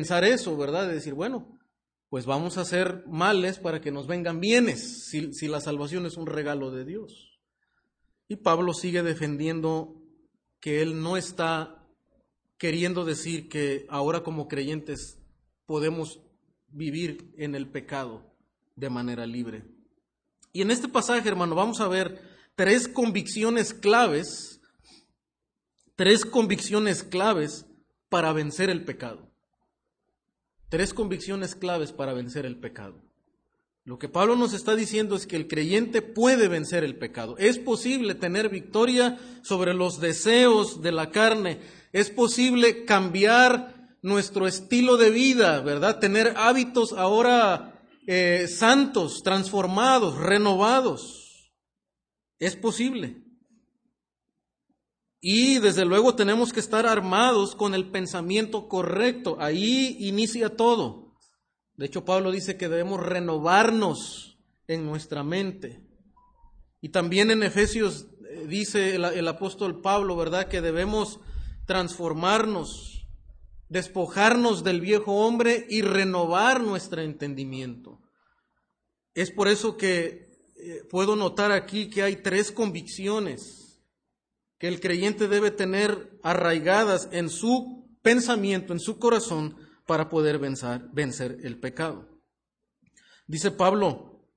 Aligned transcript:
pensar 0.00 0.24
eso, 0.24 0.56
¿verdad? 0.56 0.88
De 0.88 0.94
decir, 0.94 1.12
bueno, 1.12 1.58
pues 2.08 2.24
vamos 2.24 2.56
a 2.56 2.62
hacer 2.62 3.04
males 3.06 3.58
para 3.58 3.82
que 3.82 3.90
nos 3.90 4.06
vengan 4.06 4.40
bienes, 4.40 5.10
si, 5.10 5.34
si 5.34 5.46
la 5.46 5.60
salvación 5.60 6.06
es 6.06 6.16
un 6.16 6.26
regalo 6.26 6.70
de 6.70 6.86
Dios. 6.86 7.38
Y 8.26 8.36
Pablo 8.36 8.72
sigue 8.72 9.02
defendiendo 9.02 10.00
que 10.58 10.80
él 10.80 11.02
no 11.02 11.18
está 11.18 11.86
queriendo 12.56 13.04
decir 13.04 13.50
que 13.50 13.84
ahora 13.90 14.22
como 14.22 14.48
creyentes 14.48 15.18
podemos 15.66 16.22
vivir 16.68 17.34
en 17.36 17.54
el 17.54 17.68
pecado 17.68 18.24
de 18.76 18.88
manera 18.88 19.26
libre. 19.26 19.64
Y 20.50 20.62
en 20.62 20.70
este 20.70 20.88
pasaje, 20.88 21.28
hermano, 21.28 21.54
vamos 21.54 21.78
a 21.82 21.88
ver 21.88 22.22
tres 22.56 22.88
convicciones 22.88 23.74
claves, 23.74 24.62
tres 25.94 26.24
convicciones 26.24 27.02
claves 27.02 27.66
para 28.08 28.32
vencer 28.32 28.70
el 28.70 28.82
pecado. 28.86 29.29
Tres 30.70 30.94
convicciones 30.94 31.56
claves 31.56 31.92
para 31.92 32.12
vencer 32.12 32.46
el 32.46 32.56
pecado. 32.56 32.94
Lo 33.84 33.98
que 33.98 34.08
Pablo 34.08 34.36
nos 34.36 34.52
está 34.52 34.76
diciendo 34.76 35.16
es 35.16 35.26
que 35.26 35.34
el 35.34 35.48
creyente 35.48 36.00
puede 36.00 36.46
vencer 36.46 36.84
el 36.84 36.96
pecado. 36.96 37.36
Es 37.38 37.58
posible 37.58 38.14
tener 38.14 38.48
victoria 38.50 39.18
sobre 39.42 39.74
los 39.74 40.00
deseos 40.00 40.80
de 40.80 40.92
la 40.92 41.10
carne. 41.10 41.58
Es 41.92 42.08
posible 42.08 42.84
cambiar 42.84 43.98
nuestro 44.00 44.46
estilo 44.46 44.96
de 44.96 45.10
vida, 45.10 45.60
¿verdad? 45.60 45.98
Tener 45.98 46.34
hábitos 46.36 46.92
ahora 46.92 47.82
eh, 48.06 48.46
santos, 48.48 49.24
transformados, 49.24 50.18
renovados. 50.18 51.52
Es 52.38 52.54
posible. 52.54 53.29
Y 55.20 55.58
desde 55.58 55.84
luego 55.84 56.14
tenemos 56.14 56.52
que 56.52 56.60
estar 56.60 56.86
armados 56.86 57.54
con 57.54 57.74
el 57.74 57.90
pensamiento 57.90 58.68
correcto. 58.68 59.36
Ahí 59.38 59.96
inicia 60.00 60.56
todo. 60.56 61.14
De 61.76 61.86
hecho, 61.86 62.04
Pablo 62.06 62.30
dice 62.30 62.56
que 62.56 62.68
debemos 62.68 63.00
renovarnos 63.00 64.38
en 64.66 64.86
nuestra 64.86 65.22
mente. 65.22 65.86
Y 66.80 66.88
también 66.88 67.30
en 67.30 67.42
Efesios 67.42 68.06
eh, 68.30 68.46
dice 68.48 68.94
el, 68.94 69.28
apóstol 69.28 69.82
Pablo, 69.82 70.16
¿verdad? 70.16 70.48
Que 70.48 70.62
debemos 70.62 71.20
transformarnos, 71.66 73.06
despojarnos 73.68 74.64
del 74.64 74.80
viejo 74.80 75.26
hombre 75.26 75.66
y 75.68 75.82
renovar 75.82 76.62
nuestro 76.62 77.02
entendimiento. 77.02 78.00
Es 79.12 79.30
por 79.30 79.48
eso 79.48 79.76
que 79.76 80.30
eh, 80.56 80.82
puedo 80.88 81.14
notar 81.14 81.52
aquí 81.52 81.90
que 81.90 82.02
hay 82.02 82.16
tres 82.16 82.52
convicciones 82.52 83.59
que 84.60 84.68
el 84.68 84.78
creyente 84.78 85.26
debe 85.26 85.50
tener 85.50 86.20
arraigadas 86.22 87.08
en 87.12 87.30
su 87.30 87.88
pensamiento, 88.02 88.74
en 88.74 88.78
su 88.78 88.98
corazón, 88.98 89.56
para 89.86 90.10
poder 90.10 90.38
vencer, 90.38 91.38
el 91.42 91.58
pecado. 91.58 92.06
Dice 93.26 93.50
Pablo 93.50 94.28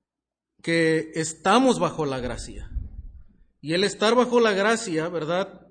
que 0.64 1.12
estamos 1.16 1.78
bajo 1.78 2.06
la 2.06 2.22
gracia. 2.22 2.72
Y 3.60 3.74
el 3.74 3.84
estar 3.84 4.16
bajo 4.16 4.40
la 4.40 4.54
gracia, 4.54 5.10
¿verdad? 5.10 5.68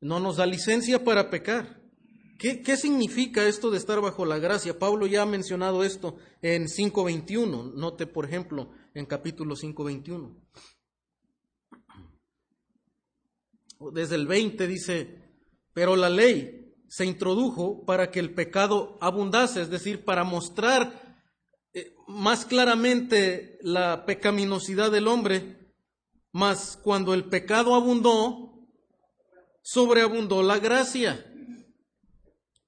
No 0.00 0.20
nos 0.20 0.38
da 0.38 0.46
licencia 0.46 1.04
para 1.04 1.28
pecar. 1.28 1.82
¿Qué, 2.38 2.62
¿Qué, 2.62 2.78
significa 2.78 3.46
esto 3.46 3.70
de 3.70 3.76
estar 3.76 4.00
bajo 4.00 4.24
la 4.24 4.38
gracia? 4.38 4.78
Pablo 4.78 5.06
ya 5.06 5.22
ha 5.22 5.26
mencionado 5.26 5.84
esto 5.84 6.16
en 6.40 6.64
5.21. 6.64 7.74
Note, 7.74 8.06
por 8.06 8.24
ejemplo, 8.24 8.70
en 8.94 9.04
capítulo 9.04 9.54
5.21. 9.54 10.34
Desde 13.92 14.14
el 14.14 14.26
20 14.26 14.66
dice, 14.66 15.22
pero 15.72 15.96
la 15.96 16.08
ley 16.08 16.74
se 16.88 17.04
introdujo 17.04 17.84
para 17.84 18.10
que 18.10 18.20
el 18.20 18.34
pecado 18.34 18.96
abundase, 19.00 19.60
es 19.60 19.70
decir, 19.70 20.04
para 20.04 20.24
mostrar 20.24 21.18
eh, 21.74 21.94
más 22.06 22.44
claramente 22.44 23.58
la 23.60 24.06
pecaminosidad 24.06 24.90
del 24.90 25.08
hombre, 25.08 25.74
mas 26.32 26.78
cuando 26.82 27.12
el 27.12 27.24
pecado 27.24 27.74
abundó, 27.74 28.68
sobreabundó 29.62 30.42
la 30.42 30.58
gracia, 30.58 31.26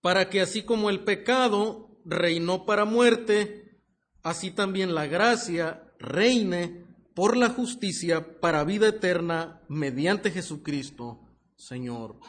para 0.00 0.28
que 0.28 0.40
así 0.40 0.62
como 0.62 0.90
el 0.90 1.04
pecado 1.04 2.00
reinó 2.04 2.66
para 2.66 2.84
muerte, 2.84 3.82
así 4.22 4.50
también 4.50 4.94
la 4.94 5.06
gracia 5.06 5.92
reine 5.98 6.87
por 7.18 7.36
la 7.36 7.48
justicia 7.48 8.38
para 8.38 8.62
vida 8.62 8.86
eterna 8.86 9.60
mediante 9.68 10.30
Jesucristo, 10.30 11.18
Señor 11.56 12.20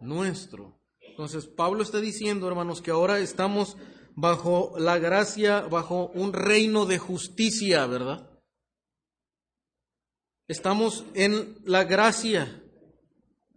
nuestro. 0.00 0.82
Entonces, 1.00 1.46
Pablo 1.46 1.82
está 1.82 1.98
diciendo, 1.98 2.46
hermanos, 2.46 2.82
que 2.82 2.90
ahora 2.90 3.20
estamos 3.20 3.78
bajo 4.14 4.74
la 4.76 4.98
gracia, 4.98 5.62
bajo 5.62 6.08
un 6.08 6.34
reino 6.34 6.84
de 6.84 6.98
justicia, 6.98 7.86
¿verdad? 7.86 8.38
Estamos 10.46 11.06
en 11.14 11.56
la 11.64 11.84
gracia. 11.84 12.62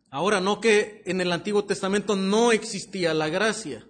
Ahora, 0.09 0.39
no 0.39 0.61
que 0.61 1.03
en 1.05 1.19
el 1.19 1.33
Antiguo 1.33 1.65
Testamento 1.65 2.15
no 2.15 2.53
existía 2.53 3.13
la 3.13 3.27
gracia. 3.27 3.85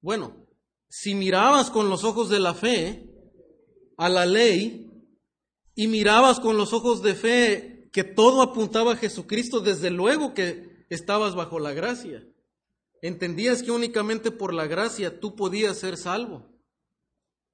Bueno, 0.00 0.46
si 0.88 1.16
mirabas 1.16 1.68
con 1.68 1.90
los 1.90 2.04
ojos 2.04 2.28
de 2.28 2.38
la 2.38 2.54
fe 2.54 3.10
a 3.96 4.08
la 4.08 4.24
ley 4.24 4.87
y 5.78 5.86
mirabas 5.86 6.40
con 6.40 6.56
los 6.56 6.72
ojos 6.72 7.04
de 7.04 7.14
fe 7.14 7.88
que 7.92 8.02
todo 8.02 8.42
apuntaba 8.42 8.94
a 8.94 8.96
Jesucristo, 8.96 9.60
desde 9.60 9.90
luego 9.90 10.34
que 10.34 10.84
estabas 10.90 11.36
bajo 11.36 11.60
la 11.60 11.72
gracia. 11.72 12.26
Entendías 13.00 13.62
que 13.62 13.70
únicamente 13.70 14.32
por 14.32 14.52
la 14.52 14.66
gracia 14.66 15.20
tú 15.20 15.36
podías 15.36 15.78
ser 15.78 15.96
salvo 15.96 16.50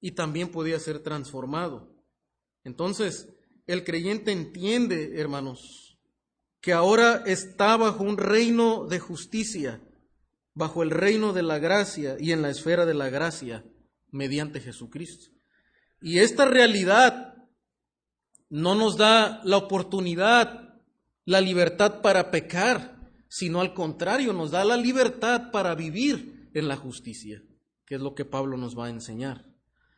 y 0.00 0.12
también 0.12 0.48
podías 0.48 0.80
ser 0.80 1.00
transformado. 1.00 1.94
Entonces, 2.64 3.28
el 3.66 3.84
creyente 3.84 4.32
entiende, 4.32 5.20
hermanos, 5.20 5.98
que 6.62 6.72
ahora 6.72 7.24
está 7.26 7.76
bajo 7.76 8.04
un 8.04 8.16
reino 8.16 8.86
de 8.86 9.00
justicia, 9.00 9.82
bajo 10.54 10.82
el 10.82 10.88
reino 10.88 11.34
de 11.34 11.42
la 11.42 11.58
gracia 11.58 12.16
y 12.18 12.32
en 12.32 12.40
la 12.40 12.48
esfera 12.48 12.86
de 12.86 12.94
la 12.94 13.10
gracia 13.10 13.66
mediante 14.10 14.60
Jesucristo. 14.60 15.26
Y 16.00 16.20
esta 16.20 16.46
realidad 16.46 17.33
no 18.50 18.74
nos 18.74 18.96
da 18.96 19.40
la 19.44 19.56
oportunidad, 19.56 20.80
la 21.24 21.40
libertad 21.40 22.00
para 22.00 22.30
pecar 22.30 22.94
sino 23.34 23.60
al 23.60 23.74
contrario, 23.74 24.32
nos 24.32 24.52
da 24.52 24.64
la 24.64 24.76
libertad 24.76 25.50
para 25.50 25.74
vivir 25.74 26.48
en 26.54 26.68
la 26.68 26.76
justicia, 26.76 27.42
que 27.84 27.96
es 27.96 28.00
lo 28.00 28.14
que 28.14 28.24
Pablo 28.24 28.56
nos 28.56 28.78
va 28.78 28.86
a 28.86 28.90
enseñar. 28.90 29.44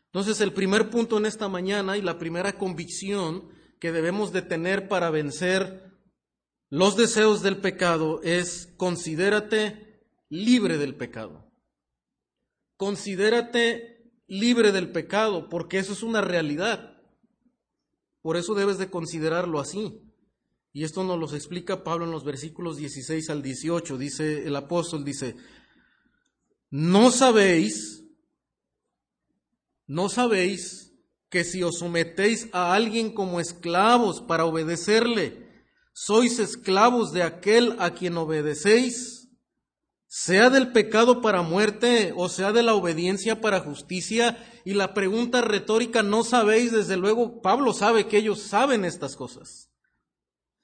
Entonces, 0.06 0.40
el 0.40 0.54
primer 0.54 0.88
punto 0.88 1.18
en 1.18 1.26
esta 1.26 1.46
mañana 1.46 1.98
y 1.98 2.00
la 2.00 2.18
primera 2.18 2.54
convicción 2.54 3.50
que 3.78 3.92
debemos 3.92 4.32
de 4.32 4.40
tener 4.40 4.88
para 4.88 5.10
vencer 5.10 5.92
los 6.70 6.96
deseos 6.96 7.42
del 7.42 7.58
pecado 7.58 8.22
es 8.22 8.72
considérate 8.78 10.02
libre 10.30 10.78
del 10.78 10.94
pecado. 10.94 11.52
Considérate 12.78 14.14
libre 14.28 14.72
del 14.72 14.92
pecado, 14.92 15.50
porque 15.50 15.76
eso 15.76 15.92
es 15.92 16.02
una 16.02 16.22
realidad. 16.22 16.95
Por 18.26 18.36
eso 18.36 18.54
debes 18.54 18.76
de 18.78 18.90
considerarlo 18.90 19.60
así. 19.60 20.00
Y 20.72 20.82
esto 20.82 21.04
nos 21.04 21.16
lo 21.16 21.32
explica 21.32 21.84
Pablo 21.84 22.06
en 22.06 22.10
los 22.10 22.24
versículos 22.24 22.76
16 22.76 23.30
al 23.30 23.40
18. 23.40 23.96
Dice 23.98 24.48
el 24.48 24.56
apóstol, 24.56 25.04
dice, 25.04 25.36
no 26.68 27.12
sabéis, 27.12 28.02
no 29.86 30.08
sabéis 30.08 30.92
que 31.30 31.44
si 31.44 31.62
os 31.62 31.78
sometéis 31.78 32.48
a 32.50 32.74
alguien 32.74 33.14
como 33.14 33.38
esclavos 33.38 34.20
para 34.20 34.44
obedecerle, 34.44 35.64
sois 35.92 36.40
esclavos 36.40 37.12
de 37.12 37.22
aquel 37.22 37.76
a 37.78 37.92
quien 37.92 38.16
obedecéis, 38.16 39.15
sea 40.06 40.50
del 40.50 40.72
pecado 40.72 41.20
para 41.20 41.42
muerte 41.42 42.12
o 42.16 42.28
sea 42.28 42.52
de 42.52 42.62
la 42.62 42.74
obediencia 42.74 43.40
para 43.40 43.60
justicia. 43.60 44.38
Y 44.64 44.74
la 44.74 44.94
pregunta 44.94 45.40
retórica, 45.40 46.02
no 46.02 46.24
sabéis, 46.24 46.72
desde 46.72 46.96
luego, 46.96 47.40
Pablo 47.40 47.72
sabe 47.72 48.06
que 48.06 48.18
ellos 48.18 48.42
saben 48.42 48.84
estas 48.84 49.16
cosas. 49.16 49.70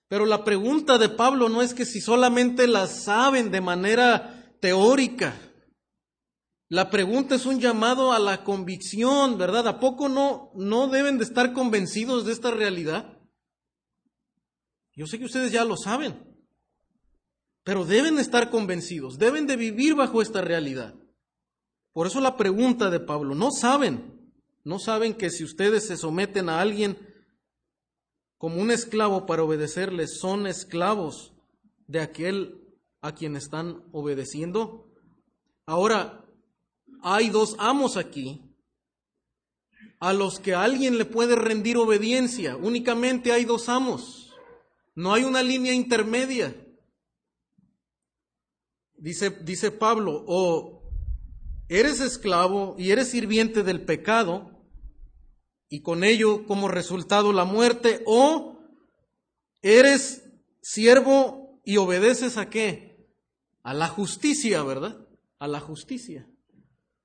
Pero 0.09 0.27
la 0.27 0.45
pregunta 0.45 0.99
de 0.99 1.09
Pablo 1.09 1.49
no 1.49 1.63
es 1.63 1.75
que 1.75 1.85
si 1.85 2.01
solamente 2.01 2.67
la 2.67 2.87
saben 2.87 3.51
de 3.51 3.61
manera 3.61 4.57
teórica. 4.61 5.35
La 6.69 6.89
pregunta 6.89 7.35
es 7.35 7.45
un 7.45 7.61
llamado 7.61 8.13
a 8.13 8.19
la 8.19 8.45
convicción, 8.45 9.37
¿verdad? 9.37 9.69
¿A 9.69 9.81
poco 9.81 10.09
no, 10.09 10.53
no 10.55 10.89
deben 10.89 11.19
de 11.19 11.25
estar 11.25 11.53
convencidos 11.53 12.25
de 12.25 12.33
esta 12.33 12.51
realidad? 12.51 13.19
Yo 14.95 15.07
sé 15.07 15.19
que 15.19 15.27
ustedes 15.27 15.53
ya 15.53 15.65
lo 15.65 15.77
saben, 15.77 16.32
pero 17.65 17.85
deben 17.85 18.19
estar 18.19 18.51
convencidos, 18.51 19.19
deben 19.19 19.47
de 19.47 19.57
vivir 19.57 19.95
bajo 19.95 20.23
esta 20.23 20.41
realidad. 20.41 20.95
Por 21.93 22.07
eso 22.07 22.21
la 22.21 22.37
pregunta 22.37 22.91
de 22.91 23.01
Pablo, 23.01 23.35
no 23.35 23.51
saben, 23.51 24.33
no 24.65 24.79
saben 24.79 25.15
que 25.15 25.31
si 25.31 25.45
ustedes 25.45 25.87
se 25.87 25.97
someten 25.97 26.49
a 26.49 26.61
alguien 26.61 26.97
como 28.39 28.61
un 28.61 28.71
esclavo 28.71 29.27
para 29.27 29.45
obedecerle, 29.45 30.07
son 30.09 30.47
esclavos 30.47 31.33
de 31.87 32.01
aquel 32.01 32.63
a 33.01 33.13
quien 33.13 33.37
están 33.37 33.85
obedeciendo. 33.93 34.89
Ahora, 35.67 36.25
hay 37.03 37.31
dos 37.31 37.57
amos 37.59 37.97
aquí 37.97 38.41
a 40.01 40.13
los 40.13 40.41
que 40.41 40.55
alguien 40.55 40.99
le 40.99 41.05
puede 41.05 41.37
rendir 41.37 41.77
obediencia. 41.77 42.57
Únicamente 42.57 43.33
hay 43.33 43.45
dos 43.45 43.69
amos. 43.69 44.33
No 44.95 45.15
hay 45.15 45.25
una 45.25 45.43
línea 45.43 45.75
intermedia. 45.75 46.55
Dice, 49.03 49.31
dice 49.31 49.73
Pablo, 49.73 50.25
o 50.29 50.89
eres 51.69 51.99
esclavo 51.99 52.77
y 52.79 52.93
eres 52.93 53.11
sirviente 53.11 53.65
del 53.65 53.85
pecado, 53.85 54.65
y 55.69 55.83
con 55.83 56.05
ello 56.05 56.47
como 56.47 56.69
resultado 56.69 57.33
la 57.33 57.45
muerte, 57.45 58.05
o 58.07 58.61
eres 59.61 60.31
siervo 60.61 61.61
y 61.65 61.79
obedeces 61.79 62.37
a 62.37 62.49
qué? 62.49 63.09
A 63.65 63.75
la 63.75 63.89
justicia, 63.89 64.63
¿verdad? 64.63 65.05
A 65.41 65.49
la 65.49 65.59
justicia. 65.59 66.31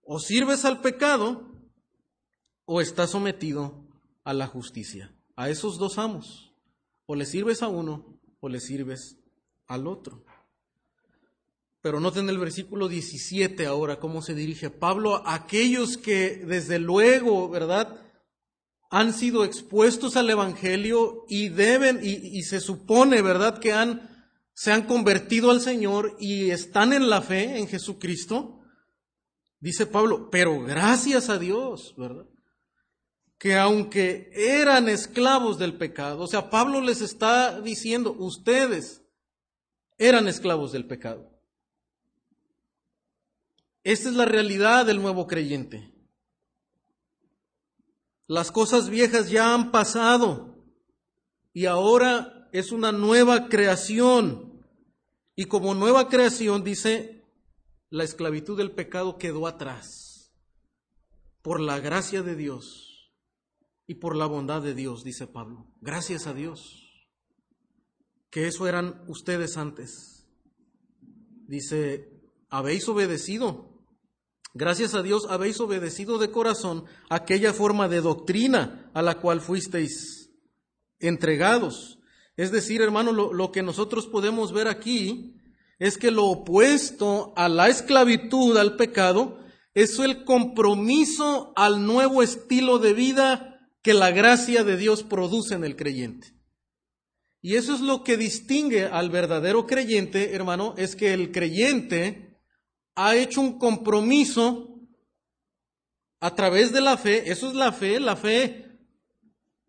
O 0.03 0.19
sirves 0.19 0.65
al 0.65 0.81
pecado 0.81 1.51
o 2.65 2.79
estás 2.79 3.09
sometido 3.09 3.87
a 4.23 4.35
la 4.35 4.45
justicia. 4.45 5.15
A 5.35 5.49
esos 5.49 5.79
dos 5.79 5.97
amos. 5.97 6.53
O 7.07 7.15
le 7.15 7.25
sirves 7.25 7.63
a 7.63 7.69
uno 7.69 8.19
o 8.39 8.49
le 8.49 8.59
sirves 8.59 9.17
al 9.65 9.87
otro. 9.87 10.26
Pero 11.81 11.99
noten 11.99 12.29
el 12.29 12.37
versículo 12.37 12.87
17 12.87 13.65
ahora 13.65 13.99
cómo 13.99 14.21
se 14.21 14.33
dirige 14.33 14.69
Pablo 14.69 15.15
a 15.27 15.35
aquellos 15.35 15.97
que 15.97 16.37
desde 16.37 16.79
luego, 16.79 17.49
¿verdad? 17.49 18.01
Han 18.89 19.13
sido 19.13 19.43
expuestos 19.43 20.15
al 20.15 20.29
Evangelio 20.29 21.25
y 21.27 21.49
deben, 21.49 21.99
y, 22.01 22.37
y 22.37 22.43
se 22.43 22.59
supone, 22.59 23.21
¿verdad? 23.21 23.59
Que 23.59 23.73
han, 23.73 24.09
se 24.53 24.71
han 24.71 24.83
convertido 24.83 25.51
al 25.51 25.61
Señor 25.61 26.15
y 26.19 26.49
están 26.49 26.93
en 26.93 27.09
la 27.09 27.21
fe 27.21 27.59
en 27.59 27.67
Jesucristo. 27.67 28.59
Dice 29.59 29.85
Pablo, 29.85 30.29
pero 30.31 30.61
gracias 30.61 31.29
a 31.29 31.37
Dios, 31.37 31.93
¿verdad? 31.97 32.25
Que 33.37 33.55
aunque 33.55 34.31
eran 34.33 34.89
esclavos 34.89 35.59
del 35.59 35.77
pecado, 35.77 36.23
o 36.23 36.27
sea, 36.27 36.49
Pablo 36.49 36.81
les 36.81 37.01
está 37.01 37.61
diciendo, 37.61 38.15
ustedes 38.17 39.03
eran 39.99 40.27
esclavos 40.27 40.71
del 40.71 40.87
pecado. 40.87 41.36
Esta 43.87 44.09
es 44.09 44.15
la 44.15 44.25
realidad 44.25 44.85
del 44.85 45.01
nuevo 45.01 45.27
creyente. 45.27 45.93
Las 48.27 48.51
cosas 48.51 48.89
viejas 48.89 49.29
ya 49.29 49.53
han 49.53 49.71
pasado 49.71 50.61
y 51.53 51.67
ahora 51.67 52.49
es 52.51 52.73
una 52.73 52.91
nueva 52.91 53.47
creación. 53.47 54.61
Y 55.37 55.45
como 55.45 55.73
nueva 55.73 56.09
creación, 56.09 56.65
dice, 56.65 57.23
la 57.89 58.03
esclavitud 58.03 58.57
del 58.57 58.71
pecado 58.71 59.17
quedó 59.17 59.47
atrás. 59.47 60.33
Por 61.41 61.61
la 61.61 61.79
gracia 61.79 62.23
de 62.23 62.35
Dios 62.35 63.13
y 63.85 63.95
por 63.95 64.17
la 64.17 64.25
bondad 64.25 64.61
de 64.61 64.75
Dios, 64.75 65.05
dice 65.05 65.27
Pablo. 65.27 65.65
Gracias 65.79 66.27
a 66.27 66.33
Dios. 66.33 67.07
Que 68.31 68.47
eso 68.47 68.67
eran 68.67 69.05
ustedes 69.07 69.55
antes. 69.55 70.27
Dice, 71.47 72.11
habéis 72.49 72.85
obedecido 72.89 73.76
Gracias 74.57 74.95
a 74.95 75.03
Dios 75.03 75.27
habéis 75.29 75.59
obedecido 75.59 76.17
de 76.17 76.31
corazón 76.31 76.85
aquella 77.11 77.53
forma 77.53 77.87
de 77.87 78.01
doctrina 78.01 78.89
a 78.95 79.03
la 79.03 79.19
cual 79.19 79.39
fuisteis 79.39 80.31
entregados. 80.99 81.99
Es 82.35 82.51
decir, 82.51 82.81
hermano, 82.81 83.11
lo, 83.11 83.51
que 83.51 83.61
nosotros 83.61 84.07
podemos 84.07 84.51
ver 84.53 84.67
aquí 84.67 85.35
es 85.77 85.99
que 85.99 86.09
lo 86.09 86.25
opuesto 86.25 87.33
a 87.35 87.49
la 87.49 87.67
esclavitud, 87.67 88.57
al 88.57 88.77
pecado, 88.77 89.37
es 89.75 89.99
el 89.99 90.23
compromiso 90.23 91.53
al 91.55 91.85
nuevo 91.85 92.23
estilo 92.23 92.79
de 92.79 92.93
vida 92.93 93.59
que 93.83 93.93
la 93.93 94.09
gracia 94.09 94.63
de 94.63 94.75
Dios 94.75 95.03
produce 95.03 95.53
en 95.53 95.65
el 95.65 95.75
creyente. 95.75 96.33
Y 97.43 97.57
eso 97.57 97.75
es 97.75 97.81
lo 97.81 98.03
que 98.03 98.17
distingue 98.17 98.85
al 98.85 99.11
verdadero 99.11 99.67
creyente, 99.67 100.33
hermano, 100.33 100.73
es 100.77 100.95
que 100.95 101.13
el 101.13 101.31
creyente 101.31 102.26
ha 102.97 103.15
hecho 103.15 103.41
un 103.41 103.59
compromiso 103.59 104.81
a 106.19 106.33
través 106.33 106.73
de 106.73 106.81
la 106.81 106.97
fe, 106.97 107.31
eso 107.31 107.47
es 107.47 107.53
la 107.53 107.71
fe, 107.71 107.99
la 107.99 108.15
fe 108.15 108.65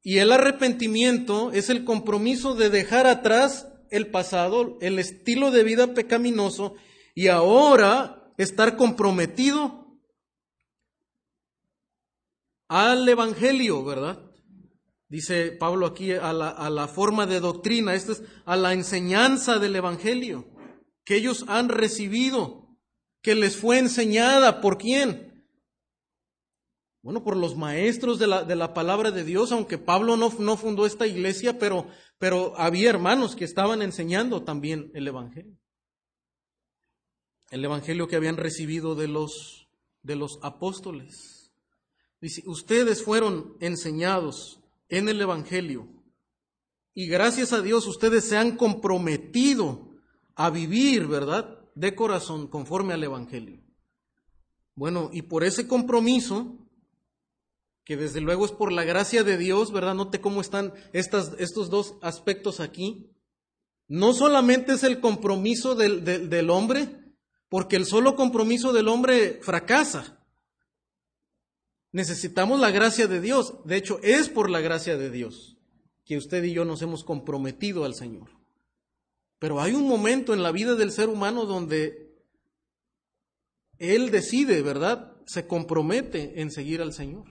y 0.03 0.17
el 0.17 0.33
arrepentimiento 0.33 1.53
es 1.53 1.69
el 1.69 1.85
compromiso 1.85 2.55
de 2.55 2.71
dejar 2.71 3.07
atrás 3.07 3.69
el 3.91 4.11
pasado, 4.11 4.79
el 4.81 4.99
estilo 4.99 5.51
de 5.51 5.63
vida 5.63 5.93
pecaminoso 5.93 6.75
y 7.15 7.29
ahora 7.29 8.33
estar 8.39 8.77
comprometido 8.77 10.01
al 12.69 13.07
Evangelio, 13.07 13.85
¿verdad? 13.85 14.23
Dice 15.11 15.53
Pablo 15.53 15.87
aquí 15.87 16.13
a 16.13 16.33
la, 16.33 16.49
a 16.49 16.71
la 16.71 16.89
forma 16.89 17.27
de 17.27 17.41
doctrina, 17.41 17.95
esto 17.95 18.13
es 18.13 18.23
a 18.47 18.57
la 18.57 18.73
enseñanza 18.73 19.59
del 19.59 19.77
Evangelio 19.77 20.47
que 21.05 21.17
ellos 21.17 21.45
han 21.49 21.69
recibido 21.69 22.58
que 23.23 23.35
les 23.35 23.57
fue 23.57 23.79
enseñada. 23.79 24.61
¿Por 24.61 24.79
quién? 24.79 25.47
Bueno, 27.03 27.23
por 27.23 27.37
los 27.37 27.57
maestros 27.57 28.19
de 28.19 28.27
la, 28.27 28.45
de 28.45 28.57
la 28.57 28.75
palabra 28.75 29.11
de 29.11 29.25
Dios, 29.25 29.53
aunque 29.53 29.79
Pablo 29.79 30.17
no, 30.17 30.31
no 30.39 30.57
fundó 30.57 30.85
esta 30.85 31.07
iglesia, 31.07 31.59
pero, 31.59 31.87
pero 32.19 32.55
había 32.59 32.91
hermanos 32.91 33.37
que 33.37 33.45
estaban 33.45 33.83
enseñando 33.83 34.43
también 34.43 34.91
el 34.95 35.07
Evangelio. 35.07 35.59
El 37.51 37.65
Evangelio 37.65 38.09
que 38.09 38.17
habían 38.17 38.37
recibido 38.37 38.95
de 38.95 39.09
los, 39.09 39.69
de 40.03 40.17
los 40.17 40.39
apóstoles. 40.43 41.53
Dice, 42.21 42.43
ustedes 42.47 43.03
fueron 43.03 43.57
enseñados 43.61 44.61
en 44.89 45.09
el 45.09 45.21
Evangelio 45.21 45.89
y 46.99 47.07
gracias 47.07 47.53
a 47.53 47.63
Dios 47.63 47.87
ustedes 47.87 48.25
se 48.25 48.37
han 48.37 48.57
comprometido 48.57 49.89
a 50.35 50.51
vivir, 50.51 51.07
¿verdad? 51.07 51.58
De 51.79 51.95
corazón 51.95 52.49
conforme 52.49 52.93
al 52.93 53.05
Evangelio. 53.05 53.61
Bueno, 54.75 55.11
y 55.13 55.23
por 55.23 55.45
ese 55.45 55.69
compromiso, 55.69 56.57
que 57.85 57.97
desde 57.97 58.21
luego 58.21 58.45
es 58.45 58.53
por 58.53 58.73
la 58.73 58.85
gracia 58.85 59.23
de 59.23 59.39
Dios, 59.39 59.73
¿verdad? 59.73 59.95
Note 59.95 60.21
cómo 60.21 60.41
están 60.41 60.75
estos 60.93 61.71
dos 61.71 61.95
aspectos 62.03 62.61
aquí. 62.61 63.11
No 63.87 64.13
solamente 64.13 64.73
es 64.73 64.83
el 64.83 65.01
compromiso 65.01 65.75
del, 65.75 66.05
del 66.05 66.51
hombre, 66.51 67.15
porque 67.49 67.77
el 67.77 67.87
solo 67.87 68.17
compromiso 68.17 68.73
del 68.73 68.89
hombre 68.89 69.41
fracasa. 69.43 70.19
Necesitamos 71.93 72.61
la 72.61 72.71
gracia 72.71 73.07
de 73.07 73.21
Dios. 73.21 73.55
De 73.65 73.77
hecho, 73.77 74.01
es 74.03 74.29
por 74.29 74.51
la 74.51 74.61
gracia 74.61 74.97
de 74.97 75.11
Dios 75.11 75.57
que 76.05 76.17
usted 76.17 76.43
y 76.45 76.53
yo 76.53 76.65
nos 76.65 76.83
hemos 76.83 77.05
comprometido 77.05 77.85
al 77.85 77.95
Señor. 77.95 78.38
Pero 79.39 79.61
hay 79.61 79.75
un 79.75 79.87
momento 79.87 80.35
en 80.35 80.43
la 80.43 80.53
vida 80.53 80.75
del 80.75 80.91
ser 80.91 81.09
humano 81.09 81.45
donde 81.45 82.09
él 83.79 84.11
decide, 84.11 84.63
¿verdad? 84.63 85.17
Se 85.27 85.47
compromete 85.47 86.41
en 86.41 86.51
seguir 86.51 86.83
al 86.83 86.93
Señor 86.93 87.27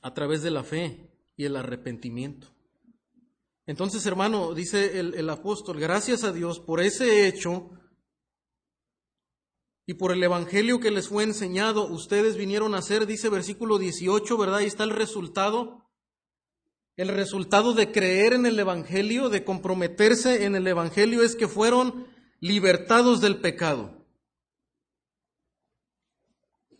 a 0.00 0.14
través 0.14 0.42
de 0.42 0.50
la 0.50 0.64
fe 0.64 1.10
y 1.36 1.44
el 1.44 1.56
arrepentimiento. 1.56 2.48
Entonces, 3.66 4.06
hermano, 4.06 4.54
dice 4.54 4.98
el, 4.98 5.28
apóstol, 5.28 5.78
gracias 5.78 6.24
a 6.24 6.32
Dios 6.32 6.58
por 6.58 6.80
ese 6.80 7.28
hecho 7.28 7.70
y 9.84 9.94
por 9.94 10.10
el 10.10 10.22
evangelio 10.22 10.80
que 10.80 10.90
les 10.90 11.08
fue 11.08 11.24
enseñado, 11.24 11.86
ustedes 11.86 12.38
vinieron 12.38 12.74
a 12.74 12.80
ser, 12.80 13.06
dice 13.06 13.28
versículo 13.28 13.78
18, 13.78 14.38
¿verdad? 14.38 14.56
Ahí 14.56 14.66
está 14.66 14.84
el 14.84 14.90
resultado 14.90 15.87
el 16.98 17.08
resultado 17.08 17.74
de 17.74 17.92
creer 17.92 18.32
en 18.32 18.44
el 18.44 18.58
Evangelio, 18.58 19.28
de 19.28 19.44
comprometerse 19.44 20.44
en 20.44 20.56
el 20.56 20.66
Evangelio, 20.66 21.22
es 21.22 21.36
que 21.36 21.46
fueron 21.46 22.08
libertados 22.40 23.20
del 23.20 23.36
pecado 23.36 24.04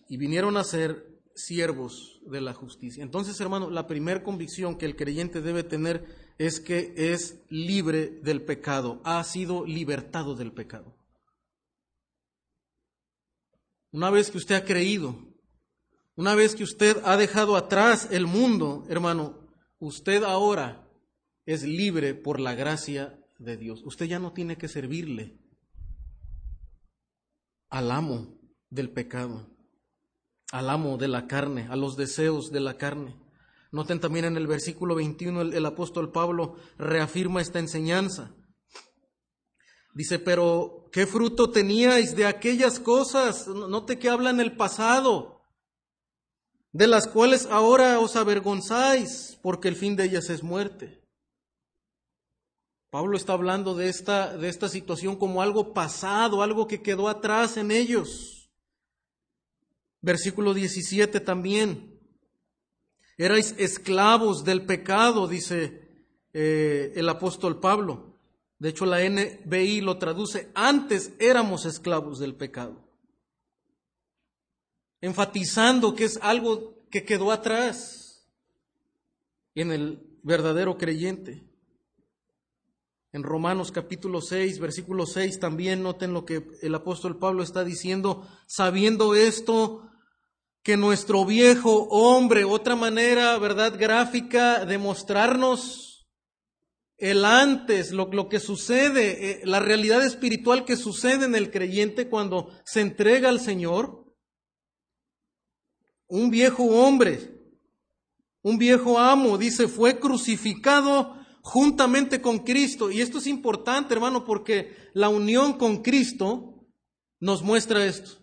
y 0.08 0.16
vinieron 0.16 0.56
a 0.56 0.64
ser 0.64 1.06
siervos 1.36 2.20
de 2.26 2.40
la 2.40 2.52
justicia. 2.52 3.04
Entonces, 3.04 3.40
hermano, 3.40 3.70
la 3.70 3.86
primera 3.86 4.24
convicción 4.24 4.76
que 4.76 4.86
el 4.86 4.96
creyente 4.96 5.40
debe 5.40 5.62
tener 5.62 6.04
es 6.36 6.58
que 6.58 6.94
es 6.96 7.40
libre 7.48 8.08
del 8.08 8.42
pecado, 8.42 9.00
ha 9.04 9.22
sido 9.22 9.64
libertado 9.66 10.34
del 10.34 10.50
pecado. 10.50 10.96
Una 13.92 14.10
vez 14.10 14.32
que 14.32 14.38
usted 14.38 14.56
ha 14.56 14.64
creído, 14.64 15.16
una 16.16 16.34
vez 16.34 16.56
que 16.56 16.64
usted 16.64 17.00
ha 17.04 17.16
dejado 17.16 17.54
atrás 17.54 18.08
el 18.10 18.26
mundo, 18.26 18.84
hermano, 18.88 19.37
Usted 19.78 20.24
ahora 20.24 20.88
es 21.46 21.62
libre 21.62 22.14
por 22.14 22.40
la 22.40 22.54
gracia 22.54 23.18
de 23.38 23.56
Dios. 23.56 23.82
Usted 23.84 24.06
ya 24.06 24.18
no 24.18 24.32
tiene 24.32 24.56
que 24.56 24.68
servirle 24.68 25.38
al 27.70 27.90
amo 27.90 28.38
del 28.70 28.90
pecado, 28.90 29.46
al 30.50 30.70
amo 30.70 30.96
de 30.96 31.08
la 31.08 31.26
carne, 31.26 31.68
a 31.70 31.76
los 31.76 31.96
deseos 31.96 32.50
de 32.50 32.60
la 32.60 32.76
carne. 32.76 33.16
Noten 33.70 34.00
también 34.00 34.24
en 34.24 34.36
el 34.36 34.46
versículo 34.46 34.94
21 34.94 35.42
el, 35.42 35.66
apóstol 35.66 36.10
Pablo 36.10 36.56
reafirma 36.78 37.40
esta 37.40 37.58
enseñanza. 37.58 38.34
Dice, 39.94 40.18
pero 40.18 40.88
¿qué 40.92 41.06
fruto 41.06 41.50
teníais 41.50 42.16
de 42.16 42.26
aquellas 42.26 42.80
cosas? 42.80 43.46
Note 43.46 43.98
que 43.98 44.08
habla 44.08 44.30
en 44.30 44.40
el 44.40 44.56
pasado, 44.56 45.37
de 46.72 46.86
las 46.86 47.06
cuales 47.06 47.46
ahora 47.50 47.98
os 47.98 48.16
avergonzáis, 48.16 49.38
porque 49.42 49.68
el 49.68 49.76
fin 49.76 49.96
de 49.96 50.04
ellas 50.04 50.30
es 50.30 50.42
muerte. 50.42 51.02
Pablo 52.90 53.16
está 53.16 53.34
hablando 53.34 53.74
de 53.74 53.88
esta, 53.88 54.36
de 54.36 54.48
esta 54.48 54.68
situación 54.68 55.16
como 55.16 55.42
algo 55.42 55.74
pasado, 55.74 56.42
algo 56.42 56.66
que 56.66 56.82
quedó 56.82 57.08
atrás 57.08 57.56
en 57.56 57.70
ellos. 57.70 58.50
Versículo 60.00 60.54
17 60.54 61.20
también. 61.20 62.00
Erais 63.18 63.54
esclavos 63.58 64.44
del 64.44 64.64
pecado, 64.64 65.26
dice 65.26 65.88
eh, 66.32 66.92
el 66.94 67.08
apóstol 67.08 67.60
Pablo. 67.60 68.14
De 68.58 68.70
hecho, 68.70 68.86
la 68.86 69.00
NBI 69.08 69.80
lo 69.82 69.98
traduce, 69.98 70.50
antes 70.54 71.12
éramos 71.18 71.66
esclavos 71.66 72.18
del 72.18 72.34
pecado. 72.34 72.87
Enfatizando 75.00 75.94
que 75.94 76.04
es 76.04 76.18
algo 76.22 76.86
que 76.90 77.04
quedó 77.04 77.30
atrás 77.30 78.28
en 79.54 79.72
el 79.72 80.02
verdadero 80.22 80.76
creyente. 80.78 81.44
En 83.12 83.22
Romanos 83.22 83.72
capítulo 83.72 84.20
6, 84.20 84.58
versículo 84.58 85.06
6 85.06 85.40
también 85.40 85.82
noten 85.82 86.12
lo 86.12 86.24
que 86.24 86.46
el 86.60 86.74
apóstol 86.74 87.18
Pablo 87.18 87.42
está 87.42 87.64
diciendo, 87.64 88.28
sabiendo 88.46 89.14
esto, 89.14 89.88
que 90.62 90.76
nuestro 90.76 91.24
viejo 91.24 91.84
hombre, 91.84 92.44
otra 92.44 92.76
manera, 92.76 93.38
verdad, 93.38 93.78
gráfica 93.78 94.66
de 94.66 94.76
mostrarnos 94.76 96.06
el 96.98 97.24
antes, 97.24 97.92
lo, 97.92 98.28
que 98.28 98.40
sucede, 98.40 99.30
eh, 99.30 99.40
la 99.44 99.60
realidad 99.60 100.04
espiritual 100.04 100.64
que 100.64 100.76
sucede 100.76 101.24
en 101.24 101.34
el 101.34 101.50
creyente 101.50 102.08
cuando 102.08 102.50
se 102.64 102.80
entrega 102.80 103.28
al 103.28 103.40
Señor. 103.40 104.07
Un 106.08 106.30
viejo 106.30 106.64
hombre, 106.64 107.38
un 108.42 108.58
viejo 108.58 108.98
amo, 108.98 109.38
dice, 109.38 109.68
fue 109.68 110.00
crucificado 110.00 111.14
juntamente 111.42 112.20
con 112.20 112.38
Cristo. 112.38 112.90
Y 112.90 113.00
esto 113.00 113.18
es 113.18 113.26
importante, 113.26 113.94
hermano, 113.94 114.24
porque 114.24 114.74
la 114.94 115.08
unión 115.08 115.58
con 115.58 115.82
Cristo 115.82 116.66
nos 117.20 117.42
muestra 117.42 117.84
esto. 117.84 118.18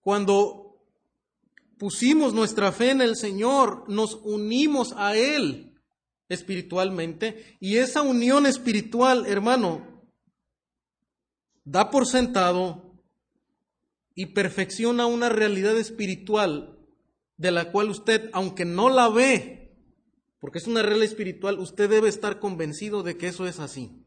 Cuando 0.00 0.80
pusimos 1.78 2.32
nuestra 2.32 2.72
fe 2.72 2.90
en 2.90 3.02
el 3.02 3.16
Señor, 3.16 3.84
nos 3.88 4.14
unimos 4.22 4.92
a 4.96 5.16
Él 5.16 5.74
espiritualmente 6.28 7.56
y 7.60 7.76
esa 7.76 8.02
unión 8.02 8.46
espiritual, 8.46 9.26
hermano, 9.26 10.04
da 11.64 11.90
por 11.90 12.06
sentado 12.06 12.85
y 14.16 14.26
perfecciona 14.26 15.06
una 15.06 15.28
realidad 15.28 15.76
espiritual 15.76 16.78
de 17.36 17.50
la 17.52 17.70
cual 17.70 17.90
usted, 17.90 18.30
aunque 18.32 18.64
no 18.64 18.88
la 18.88 19.10
ve, 19.10 19.78
porque 20.40 20.58
es 20.58 20.66
una 20.66 20.82
realidad 20.82 21.10
espiritual, 21.10 21.60
usted 21.60 21.88
debe 21.88 22.08
estar 22.08 22.40
convencido 22.40 23.02
de 23.02 23.18
que 23.18 23.28
eso 23.28 23.46
es 23.46 23.60
así. 23.60 24.04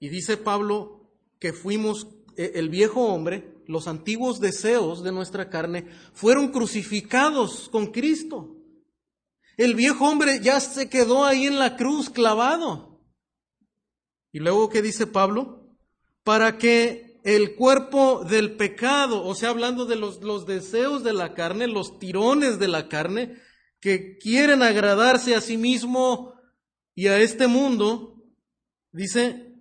Y 0.00 0.08
dice 0.08 0.36
Pablo 0.36 1.12
que 1.38 1.52
fuimos 1.52 2.08
eh, 2.36 2.52
el 2.56 2.68
viejo 2.68 3.06
hombre, 3.06 3.54
los 3.66 3.86
antiguos 3.86 4.40
deseos 4.40 5.04
de 5.04 5.12
nuestra 5.12 5.48
carne, 5.48 5.86
fueron 6.12 6.48
crucificados 6.48 7.68
con 7.68 7.92
Cristo. 7.92 8.56
El 9.56 9.76
viejo 9.76 10.08
hombre 10.08 10.40
ya 10.40 10.58
se 10.58 10.88
quedó 10.88 11.24
ahí 11.24 11.46
en 11.46 11.60
la 11.60 11.76
cruz 11.76 12.10
clavado. 12.10 13.00
Y 14.32 14.40
luego, 14.40 14.68
¿qué 14.68 14.82
dice 14.82 15.06
Pablo? 15.06 15.76
Para 16.24 16.58
que 16.58 17.03
el 17.24 17.56
cuerpo 17.56 18.22
del 18.24 18.54
pecado, 18.56 19.24
o 19.24 19.34
sea, 19.34 19.48
hablando 19.48 19.86
de 19.86 19.96
los, 19.96 20.22
los 20.22 20.46
deseos 20.46 21.02
de 21.02 21.14
la 21.14 21.32
carne, 21.32 21.66
los 21.66 21.98
tirones 21.98 22.58
de 22.58 22.68
la 22.68 22.88
carne, 22.88 23.38
que 23.80 24.18
quieren 24.18 24.62
agradarse 24.62 25.34
a 25.34 25.40
sí 25.40 25.56
mismo 25.56 26.34
y 26.94 27.06
a 27.08 27.18
este 27.18 27.46
mundo, 27.46 28.22
dice, 28.92 29.54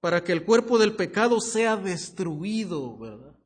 para 0.00 0.24
que 0.24 0.32
el 0.32 0.44
cuerpo 0.44 0.78
del 0.78 0.96
pecado 0.96 1.40
sea 1.40 1.76
destruido, 1.76 2.98
¿verdad? 2.98 3.36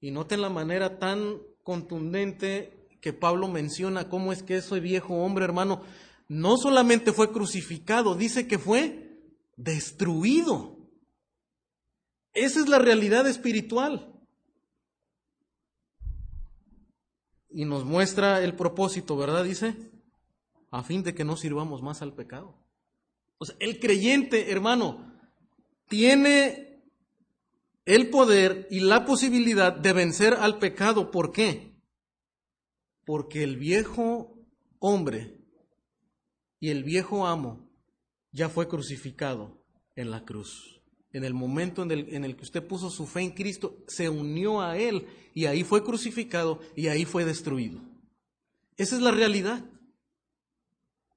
Y 0.00 0.12
noten 0.12 0.40
la 0.40 0.50
manera 0.50 0.98
tan 0.98 1.40
contundente 1.64 2.88
que 3.00 3.12
Pablo 3.12 3.48
menciona 3.48 4.08
cómo 4.08 4.32
es 4.32 4.42
que 4.42 4.58
ese 4.58 4.78
viejo 4.78 5.14
hombre, 5.14 5.44
hermano, 5.44 5.82
no 6.28 6.56
solamente 6.58 7.12
fue 7.12 7.32
crucificado, 7.32 8.14
dice 8.14 8.46
que 8.46 8.58
fue 8.58 9.20
destruido. 9.56 10.73
Esa 12.34 12.60
es 12.60 12.68
la 12.68 12.78
realidad 12.78 13.26
espiritual. 13.26 14.12
Y 17.50 17.64
nos 17.64 17.84
muestra 17.84 18.42
el 18.42 18.54
propósito, 18.54 19.16
¿verdad? 19.16 19.44
Dice, 19.44 19.76
a 20.70 20.82
fin 20.82 21.02
de 21.02 21.14
que 21.14 21.24
no 21.24 21.36
sirvamos 21.36 21.82
más 21.82 22.02
al 22.02 22.12
pecado. 22.12 22.54
O 23.38 23.46
sea, 23.46 23.56
el 23.60 23.78
creyente, 23.78 24.50
hermano, 24.50 25.12
tiene 25.88 26.82
el 27.84 28.10
poder 28.10 28.66
y 28.70 28.80
la 28.80 29.04
posibilidad 29.04 29.72
de 29.72 29.92
vencer 29.92 30.34
al 30.34 30.58
pecado. 30.58 31.10
¿Por 31.10 31.32
qué? 31.32 31.74
porque 33.04 33.42
el 33.42 33.56
viejo 33.56 34.34
hombre 34.78 35.38
y 36.58 36.70
el 36.70 36.84
viejo 36.84 37.26
amo 37.26 37.68
ya 38.32 38.48
fue 38.48 38.68
crucificado 38.68 39.62
en 39.94 40.10
la 40.10 40.24
cruz. 40.24 40.73
En 41.14 41.22
el 41.22 41.32
momento 41.32 41.84
en 41.84 41.92
el, 42.24 42.36
que 42.36 42.42
usted 42.42 42.66
puso 42.66 42.90
su 42.90 43.06
fe 43.06 43.20
en 43.20 43.30
Cristo, 43.30 43.78
se 43.86 44.08
unió 44.08 44.60
a 44.60 44.76
Él 44.76 45.06
y 45.32 45.46
ahí 45.46 45.62
fue 45.62 45.84
crucificado 45.84 46.58
y 46.74 46.88
ahí 46.88 47.04
fue 47.04 47.24
destruido. 47.24 47.80
Esa 48.76 48.96
es 48.96 49.00
la 49.00 49.12
realidad. 49.12 49.64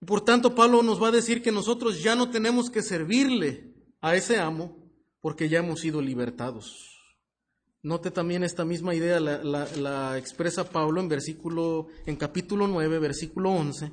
Por 0.06 0.22
tanto, 0.22 0.54
Pablo 0.54 0.84
nos 0.84 1.02
va 1.02 1.08
a 1.08 1.12
decir 1.12 1.42
que 1.42 1.52
nosotros 1.52 2.04
ya 2.04 2.16
no 2.16 2.30
tenemos 2.30 2.70
que 2.70 2.84
servirle 2.84 3.74
a 4.00 4.16
ese 4.16 4.38
amo 4.38 4.78
porque 5.20 5.50
ya 5.50 5.60
hemos 5.60 5.80
sido 5.80 6.00
libertados. 6.00 6.96
Note 7.82 8.12
también 8.12 8.44
esta 8.44 8.66
misma 8.66 8.94
idea, 8.94 9.20
la, 9.20 10.16
expresa 10.16 10.70
Pablo 10.70 11.02
en 11.02 11.10
versículo, 11.10 11.88
en 12.06 12.18
capítulo 12.18 12.68
9, 12.68 13.00
versículo 13.00 13.50
11. 13.50 13.92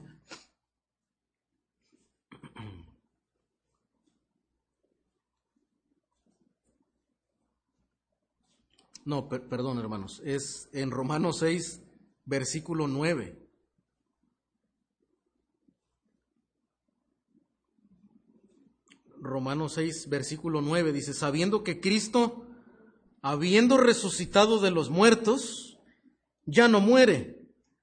No, 9.04 9.28
perdón 9.28 9.78
hermanos, 9.78 10.22
es 10.24 10.68
en 10.72 10.90
Romanos 10.90 11.38
6, 11.40 11.82
versículo 12.24 12.88
9. 12.88 13.38
Romanos 19.20 19.72
6, 19.74 20.08
versículo 20.08 20.60
9 20.60 20.92
dice, 20.92 21.14
sabiendo 21.14 21.62
que 21.62 21.80
Cristo 21.80 22.46
habiendo 23.24 23.78
resucitado 23.78 24.58
de 24.58 24.70
los 24.70 24.90
muertos, 24.90 25.78
ya 26.44 26.68
no 26.68 26.80
muere. 26.80 27.40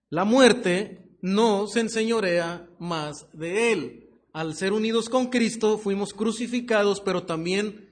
La 0.09 0.23
muerte 0.23 1.17
no 1.19 1.65
se 1.65 1.79
enseñorea 1.79 2.69
más 2.77 3.25
de 3.33 3.71
él. 3.71 4.09
Al 4.33 4.55
ser 4.55 4.71
unidos 4.71 5.09
con 5.09 5.31
Cristo, 5.31 5.79
fuimos 5.79 6.13
crucificados, 6.13 7.01
pero 7.01 7.23
también 7.23 7.90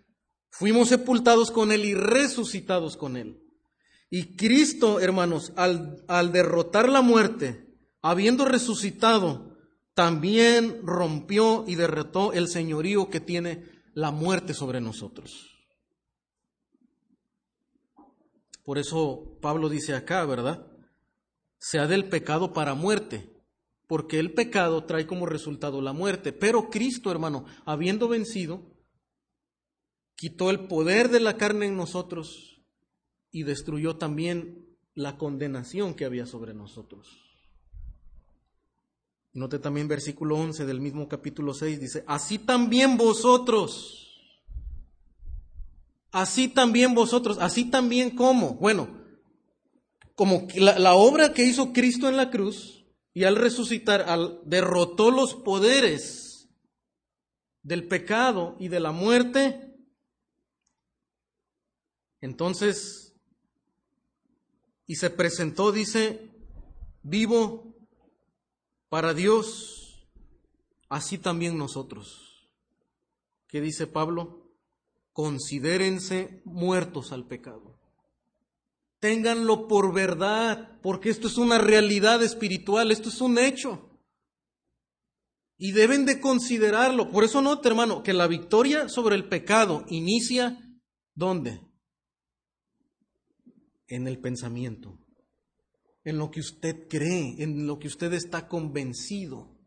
fuimos 0.49 0.89
sepultados 0.89 1.51
con 1.51 1.71
él 1.71 1.85
y 1.85 1.93
resucitados 1.93 2.97
con 2.97 3.17
él. 3.17 3.41
Y 4.09 4.35
Cristo, 4.35 4.99
hermanos, 4.99 5.53
al, 5.55 6.03
al 6.07 6.31
derrotar 6.31 6.89
la 6.89 7.01
muerte, 7.01 7.67
habiendo 8.01 8.45
resucitado, 8.45 9.55
también 9.93 10.79
rompió 10.83 11.65
y 11.67 11.75
derrotó 11.75 12.33
el 12.33 12.47
señorío 12.47 13.09
que 13.09 13.19
tiene 13.19 13.65
la 13.93 14.11
muerte 14.11 14.53
sobre 14.53 14.81
nosotros. 14.81 15.49
Por 18.63 18.77
eso 18.77 19.37
Pablo 19.41 19.67
dice 19.67 19.95
acá, 19.95 20.25
¿verdad? 20.25 20.65
Sea 21.57 21.87
del 21.87 22.07
pecado 22.07 22.53
para 22.53 22.75
muerte, 22.75 23.29
porque 23.87 24.19
el 24.19 24.33
pecado 24.33 24.85
trae 24.85 25.05
como 25.07 25.25
resultado 25.25 25.81
la 25.81 25.91
muerte. 25.91 26.33
Pero 26.33 26.69
Cristo, 26.69 27.11
hermano, 27.11 27.45
habiendo 27.65 28.07
vencido, 28.07 28.78
quitó 30.19 30.49
el 30.49 30.67
poder 30.67 31.09
de 31.09 31.21
la 31.21 31.37
carne 31.37 31.67
en 31.67 31.77
nosotros 31.77 32.61
y 33.31 33.43
destruyó 33.43 33.95
también 33.95 34.67
la 34.93 35.17
condenación 35.17 35.93
que 35.93 36.03
había 36.03 36.25
sobre 36.25 36.53
nosotros. 36.53 37.07
Note 39.31 39.59
también 39.59 39.87
versículo 39.87 40.35
11 40.35 40.65
del 40.65 40.81
mismo 40.81 41.07
capítulo 41.07 41.53
6, 41.53 41.79
dice, 41.79 42.03
así 42.05 42.37
también 42.37 42.97
vosotros 42.97 44.09
así 46.11 46.47
también 46.47 46.93
vosotros, 46.93 47.37
así 47.39 47.65
también 47.65 48.11
como, 48.11 48.55
bueno, 48.55 48.89
como 50.15 50.47
la, 50.55 50.93
obra 50.95 51.33
que 51.33 51.45
hizo 51.45 51.71
Cristo 51.71 52.09
en 52.09 52.17
la 52.17 52.29
cruz 52.29 52.85
y 53.13 53.23
al 53.23 53.35
resucitar, 53.35 54.05
derrotó 54.45 55.11
los 55.11 55.35
poderes 55.35 56.49
del 57.63 57.87
pecado 57.87 58.55
y 58.59 58.67
de 58.67 58.79
la 58.79 58.91
muerte, 58.91 59.68
entonces, 62.21 63.15
y 64.85 64.95
se 64.95 65.09
presentó, 65.09 65.71
dice, 65.71 66.31
vivo 67.03 67.75
para 68.89 69.13
Dios, 69.13 70.07
así 70.89 71.17
también 71.17 71.57
nosotros. 71.57 72.49
¿Qué 73.47 73.61
dice 73.61 73.87
Pablo? 73.87 74.51
Considérense 75.13 76.41
muertos 76.45 77.11
al 77.11 77.25
pecado. 77.25 77.79
Ténganlo 78.99 79.67
por 79.67 79.93
verdad, 79.93 80.79
porque 80.81 81.09
esto 81.09 81.27
es 81.27 81.37
una 81.37 81.57
realidad 81.57 82.21
espiritual, 82.21 82.91
esto 82.91 83.09
es 83.09 83.21
un 83.21 83.37
hecho. 83.37 83.89
Y 85.57 85.71
deben 85.71 86.05
de 86.05 86.19
considerarlo. 86.19 87.09
Por 87.11 87.23
eso 87.23 87.41
note, 87.41 87.67
hermano, 87.67 88.03
que 88.03 88.13
la 88.13 88.27
victoria 88.27 88.89
sobre 88.89 89.15
el 89.15 89.27
pecado 89.27 89.85
inicia 89.87 90.57
¿dónde? 91.15 91.68
En 93.89 94.07
el 94.07 94.19
pensamiento, 94.19 94.97
en 96.03 96.17
lo 96.17 96.31
que 96.31 96.39
usted 96.39 96.87
cree, 96.87 97.35
en 97.43 97.67
lo 97.67 97.79
que 97.79 97.87
usted 97.87 98.13
está 98.13 98.47
convencido. 98.47 99.57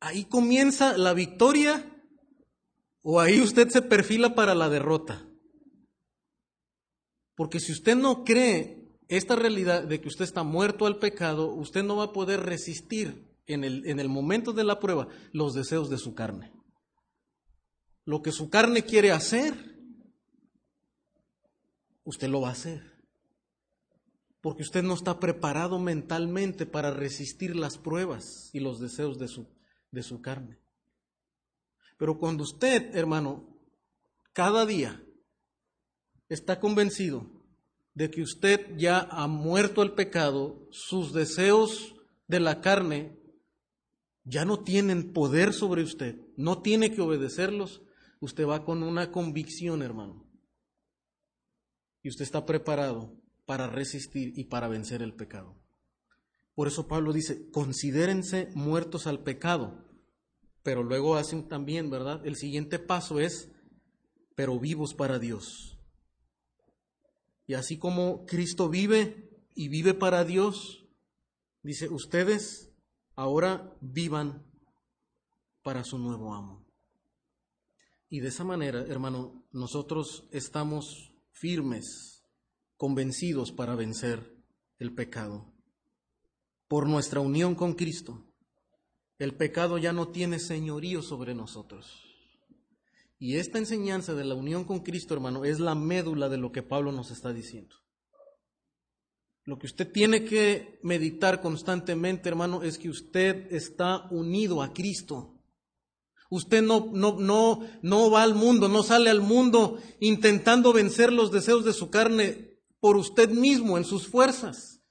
Ahí 0.00 0.24
comienza 0.24 0.96
la 0.96 1.12
victoria 1.12 1.90
o 3.02 3.20
ahí 3.20 3.40
usted 3.40 3.68
se 3.68 3.82
perfila 3.82 4.34
para 4.34 4.54
la 4.54 4.68
derrota. 4.68 5.28
Porque 7.34 7.60
si 7.60 7.72
usted 7.72 7.96
no 7.96 8.24
cree 8.24 8.98
esta 9.08 9.36
realidad 9.36 9.84
de 9.84 10.00
que 10.00 10.08
usted 10.08 10.24
está 10.24 10.42
muerto 10.42 10.86
al 10.86 10.98
pecado, 10.98 11.52
usted 11.52 11.82
no 11.82 11.96
va 11.96 12.04
a 12.04 12.12
poder 12.12 12.40
resistir 12.40 13.28
en 13.46 13.64
el, 13.64 13.86
en 13.86 14.00
el 14.00 14.08
momento 14.08 14.52
de 14.52 14.64
la 14.64 14.78
prueba 14.78 15.08
los 15.32 15.54
deseos 15.54 15.90
de 15.90 15.98
su 15.98 16.14
carne. 16.14 16.52
Lo 18.04 18.22
que 18.22 18.32
su 18.32 18.50
carne 18.50 18.84
quiere 18.84 19.12
hacer, 19.12 19.73
usted 22.04 22.28
lo 22.28 22.40
va 22.40 22.50
a 22.50 22.52
hacer. 22.52 22.82
Porque 24.40 24.62
usted 24.62 24.82
no 24.82 24.94
está 24.94 25.18
preparado 25.18 25.78
mentalmente 25.78 26.66
para 26.66 26.92
resistir 26.92 27.56
las 27.56 27.78
pruebas 27.78 28.50
y 28.52 28.60
los 28.60 28.78
deseos 28.78 29.18
de 29.18 29.28
su, 29.28 29.48
de 29.90 30.02
su 30.02 30.20
carne. 30.20 30.58
Pero 31.96 32.18
cuando 32.18 32.44
usted, 32.44 32.94
hermano, 32.94 33.58
cada 34.32 34.66
día 34.66 35.02
está 36.28 36.60
convencido 36.60 37.30
de 37.94 38.10
que 38.10 38.22
usted 38.22 38.76
ya 38.76 38.98
ha 38.98 39.26
muerto 39.28 39.80
al 39.80 39.94
pecado, 39.94 40.68
sus 40.70 41.12
deseos 41.12 41.94
de 42.26 42.40
la 42.40 42.60
carne 42.60 43.16
ya 44.24 44.44
no 44.44 44.60
tienen 44.60 45.12
poder 45.12 45.52
sobre 45.52 45.82
usted, 45.82 46.18
no 46.36 46.60
tiene 46.60 46.92
que 46.92 47.00
obedecerlos, 47.00 47.82
usted 48.20 48.46
va 48.46 48.64
con 48.64 48.82
una 48.82 49.12
convicción, 49.12 49.82
hermano. 49.82 50.23
Y 52.04 52.10
usted 52.10 52.22
está 52.22 52.44
preparado 52.44 53.16
para 53.46 53.66
resistir 53.66 54.38
y 54.38 54.44
para 54.44 54.68
vencer 54.68 55.00
el 55.00 55.14
pecado. 55.14 55.58
Por 56.54 56.68
eso 56.68 56.86
Pablo 56.86 57.14
dice, 57.14 57.50
considérense 57.50 58.50
muertos 58.54 59.06
al 59.06 59.22
pecado, 59.24 59.88
pero 60.62 60.82
luego 60.82 61.16
hacen 61.16 61.48
también, 61.48 61.88
¿verdad? 61.88 62.24
El 62.26 62.36
siguiente 62.36 62.78
paso 62.78 63.20
es, 63.20 63.50
pero 64.36 64.60
vivos 64.60 64.92
para 64.92 65.18
Dios. 65.18 65.80
Y 67.46 67.54
así 67.54 67.78
como 67.78 68.26
Cristo 68.26 68.68
vive 68.68 69.30
y 69.54 69.68
vive 69.68 69.94
para 69.94 70.24
Dios, 70.24 70.86
dice, 71.62 71.88
ustedes 71.88 72.70
ahora 73.16 73.78
vivan 73.80 74.46
para 75.62 75.84
su 75.84 75.98
nuevo 75.98 76.34
amo. 76.34 76.66
Y 78.10 78.20
de 78.20 78.28
esa 78.28 78.44
manera, 78.44 78.82
hermano, 78.82 79.46
nosotros 79.52 80.28
estamos 80.32 81.13
firmes, 81.34 82.22
convencidos 82.76 83.52
para 83.52 83.74
vencer 83.74 84.34
el 84.78 84.94
pecado. 84.94 85.52
Por 86.68 86.88
nuestra 86.88 87.20
unión 87.20 87.54
con 87.54 87.74
Cristo, 87.74 88.24
el 89.18 89.36
pecado 89.36 89.76
ya 89.78 89.92
no 89.92 90.08
tiene 90.08 90.38
señorío 90.38 91.02
sobre 91.02 91.34
nosotros. 91.34 92.02
Y 93.18 93.36
esta 93.36 93.58
enseñanza 93.58 94.14
de 94.14 94.24
la 94.24 94.34
unión 94.34 94.64
con 94.64 94.80
Cristo, 94.80 95.14
hermano, 95.14 95.44
es 95.44 95.60
la 95.60 95.74
médula 95.74 96.28
de 96.28 96.38
lo 96.38 96.52
que 96.52 96.62
Pablo 96.62 96.92
nos 96.92 97.10
está 97.10 97.32
diciendo. 97.32 97.76
Lo 99.44 99.58
que 99.58 99.66
usted 99.66 99.90
tiene 99.90 100.24
que 100.24 100.78
meditar 100.82 101.40
constantemente, 101.40 102.28
hermano, 102.28 102.62
es 102.62 102.78
que 102.78 102.88
usted 102.88 103.52
está 103.52 104.08
unido 104.10 104.62
a 104.62 104.72
Cristo. 104.72 105.33
Usted 106.34 106.62
no, 106.62 106.90
no, 106.92 107.16
no, 107.20 107.60
no 107.82 108.10
va 108.10 108.24
al 108.24 108.34
mundo, 108.34 108.68
no 108.68 108.82
sale 108.82 109.08
al 109.08 109.20
mundo 109.20 109.78
intentando 110.00 110.72
vencer 110.72 111.12
los 111.12 111.30
deseos 111.30 111.64
de 111.64 111.72
su 111.72 111.90
carne 111.90 112.58
por 112.80 112.96
usted 112.96 113.30
mismo, 113.30 113.78
en 113.78 113.84
sus 113.84 114.08
fuerzas. 114.08 114.82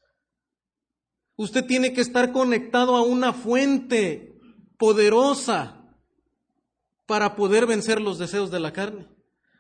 Usted 1.36 1.66
tiene 1.66 1.92
que 1.92 2.00
estar 2.00 2.32
conectado 2.32 2.96
a 2.96 3.02
una 3.02 3.34
fuente 3.34 4.40
poderosa 4.78 5.98
para 7.08 7.36
poder 7.36 7.66
vencer 7.66 8.00
los 8.00 8.20
deseos 8.20 8.50
de 8.50 8.62
la 8.62 8.72
carne. 8.72 9.10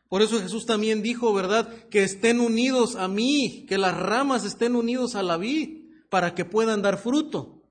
Por 0.07 0.21
eso 0.21 0.39
Jesús 0.39 0.65
también 0.65 1.01
dijo, 1.01 1.33
¿verdad? 1.33 1.89
Que 1.89 2.03
estén 2.03 2.39
unidos 2.39 2.95
a 2.95 3.09
mí, 3.09 3.65
que 3.67 3.77
las 3.77 3.97
ramas 3.97 4.45
estén 4.45 4.77
unidos 4.77 5.15
a 5.15 5.23
la 5.23 5.35
vid 5.35 5.83
para 6.09 6.33
que 6.33 6.45
puedan 6.45 6.81
dar 6.81 6.97
fruto. 6.97 7.61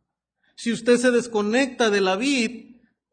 Si 0.55 0.70
usted 0.70 0.98
se 0.98 1.12
desconecta 1.12 1.88
de 1.88 2.03
la 2.03 2.16
vid, 2.16 2.72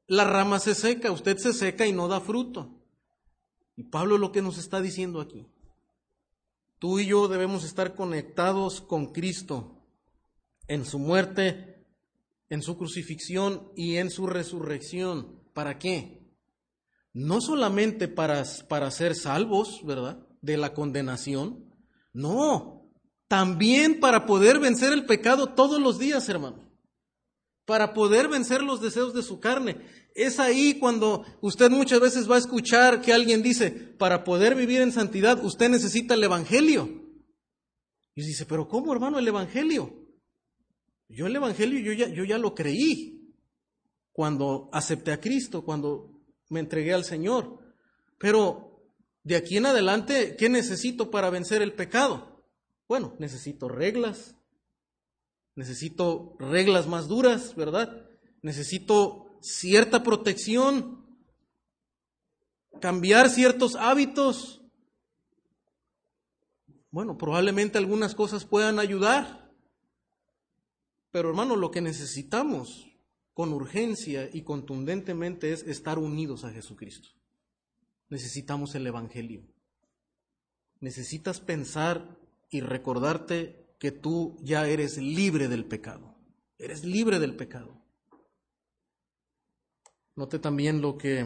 la 0.10 0.26
rama 0.26 0.60
se 0.60 0.76
seca, 0.76 1.12
usted 1.12 1.38
se 1.38 1.54
seca 1.54 1.88
y 1.88 1.93
no 1.93 2.10
da 2.10 2.19
fruto. 2.19 2.76
Y 3.78 3.84
Pablo 3.84 4.17
lo 4.17 4.34
que 4.34 4.41
nos 4.41 4.58
está 4.58 4.82
diciendo 4.82 5.22
aquí. 5.22 5.48
Tú 6.80 7.00
y 7.00 7.08
yo 7.08 7.30
debemos 7.30 7.63
estar 7.63 7.95
conectados 7.95 8.82
con 8.82 9.13
Cristo 9.13 9.86
en 10.67 10.86
su 10.86 11.00
muerte, 11.00 11.86
en 12.50 12.62
su 12.62 12.78
crucifixión 12.78 13.72
y 13.78 13.95
en 13.95 14.10
su 14.10 14.28
resurrección. 14.28 15.39
¿Para 15.54 15.80
qué? 15.80 16.19
no 17.13 17.41
solamente 17.41 18.08
para, 18.08 18.43
para 18.67 18.91
ser 18.91 19.15
salvos, 19.15 19.82
¿verdad? 19.84 20.26
De 20.41 20.58
la 20.58 20.74
condenación, 20.74 21.65
no, 22.13 22.89
también 23.28 24.00
para 24.00 24.26
poder 24.26 24.60
vencer 24.60 24.93
el 24.93 25.06
pecado 25.06 25.54
todos 25.54 25.82
los 25.82 26.00
días, 26.00 26.28
hermano. 26.30 26.68
Para 27.69 27.93
poder 27.93 28.27
vencer 28.27 28.63
los 28.63 28.82
deseos 28.82 29.13
de 29.13 29.21
su 29.21 29.39
carne. 29.39 29.77
Es 30.15 30.39
ahí 30.39 30.79
cuando 30.79 31.23
usted 31.39 31.69
muchas 31.69 31.99
veces 31.99 32.27
va 32.27 32.34
a 32.34 32.39
escuchar 32.39 32.99
que 32.99 33.13
alguien 33.13 33.43
dice, 33.43 33.69
para 33.69 34.23
poder 34.23 34.55
vivir 34.55 34.82
en 34.82 34.91
santidad 34.91 35.45
usted 35.45 35.69
necesita 35.69 36.15
el 36.15 36.23
Evangelio. 36.23 36.89
Y 38.15 38.23
dice, 38.23 38.47
pero 38.47 38.67
¿cómo 38.67 38.91
hermano 38.91 39.19
el 39.19 39.27
Evangelio? 39.27 39.93
Yo 41.10 41.27
el 41.27 41.36
Evangelio 41.36 41.79
yo 41.79 41.93
ya, 41.93 42.08
yo 42.10 42.23
ya 42.23 42.39
lo 42.39 42.55
creí 42.55 43.36
cuando 44.12 44.71
acepté 44.73 45.12
a 45.12 45.21
Cristo, 45.21 45.63
cuando 45.63 46.23
me 46.49 46.62
entregué 46.62 46.95
al 46.95 47.05
Señor. 47.05 47.60
Pero 48.17 48.82
de 49.23 49.36
aquí 49.36 49.58
en 49.58 49.67
adelante, 49.67 50.36
¿qué 50.39 50.49
necesito 50.49 51.12
para 51.12 51.29
vencer 51.29 51.62
el 51.62 51.73
pecado? 51.73 52.43
Bueno, 52.88 53.15
necesito 53.19 53.69
reglas, 53.69 54.38
necesito 55.60 56.38
reglas 56.39 56.88
más 56.88 57.10
duras, 57.10 57.54
¿verdad? 57.54 58.08
Necesito 58.41 59.38
cierta 59.41 60.04
protección, 60.04 61.06
cambiar 62.80 63.30
ciertos 63.30 63.76
hábitos. 63.76 64.62
Bueno, 66.91 67.17
probablemente 67.17 67.78
algunas 67.78 68.15
cosas 68.15 68.45
puedan 68.45 68.80
ayudar, 68.80 69.52
pero 71.12 71.28
hermano, 71.28 71.58
lo 71.58 71.72
que 71.72 71.82
necesitamos 71.82 72.88
con 73.34 73.52
urgencia 73.52 74.30
y 74.32 74.43
contundentemente 74.43 75.52
es 75.52 75.63
estar 75.63 76.00
unidos 76.00 76.45
a 76.45 76.52
Jesucristo. 76.52 77.10
Necesitamos 78.08 78.76
el 78.76 78.88
Evangelio. 78.88 79.43
Necesitas 80.80 81.41
pensar 81.41 82.17
y 82.50 82.62
recordarte 82.62 83.68
que 83.80 83.92
tú 83.92 84.38
ya 84.42 84.68
eres 84.68 84.98
libre 84.98 85.48
del 85.48 85.65
pecado. 85.65 86.15
Eres 86.60 86.84
libre 86.84 87.18
del 87.18 87.36
pecado. 87.36 87.82
Note 90.15 90.38
también 90.38 90.82
lo 90.82 90.98
que 90.98 91.26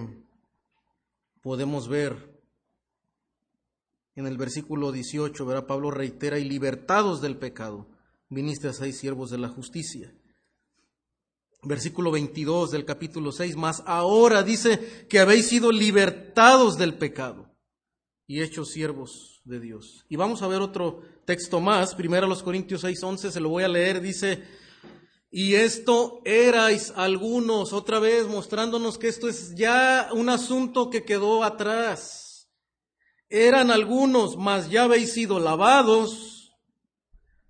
podemos 1.41 1.89
ver 1.89 2.31
en 4.15 4.27
el 4.27 4.37
versículo 4.37 4.91
18, 4.91 5.45
verá 5.45 5.67
Pablo 5.67 5.91
reitera, 5.91 6.39
y 6.39 6.45
libertados 6.47 7.19
del 7.19 7.35
pecado, 7.35 7.89
viniste 8.29 8.67
a 8.67 8.73
seis 8.73 8.97
siervos 8.97 9.31
de 9.31 9.39
la 9.39 9.49
justicia 9.49 10.13
versículo 11.63 12.11
22 12.11 12.71
del 12.71 12.85
capítulo 12.85 13.31
6, 13.31 13.55
más 13.55 13.83
ahora 13.85 14.43
dice 14.43 15.07
que 15.09 15.19
habéis 15.19 15.47
sido 15.47 15.71
libertados 15.71 16.77
del 16.77 16.95
pecado 16.95 17.49
y 18.27 18.41
hechos 18.41 18.69
siervos 18.71 19.41
de 19.45 19.59
Dios. 19.59 20.05
Y 20.09 20.15
vamos 20.15 20.41
a 20.41 20.47
ver 20.47 20.61
otro 20.61 21.01
texto 21.25 21.59
más, 21.59 21.95
primero 21.95 22.27
los 22.27 22.43
Corintios 22.43 22.81
6, 22.81 23.01
11, 23.01 23.31
se 23.31 23.39
lo 23.39 23.49
voy 23.49 23.63
a 23.63 23.67
leer, 23.67 24.01
dice, 24.01 24.43
Y 25.31 25.55
esto 25.55 26.21
erais 26.25 26.93
algunos, 26.95 27.73
otra 27.73 27.99
vez 27.99 28.27
mostrándonos 28.27 28.97
que 28.97 29.07
esto 29.07 29.27
es 29.27 29.55
ya 29.55 30.09
un 30.13 30.29
asunto 30.29 30.89
que 30.89 31.03
quedó 31.03 31.43
atrás. 31.43 32.49
Eran 33.29 33.71
algunos, 33.71 34.37
mas 34.37 34.69
ya 34.69 34.83
habéis 34.83 35.13
sido 35.13 35.39
lavados, 35.39 36.51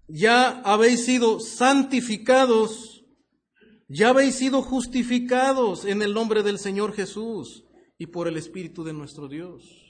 ya 0.08 0.62
habéis 0.62 1.04
sido 1.06 1.40
santificados, 1.40 3.04
ya 3.88 4.10
habéis 4.10 4.36
sido 4.36 4.62
justificados 4.62 5.86
en 5.86 6.02
el 6.02 6.14
nombre 6.14 6.42
del 6.42 6.60
Señor 6.60 6.94
Jesús 6.94 7.66
y 7.98 8.08
por 8.08 8.28
el 8.28 8.38
Espíritu 8.38 8.84
de 8.84 8.94
nuestro 8.94 9.28
Dios. 9.28 9.83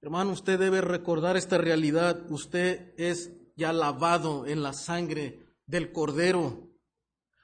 Hermano, 0.00 0.32
usted 0.32 0.58
debe 0.58 0.80
recordar 0.80 1.36
esta 1.36 1.58
realidad. 1.58 2.30
Usted 2.30 2.94
es 2.96 3.32
ya 3.56 3.72
lavado 3.72 4.46
en 4.46 4.62
la 4.62 4.72
sangre 4.72 5.46
del 5.66 5.92
Cordero. 5.92 6.70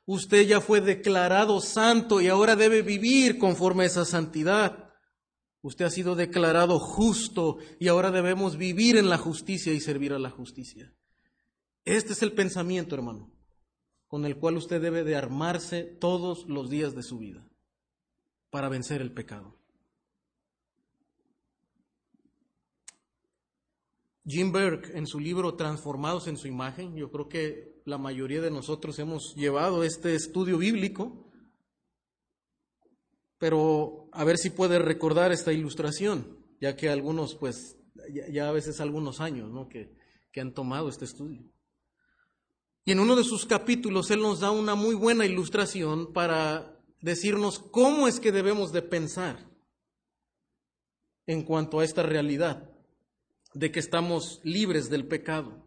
Usted 0.07 0.47
ya 0.47 0.61
fue 0.61 0.81
declarado 0.81 1.61
santo 1.61 2.21
y 2.21 2.29
ahora 2.29 2.57
debe 2.57 2.83
vivir 2.83 3.39
conforme 3.39 3.85
a 3.85 3.87
esa 3.87 4.05
santidad. 4.05 4.93
Usted 5.63 5.87
ha 5.87 5.91
sido 5.91 6.15
declarado 6.15 6.79
justo 6.79 7.57
y 7.81 7.89
ahora 7.89 8.11
debemos 8.11 8.57
vivir 8.57 8.97
en 8.97 9.09
la 9.09 9.19
justicia 9.19 9.73
y 9.73 9.81
servir 9.81 10.13
a 10.13 10.19
la 10.19 10.31
justicia. 10.31 10.95
Este 11.85 12.13
es 12.13 12.23
el 12.23 12.33
pensamiento, 12.33 12.95
hermano, 12.95 13.33
con 14.07 14.27
el 14.27 14.37
cual 14.37 14.57
usted 14.57 14.81
debe 14.81 15.05
de 15.05 15.17
armarse 15.17 15.83
todos 15.83 16.47
los 16.49 16.71
días 16.71 16.95
de 16.95 17.03
su 17.03 17.19
vida 17.19 17.49
para 18.51 18.69
vencer 18.69 19.01
el 19.01 19.13
pecado. 19.13 19.64
Jim 24.27 24.53
Berg, 24.53 24.91
en 24.95 25.07
su 25.07 25.21
libro 25.21 25.55
Transformados 25.55 26.27
en 26.29 26.39
su 26.39 26.49
imagen, 26.49 26.97
yo 26.97 27.11
creo 27.11 27.29
que 27.29 27.83
la 27.85 27.99
mayoría 27.99 28.41
de 28.41 28.51
nosotros 28.51 28.99
hemos 28.99 29.35
llevado 29.37 29.85
este 29.85 30.15
estudio 30.15 30.57
bíblico, 30.57 31.31
pero 33.39 34.09
a 34.13 34.25
ver 34.25 34.39
si 34.39 34.49
puede 34.49 34.79
recordar 34.79 35.31
esta 35.31 35.53
ilustración, 35.53 36.39
ya 36.59 36.75
que 36.75 36.89
algunos, 36.89 37.35
pues, 37.35 37.77
ya, 38.33 38.49
a 38.49 38.53
veces 38.53 38.81
algunos 38.81 39.21
años, 39.21 39.51
¿no? 39.51 39.69
Que, 39.69 39.95
que 40.33 40.41
han 40.41 40.55
tomado 40.55 40.89
este 40.89 41.05
estudio. 41.05 41.43
Y 42.87 42.93
en 42.93 43.01
uno 43.01 43.17
de 43.17 43.25
sus 43.25 43.45
capítulos 43.45 44.11
él 44.11 44.21
nos 44.21 44.41
da 44.41 44.51
una 44.51 44.75
muy 44.75 44.95
buena 44.95 45.27
ilustración 45.27 46.15
para 46.15 46.81
decirnos 47.01 47.59
cómo 47.59 48.09
es 48.09 48.21
que 48.21 48.33
debemos 48.33 48.73
de 48.73 48.81
pensar 48.81 49.51
en 51.27 51.43
cuanto 51.43 51.81
a 51.81 51.85
esta 51.85 52.03
realidad 52.03 52.74
de 53.55 53.71
que 53.73 53.81
estamos 53.81 54.41
libres 54.43 54.91
del 54.91 55.07
pecado. 55.07 55.65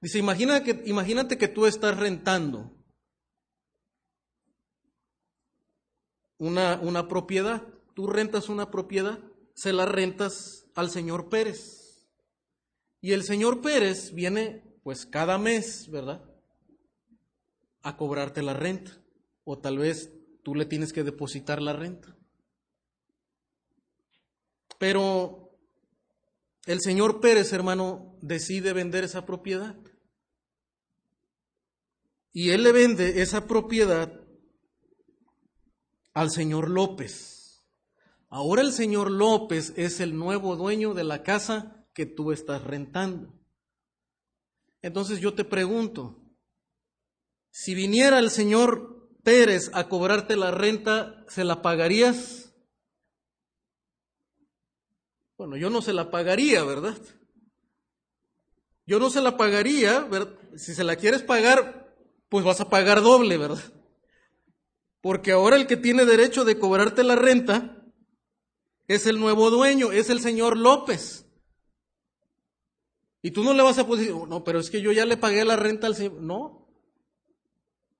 Dice, 0.00 0.18
imagina 0.18 0.64
que, 0.64 0.82
imagínate 0.86 1.38
que 1.38 1.48
tú 1.48 1.66
estás 1.66 1.96
rentando 1.96 2.74
una, 6.38 6.80
una 6.80 7.06
propiedad, 7.06 7.62
tú 7.94 8.08
rentas 8.08 8.48
una 8.48 8.70
propiedad, 8.70 9.20
se 9.54 9.72
la 9.72 9.86
rentas 9.86 10.66
al 10.74 10.90
señor 10.90 11.28
Pérez. 11.28 12.08
Y 13.00 13.12
el 13.12 13.22
señor 13.22 13.60
Pérez 13.60 14.12
viene 14.12 14.62
pues 14.82 15.06
cada 15.06 15.38
mes, 15.38 15.88
¿verdad? 15.90 16.24
A 17.82 17.96
cobrarte 17.96 18.42
la 18.42 18.54
renta. 18.54 19.00
O 19.44 19.58
tal 19.58 19.78
vez 19.78 20.12
tú 20.42 20.54
le 20.54 20.66
tienes 20.66 20.92
que 20.92 21.04
depositar 21.04 21.60
la 21.60 21.72
renta. 21.72 22.16
Pero 24.78 25.41
el 26.66 26.80
señor 26.80 27.20
Pérez, 27.20 27.52
hermano, 27.52 28.16
decide 28.20 28.72
vender 28.72 29.04
esa 29.04 29.26
propiedad. 29.26 29.76
Y 32.32 32.50
él 32.50 32.62
le 32.62 32.72
vende 32.72 33.20
esa 33.20 33.46
propiedad 33.46 34.20
al 36.14 36.30
señor 36.30 36.70
López. 36.70 37.64
Ahora 38.28 38.62
el 38.62 38.72
señor 38.72 39.10
López 39.10 39.74
es 39.76 40.00
el 40.00 40.16
nuevo 40.16 40.56
dueño 40.56 40.94
de 40.94 41.04
la 41.04 41.22
casa 41.22 41.86
que 41.92 42.06
tú 42.06 42.32
estás 42.32 42.64
rentando. 42.64 43.38
Entonces 44.80 45.20
yo 45.20 45.34
te 45.34 45.44
pregunto, 45.44 46.22
si 47.50 47.74
viniera 47.74 48.18
el 48.18 48.30
señor 48.30 49.10
Pérez 49.22 49.70
a 49.74 49.88
cobrarte 49.88 50.36
la 50.36 50.50
renta, 50.50 51.24
¿se 51.28 51.44
la 51.44 51.60
pagarías? 51.60 52.41
Bueno, 55.42 55.56
yo 55.56 55.70
no 55.70 55.82
se 55.82 55.92
la 55.92 56.08
pagaría, 56.08 56.62
¿verdad? 56.62 56.96
Yo 58.86 59.00
no 59.00 59.10
se 59.10 59.20
la 59.20 59.36
pagaría, 59.36 59.98
¿verdad? 60.04 60.38
Si 60.54 60.72
se 60.72 60.84
la 60.84 60.94
quieres 60.94 61.20
pagar, 61.24 61.96
pues 62.28 62.44
vas 62.44 62.60
a 62.60 62.70
pagar 62.70 63.02
doble, 63.02 63.38
¿verdad? 63.38 63.58
Porque 65.00 65.32
ahora 65.32 65.56
el 65.56 65.66
que 65.66 65.76
tiene 65.76 66.04
derecho 66.04 66.44
de 66.44 66.60
cobrarte 66.60 67.02
la 67.02 67.16
renta 67.16 67.92
es 68.86 69.08
el 69.08 69.18
nuevo 69.18 69.50
dueño, 69.50 69.90
es 69.90 70.10
el 70.10 70.20
señor 70.20 70.56
López. 70.56 71.26
Y 73.20 73.32
tú 73.32 73.42
no 73.42 73.52
le 73.52 73.64
vas 73.64 73.78
a 73.78 73.82
decir, 73.82 74.14
no, 74.14 74.44
pero 74.44 74.60
es 74.60 74.70
que 74.70 74.80
yo 74.80 74.92
ya 74.92 75.06
le 75.06 75.16
pagué 75.16 75.44
la 75.44 75.56
renta 75.56 75.88
al 75.88 75.96
señor. 75.96 76.22
No. 76.22 76.72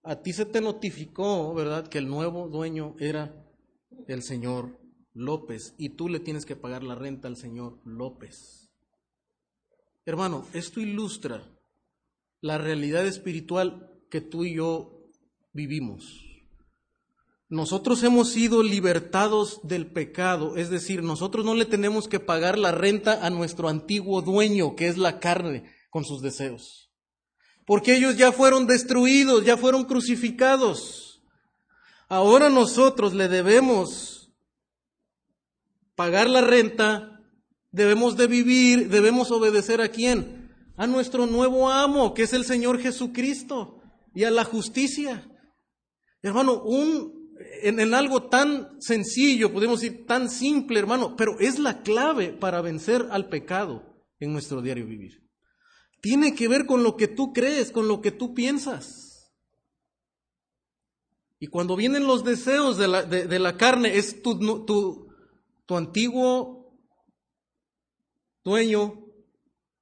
A 0.04 0.22
ti 0.22 0.32
se 0.32 0.46
te 0.46 0.60
notificó, 0.60 1.52
¿verdad?, 1.54 1.88
que 1.88 1.98
el 1.98 2.06
nuevo 2.06 2.46
dueño 2.46 2.94
era 3.00 3.34
el 4.06 4.22
señor 4.22 4.81
López 5.14 5.74
y 5.78 5.90
tú 5.90 6.08
le 6.08 6.20
tienes 6.20 6.46
que 6.46 6.56
pagar 6.56 6.82
la 6.82 6.94
renta 6.94 7.28
al 7.28 7.36
señor 7.36 7.78
López. 7.84 8.70
Hermano, 10.04 10.46
esto 10.52 10.80
ilustra 10.80 11.42
la 12.40 12.58
realidad 12.58 13.06
espiritual 13.06 13.90
que 14.10 14.20
tú 14.20 14.44
y 14.44 14.56
yo 14.56 15.10
vivimos. 15.52 16.26
Nosotros 17.48 18.02
hemos 18.02 18.30
sido 18.30 18.62
libertados 18.62 19.60
del 19.62 19.86
pecado, 19.86 20.56
es 20.56 20.70
decir, 20.70 21.02
nosotros 21.02 21.44
no 21.44 21.54
le 21.54 21.66
tenemos 21.66 22.08
que 22.08 22.18
pagar 22.18 22.58
la 22.58 22.72
renta 22.72 23.24
a 23.24 23.30
nuestro 23.30 23.68
antiguo 23.68 24.22
dueño, 24.22 24.74
que 24.74 24.88
es 24.88 24.96
la 24.96 25.20
carne, 25.20 25.70
con 25.90 26.04
sus 26.04 26.22
deseos. 26.22 26.90
Porque 27.66 27.94
ellos 27.94 28.16
ya 28.16 28.32
fueron 28.32 28.66
destruidos, 28.66 29.44
ya 29.44 29.58
fueron 29.58 29.84
crucificados. 29.84 31.22
Ahora 32.08 32.48
nosotros 32.48 33.12
le 33.12 33.28
debemos 33.28 34.21
pagar 36.02 36.28
la 36.28 36.40
renta, 36.40 37.20
debemos 37.70 38.16
de 38.16 38.26
vivir, 38.26 38.88
debemos 38.88 39.30
obedecer 39.30 39.80
a 39.80 39.88
quién? 39.88 40.50
A 40.76 40.88
nuestro 40.88 41.26
nuevo 41.26 41.70
amo, 41.70 42.12
que 42.12 42.24
es 42.24 42.32
el 42.32 42.44
Señor 42.44 42.80
Jesucristo, 42.80 43.80
y 44.12 44.24
a 44.24 44.32
la 44.32 44.42
justicia. 44.42 45.24
Hermano, 46.20 46.60
un, 46.64 47.30
en, 47.62 47.94
algo 47.94 48.24
tan 48.24 48.80
sencillo, 48.80 49.52
podemos 49.52 49.80
decir 49.80 50.04
tan 50.04 50.28
simple, 50.28 50.80
hermano, 50.80 51.14
pero 51.14 51.38
es 51.38 51.60
la 51.60 51.82
clave 51.82 52.30
para 52.32 52.60
vencer 52.62 53.06
al 53.12 53.28
pecado 53.28 54.04
en 54.18 54.32
nuestro 54.32 54.60
diario 54.60 54.84
vivir. 54.84 55.22
Tiene 56.00 56.34
que 56.34 56.48
ver 56.48 56.66
con 56.66 56.82
lo 56.82 56.96
que 56.96 57.06
tú 57.06 57.32
crees, 57.32 57.70
con 57.70 57.86
lo 57.86 58.00
que 58.00 58.10
tú 58.10 58.34
piensas. 58.34 59.32
Y 61.38 61.46
cuando 61.46 61.76
vienen 61.76 62.08
los 62.08 62.24
deseos 62.24 62.76
de 62.76 62.88
la, 62.88 63.04
de 63.04 63.38
la 63.38 63.56
carne, 63.56 63.98
es 63.98 64.20
tu, 64.20 64.64
tu, 64.64 65.11
tu 65.72 65.78
antiguo 65.78 66.76
dueño 68.44 69.06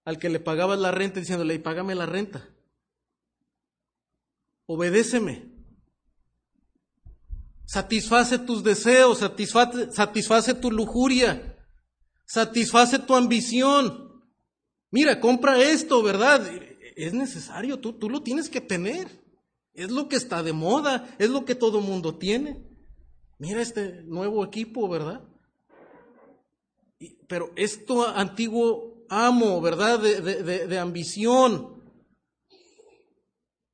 al 0.05 0.21
que 0.21 0.29
le 0.29 0.39
pagabas 0.39 0.79
la 0.79 0.93
renta 0.93 1.19
diciéndole, 1.19 1.59
págame 1.59 1.97
la 1.97 2.07
renta. 2.07 2.49
Obedéceme. 4.67 5.51
Satisface 7.67 8.39
tus 8.39 8.63
deseos, 8.63 9.19
satisface, 9.19 9.91
satisface 9.91 10.55
tu 10.55 10.71
lujuria, 10.71 11.59
satisface 12.25 13.01
tu 13.01 13.17
ambición. 13.17 14.23
Mira, 14.93 15.19
compra 15.19 15.61
esto, 15.61 16.05
¿verdad? 16.05 16.49
Es 16.95 17.15
necesario, 17.15 17.81
tú, 17.81 17.95
tú 17.95 18.09
lo 18.09 18.23
tienes 18.23 18.49
que 18.49 18.61
tener. 18.61 19.09
Es 19.73 19.91
lo 19.91 20.09
que 20.09 20.15
está 20.15 20.45
de 20.45 20.53
moda, 20.53 21.17
es 21.19 21.31
lo 21.31 21.45
que 21.45 21.57
todo 21.57 21.81
mundo 21.81 22.17
tiene. 22.17 22.65
Mira 23.39 23.61
este 23.61 24.05
nuevo 24.05 24.45
equipo, 24.45 24.89
¿verdad? 24.89 25.30
Pero 27.29 27.53
esto 27.57 28.07
antiguo 28.07 29.07
amo, 29.09 29.61
¿verdad? 29.61 29.99
De, 29.99 30.79
ambición, 30.79 31.83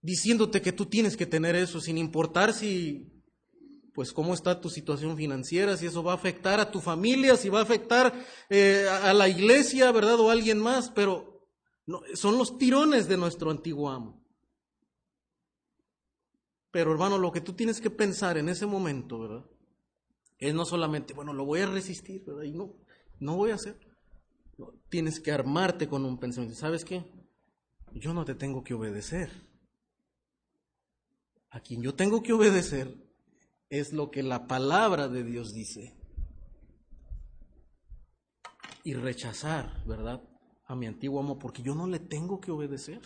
diciéndote 0.00 0.62
que 0.62 0.72
tú 0.72 0.86
tienes 0.86 1.16
que 1.16 1.26
tener 1.26 1.56
eso, 1.56 1.80
sin 1.80 1.98
importar 1.98 2.52
si, 2.52 3.22
pues, 3.92 4.12
cómo 4.12 4.32
está 4.32 4.60
tu 4.60 4.70
situación 4.70 5.16
financiera, 5.16 5.76
si 5.76 5.86
eso 5.86 6.02
va 6.02 6.12
a 6.12 6.16
afectar 6.16 6.60
a 6.60 6.70
tu 6.70 6.80
familia, 6.80 7.36
si 7.36 7.48
va 7.48 7.60
a 7.60 7.64
afectar 7.64 8.14
eh, 8.48 8.86
a 8.88 9.12
la 9.12 9.28
iglesia, 9.28 9.90
¿verdad? 9.90 10.20
O 10.20 10.30
a 10.30 10.32
alguien 10.32 10.58
más, 10.58 10.90
pero 10.90 11.48
son 12.14 12.38
los 12.38 12.58
tirones 12.58 13.08
de 13.08 13.16
nuestro 13.16 13.50
antiguo 13.50 13.90
amo. 13.90 14.24
Pero 16.70 16.92
hermano, 16.92 17.18
lo 17.18 17.32
que 17.32 17.40
tú 17.40 17.54
tienes 17.54 17.80
que 17.80 17.90
pensar 17.90 18.38
en 18.38 18.48
ese 18.48 18.66
momento, 18.66 19.18
¿verdad? 19.18 19.46
Es 20.38 20.54
no 20.54 20.64
solamente, 20.64 21.14
bueno, 21.14 21.32
lo 21.32 21.44
voy 21.44 21.60
a 21.60 21.66
resistir, 21.66 22.22
¿verdad? 22.24 22.42
Y 22.42 22.52
no, 22.52 22.76
no 23.20 23.36
voy 23.36 23.50
a 23.50 23.56
hacer. 23.56 23.78
Tienes 24.88 25.20
que 25.20 25.32
armarte 25.32 25.88
con 25.88 26.04
un 26.04 26.18
pensamiento. 26.18 26.58
¿Sabes 26.58 26.84
qué? 26.84 27.04
Yo 27.92 28.12
no 28.14 28.24
te 28.24 28.34
tengo 28.34 28.62
que 28.62 28.74
obedecer. 28.74 29.30
a 31.50 31.60
quien 31.60 31.80
yo 31.82 31.94
tengo 31.94 32.22
que 32.22 32.34
obedecer 32.34 32.94
es 33.70 33.92
lo 33.92 34.10
que 34.10 34.22
la 34.22 34.46
palabra 34.46 35.08
de 35.08 35.24
Dios 35.24 35.54
dice. 35.54 35.94
Y 38.84 38.94
rechazar, 38.94 39.82
¿verdad? 39.86 40.22
A 40.66 40.76
mi 40.76 40.86
antiguo 40.86 41.20
amo, 41.20 41.38
porque 41.38 41.62
yo 41.62 41.74
no 41.74 41.86
le 41.86 41.98
tengo 41.98 42.40
que 42.40 42.50
obedecer. 42.50 43.00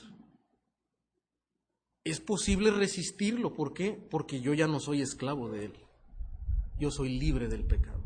Es 2.02 2.20
posible 2.20 2.70
resistirlo, 2.70 3.54
¿por 3.54 3.72
qué? 3.72 3.92
Porque 3.92 4.40
yo 4.40 4.52
ya 4.54 4.66
no 4.66 4.80
soy 4.80 5.00
esclavo 5.00 5.48
de 5.50 5.66
él. 5.66 5.74
Yo 6.78 6.90
soy 6.90 7.18
libre 7.18 7.48
del 7.48 7.64
pecado. 7.64 7.99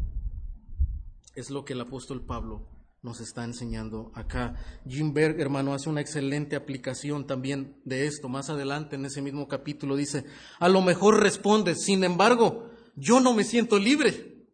Es 1.34 1.50
lo 1.50 1.64
que 1.64 1.72
el 1.72 1.80
apóstol 1.80 2.24
Pablo 2.24 2.68
nos 3.02 3.20
está 3.20 3.44
enseñando 3.44 4.12
acá. 4.14 4.56
Jim 4.88 5.12
Berg, 5.12 5.38
hermano, 5.40 5.74
hace 5.74 5.90
una 5.90 6.00
excelente 6.00 6.56
aplicación 6.56 7.26
también 7.26 7.80
de 7.84 8.06
esto. 8.06 8.28
Más 8.28 8.48
adelante 8.48 8.96
en 8.96 9.04
ese 9.04 9.20
mismo 9.20 9.46
capítulo 9.46 9.94
dice, 9.94 10.24
a 10.58 10.68
lo 10.68 10.80
mejor 10.80 11.20
responde, 11.20 11.74
sin 11.74 12.02
embargo, 12.02 12.70
yo 12.96 13.20
no 13.20 13.34
me 13.34 13.44
siento 13.44 13.78
libre. 13.78 14.46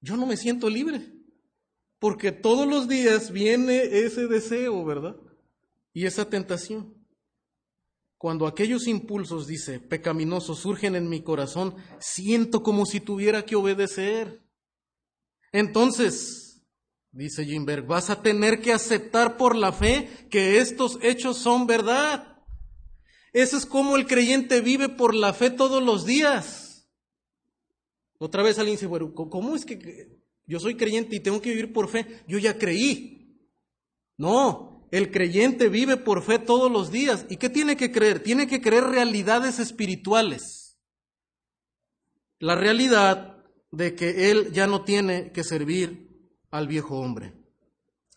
Yo 0.00 0.16
no 0.16 0.26
me 0.26 0.36
siento 0.36 0.70
libre. 0.70 1.12
Porque 1.98 2.32
todos 2.32 2.66
los 2.66 2.88
días 2.88 3.30
viene 3.30 3.82
ese 3.82 4.26
deseo, 4.26 4.82
¿verdad? 4.84 5.16
Y 5.92 6.06
esa 6.06 6.30
tentación. 6.30 6.94
Cuando 8.20 8.46
aquellos 8.46 8.86
impulsos, 8.86 9.46
dice, 9.46 9.80
pecaminosos 9.80 10.58
surgen 10.58 10.94
en 10.94 11.08
mi 11.08 11.22
corazón, 11.22 11.74
siento 12.00 12.62
como 12.62 12.84
si 12.84 13.00
tuviera 13.00 13.46
que 13.46 13.56
obedecer. 13.56 14.42
Entonces, 15.52 16.62
dice 17.12 17.46
Jimberg, 17.46 17.86
vas 17.86 18.10
a 18.10 18.20
tener 18.20 18.60
que 18.60 18.74
aceptar 18.74 19.38
por 19.38 19.56
la 19.56 19.72
fe 19.72 20.10
que 20.28 20.58
estos 20.58 20.98
hechos 21.00 21.38
son 21.38 21.66
verdad. 21.66 22.44
Eso 23.32 23.56
es 23.56 23.64
como 23.64 23.96
el 23.96 24.06
creyente 24.06 24.60
vive 24.60 24.90
por 24.90 25.14
la 25.14 25.32
fe 25.32 25.48
todos 25.48 25.82
los 25.82 26.04
días. 26.04 26.90
Otra 28.18 28.42
vez 28.42 28.58
alguien 28.58 28.76
dice, 28.76 28.86
bueno, 28.86 29.14
¿cómo 29.14 29.56
es 29.56 29.64
que 29.64 30.20
yo 30.44 30.60
soy 30.60 30.76
creyente 30.76 31.16
y 31.16 31.20
tengo 31.20 31.40
que 31.40 31.52
vivir 31.52 31.72
por 31.72 31.88
fe? 31.88 32.22
Yo 32.28 32.36
ya 32.36 32.58
creí. 32.58 33.40
No, 34.18 34.79
el 34.90 35.10
creyente 35.10 35.68
vive 35.68 35.96
por 35.96 36.22
fe 36.22 36.38
todos 36.38 36.70
los 36.70 36.90
días. 36.90 37.26
¿Y 37.28 37.36
qué 37.36 37.48
tiene 37.48 37.76
que 37.76 37.92
creer? 37.92 38.22
Tiene 38.22 38.46
que 38.46 38.60
creer 38.60 38.84
realidades 38.84 39.58
espirituales. 39.58 40.78
La 42.38 42.56
realidad 42.56 43.44
de 43.70 43.94
que 43.94 44.30
Él 44.30 44.52
ya 44.52 44.66
no 44.66 44.84
tiene 44.84 45.30
que 45.32 45.44
servir 45.44 46.08
al 46.50 46.66
viejo 46.66 46.98
hombre, 46.98 47.34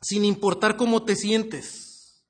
sin 0.02 0.26
importar 0.26 0.76
cómo 0.76 1.04
te 1.04 1.16
sientes. 1.16 2.26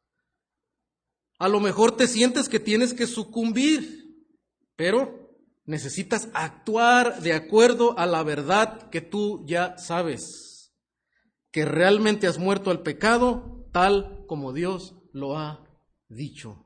A 1.39 1.47
lo 1.47 1.60
mejor 1.60 1.95
te 1.95 2.08
sientes 2.08 2.49
que 2.49 2.60
tienes 2.60 2.93
que 2.93 3.08
sucumbir, 3.08 4.27
pero 4.75 5.38
necesitas 5.65 6.27
actuar 6.34 7.21
de 7.21 7.34
acuerdo 7.34 7.97
a 7.97 8.06
la 8.06 8.23
verdad 8.23 8.89
que 8.89 8.99
tú 8.99 9.45
ya 9.45 9.77
sabes, 9.77 10.73
que 11.51 11.63
realmente 11.63 12.27
has 12.27 12.38
muerto 12.38 12.71
al 12.71 12.82
pecado 12.82 13.62
tal 13.73 14.23
como 14.27 14.53
Dios 14.53 14.95
lo 15.12 15.38
ha 15.38 15.67
dicho. 16.07 16.65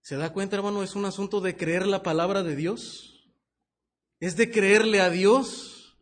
¿Se 0.00 0.16
da 0.16 0.32
cuenta, 0.32 0.56
hermano? 0.56 0.82
Es 0.82 0.96
un 0.96 1.04
asunto 1.04 1.42
de 1.42 1.56
creer 1.56 1.86
la 1.86 2.02
palabra 2.02 2.42
de 2.42 2.56
Dios 2.56 3.16
es 4.20 4.36
de 4.36 4.50
creerle 4.50 5.00
a 5.00 5.10
Dios. 5.10 5.96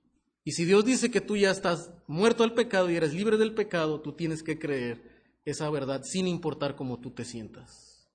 Y 0.44 0.52
si 0.52 0.64
Dios 0.64 0.84
dice 0.84 1.10
que 1.10 1.20
tú 1.20 1.36
ya 1.36 1.50
estás 1.50 1.92
muerto 2.06 2.44
al 2.44 2.54
pecado 2.54 2.90
y 2.90 2.96
eres 2.96 3.14
libre 3.14 3.36
del 3.36 3.54
pecado, 3.54 4.00
tú 4.00 4.12
tienes 4.12 4.42
que 4.42 4.58
creer 4.58 5.38
esa 5.44 5.68
verdad 5.70 6.02
sin 6.04 6.26
importar 6.26 6.76
cómo 6.76 7.00
tú 7.00 7.12
te 7.12 7.24
sientas. 7.24 8.10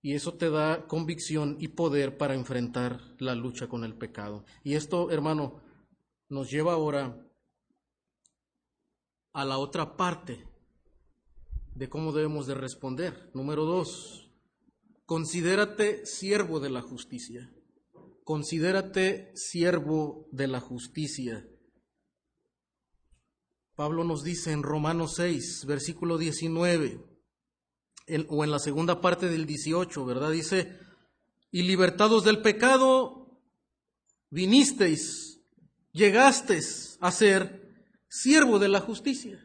Y 0.00 0.14
eso 0.14 0.34
te 0.34 0.50
da 0.50 0.86
convicción 0.86 1.56
y 1.58 1.68
poder 1.68 2.16
para 2.16 2.34
enfrentar 2.34 3.00
la 3.18 3.34
lucha 3.34 3.68
con 3.68 3.82
el 3.82 3.94
pecado. 3.94 4.44
Y 4.62 4.74
esto, 4.74 5.10
hermano, 5.10 5.60
nos 6.28 6.50
lleva 6.50 6.74
ahora 6.74 7.25
a 9.36 9.44
la 9.44 9.58
otra 9.58 9.96
parte 9.96 10.44
de 11.74 11.88
cómo 11.88 12.12
debemos 12.12 12.46
de 12.46 12.54
responder. 12.54 13.30
Número 13.34 13.64
dos, 13.64 14.30
considérate 15.04 16.06
siervo 16.06 16.60
de 16.60 16.70
la 16.70 16.82
justicia 16.82 17.50
considérate 18.26 19.30
siervo 19.36 20.26
de 20.32 20.48
la 20.48 20.58
justicia. 20.58 21.48
Pablo 23.76 24.02
nos 24.02 24.24
dice 24.24 24.50
en 24.50 24.64
Romanos 24.64 25.14
6, 25.14 25.64
versículo 25.64 26.18
19, 26.18 27.06
o 28.28 28.42
en 28.42 28.50
la 28.50 28.58
segunda 28.58 29.00
parte 29.00 29.28
del 29.28 29.46
18, 29.46 30.04
¿verdad? 30.04 30.32
Dice, 30.32 30.76
y 31.52 31.62
libertados 31.62 32.24
del 32.24 32.42
pecado, 32.42 33.40
vinisteis, 34.30 35.40
llegasteis 35.92 36.98
a 37.00 37.12
ser 37.12 37.65
siervo 38.08 38.58
de 38.58 38.68
la 38.68 38.80
justicia. 38.80 39.42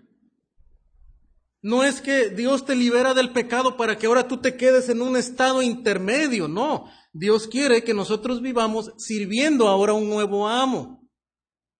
No 1.61 1.83
es 1.83 2.01
que 2.01 2.29
Dios 2.29 2.65
te 2.65 2.75
libera 2.75 3.13
del 3.13 3.31
pecado 3.31 3.77
para 3.77 3.97
que 3.97 4.07
ahora 4.07 4.27
tú 4.27 4.37
te 4.37 4.57
quedes 4.57 4.89
en 4.89 5.01
un 5.01 5.15
estado 5.15 5.61
intermedio, 5.61 6.47
no. 6.47 6.89
Dios 7.13 7.47
quiere 7.47 7.83
que 7.83 7.93
nosotros 7.93 8.41
vivamos 8.41 8.93
sirviendo 8.97 9.67
ahora 9.67 9.91
a 9.91 9.95
un 9.95 10.09
nuevo 10.09 10.47
amo. 10.47 11.07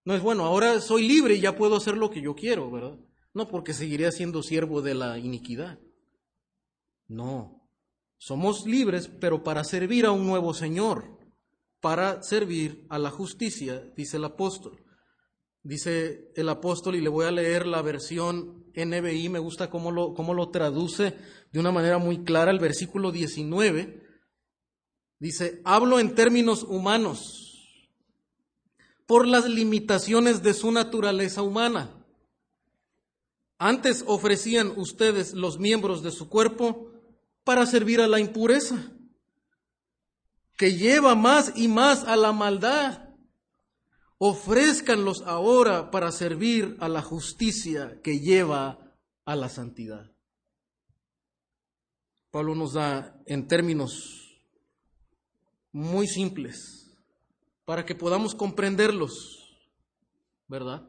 No 0.06 0.16
es 0.16 0.22
bueno, 0.22 0.46
ahora 0.46 0.80
soy 0.82 1.08
libre 1.08 1.36
y 1.36 1.42
ya 1.42 1.56
puedo 1.56 1.78
hacer 1.78 1.98
lo 1.98 2.12
que 2.12 2.22
yo 2.22 2.36
quiero, 2.36 2.70
¿verdad? 2.70 3.00
No 3.34 3.48
porque 3.48 3.74
seguiré 3.74 4.12
siendo 4.12 4.44
siervo 4.44 4.82
de 4.82 4.94
la 4.94 5.18
iniquidad. 5.18 5.80
No, 7.08 7.68
somos 8.18 8.66
libres, 8.68 9.08
pero 9.08 9.44
para 9.44 9.64
servir 9.64 10.06
a 10.06 10.12
un 10.12 10.28
nuevo 10.28 10.54
Señor, 10.54 11.18
para 11.80 12.22
servir 12.22 12.86
a 12.90 13.00
la 13.00 13.10
justicia, 13.10 13.84
dice 13.96 14.18
el 14.18 14.26
apóstol. 14.26 14.84
Dice 15.64 16.32
el 16.36 16.50
apóstol, 16.50 16.96
y 16.96 17.02
le 17.02 17.10
voy 17.10 17.26
a 17.26 17.32
leer 17.32 17.68
la 17.68 17.82
versión 17.84 18.66
NBI, 18.76 19.30
me 19.30 19.40
gusta 19.40 19.70
cómo 19.70 19.92
lo, 19.92 20.14
cómo 20.14 20.34
lo 20.34 20.50
traduce 20.50 21.16
de 21.52 21.60
una 21.60 21.72
manera 21.72 22.00
muy 22.00 22.24
clara, 22.24 22.52
el 22.52 22.60
versículo 22.60 23.12
19. 23.12 24.02
Dice, 25.20 25.62
hablo 25.64 26.00
en 26.00 26.16
términos 26.16 26.64
humanos, 26.64 27.48
por 29.06 29.28
las 29.28 29.48
limitaciones 29.48 30.42
de 30.42 30.54
su 30.56 30.72
naturaleza 30.72 31.44
humana. 31.44 31.96
Antes 33.60 34.04
ofrecían 34.08 34.74
ustedes 34.78 35.34
los 35.34 35.60
miembros 35.60 36.02
de 36.02 36.12
su 36.12 36.28
cuerpo 36.28 36.90
para 37.44 37.68
servir 37.68 38.02
a 38.02 38.08
la 38.08 38.20
impureza, 38.20 38.92
que 40.58 40.74
lleva 40.74 41.14
más 41.14 41.54
y 41.56 41.68
más 41.68 42.04
a 42.06 42.16
la 42.16 42.32
maldad 42.32 43.11
ofrézcanlos 44.24 45.24
ahora 45.26 45.90
para 45.90 46.12
servir 46.12 46.78
a 46.80 46.88
la 46.88 47.02
justicia 47.02 48.00
que 48.04 48.20
lleva 48.20 48.96
a 49.26 49.36
la 49.36 49.50
santidad. 49.50 50.12
Pablo 52.30 52.54
nos 52.54 52.74
da 52.74 53.20
en 53.26 53.48
términos 53.48 54.40
muy 55.72 56.06
simples 56.06 56.96
para 57.66 57.84
que 57.84 57.96
podamos 57.96 58.36
comprenderlos, 58.36 59.58
¿verdad? 60.48 60.88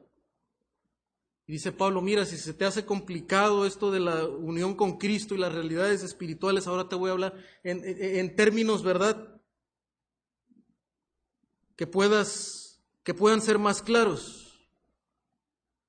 Y 1.47 1.53
dice 1.53 1.73
Pablo, 1.73 2.03
mira, 2.03 2.27
si 2.27 2.37
se 2.37 2.53
te 2.53 2.67
hace 2.67 2.85
complicado 2.85 3.65
esto 3.65 3.91
de 3.91 4.01
la 4.01 4.27
unión 4.27 4.75
con 4.75 4.99
Cristo 4.99 5.35
y 5.35 5.39
las 5.39 5.55
realidades 5.55 6.03
espirituales, 6.03 6.67
ahora 6.67 6.87
te 6.87 6.97
voy 6.97 7.09
a 7.09 7.15
hablar 7.15 7.35
en, 7.65 7.81
en 7.83 8.37
términos, 8.37 8.83
¿verdad? 8.83 9.41
Que 11.77 11.87
puedas 11.87 12.62
que 13.03 13.15
puedan 13.15 13.41
ser 13.41 13.59
más 13.59 13.83
claros 13.83 14.43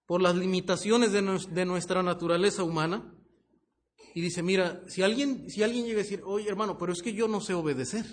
por 0.06 0.22
las 0.22 0.36
limitaciones 0.36 1.12
de, 1.12 1.66
nuestra 1.66 2.04
naturaleza 2.04 2.64
humana. 2.64 3.16
Y 4.14 4.22
dice, 4.22 4.44
mira, 4.44 4.84
si 4.88 5.02
alguien, 5.02 5.50
si 5.50 5.64
alguien 5.64 5.86
llega 5.86 6.00
a 6.00 6.04
decir, 6.04 6.22
oye 6.26 6.50
hermano, 6.50 6.78
pero 6.78 6.94
es 6.94 7.02
que 7.02 7.14
yo 7.14 7.28
no 7.28 7.42
sé 7.42 7.54
obedecer. 7.54 8.06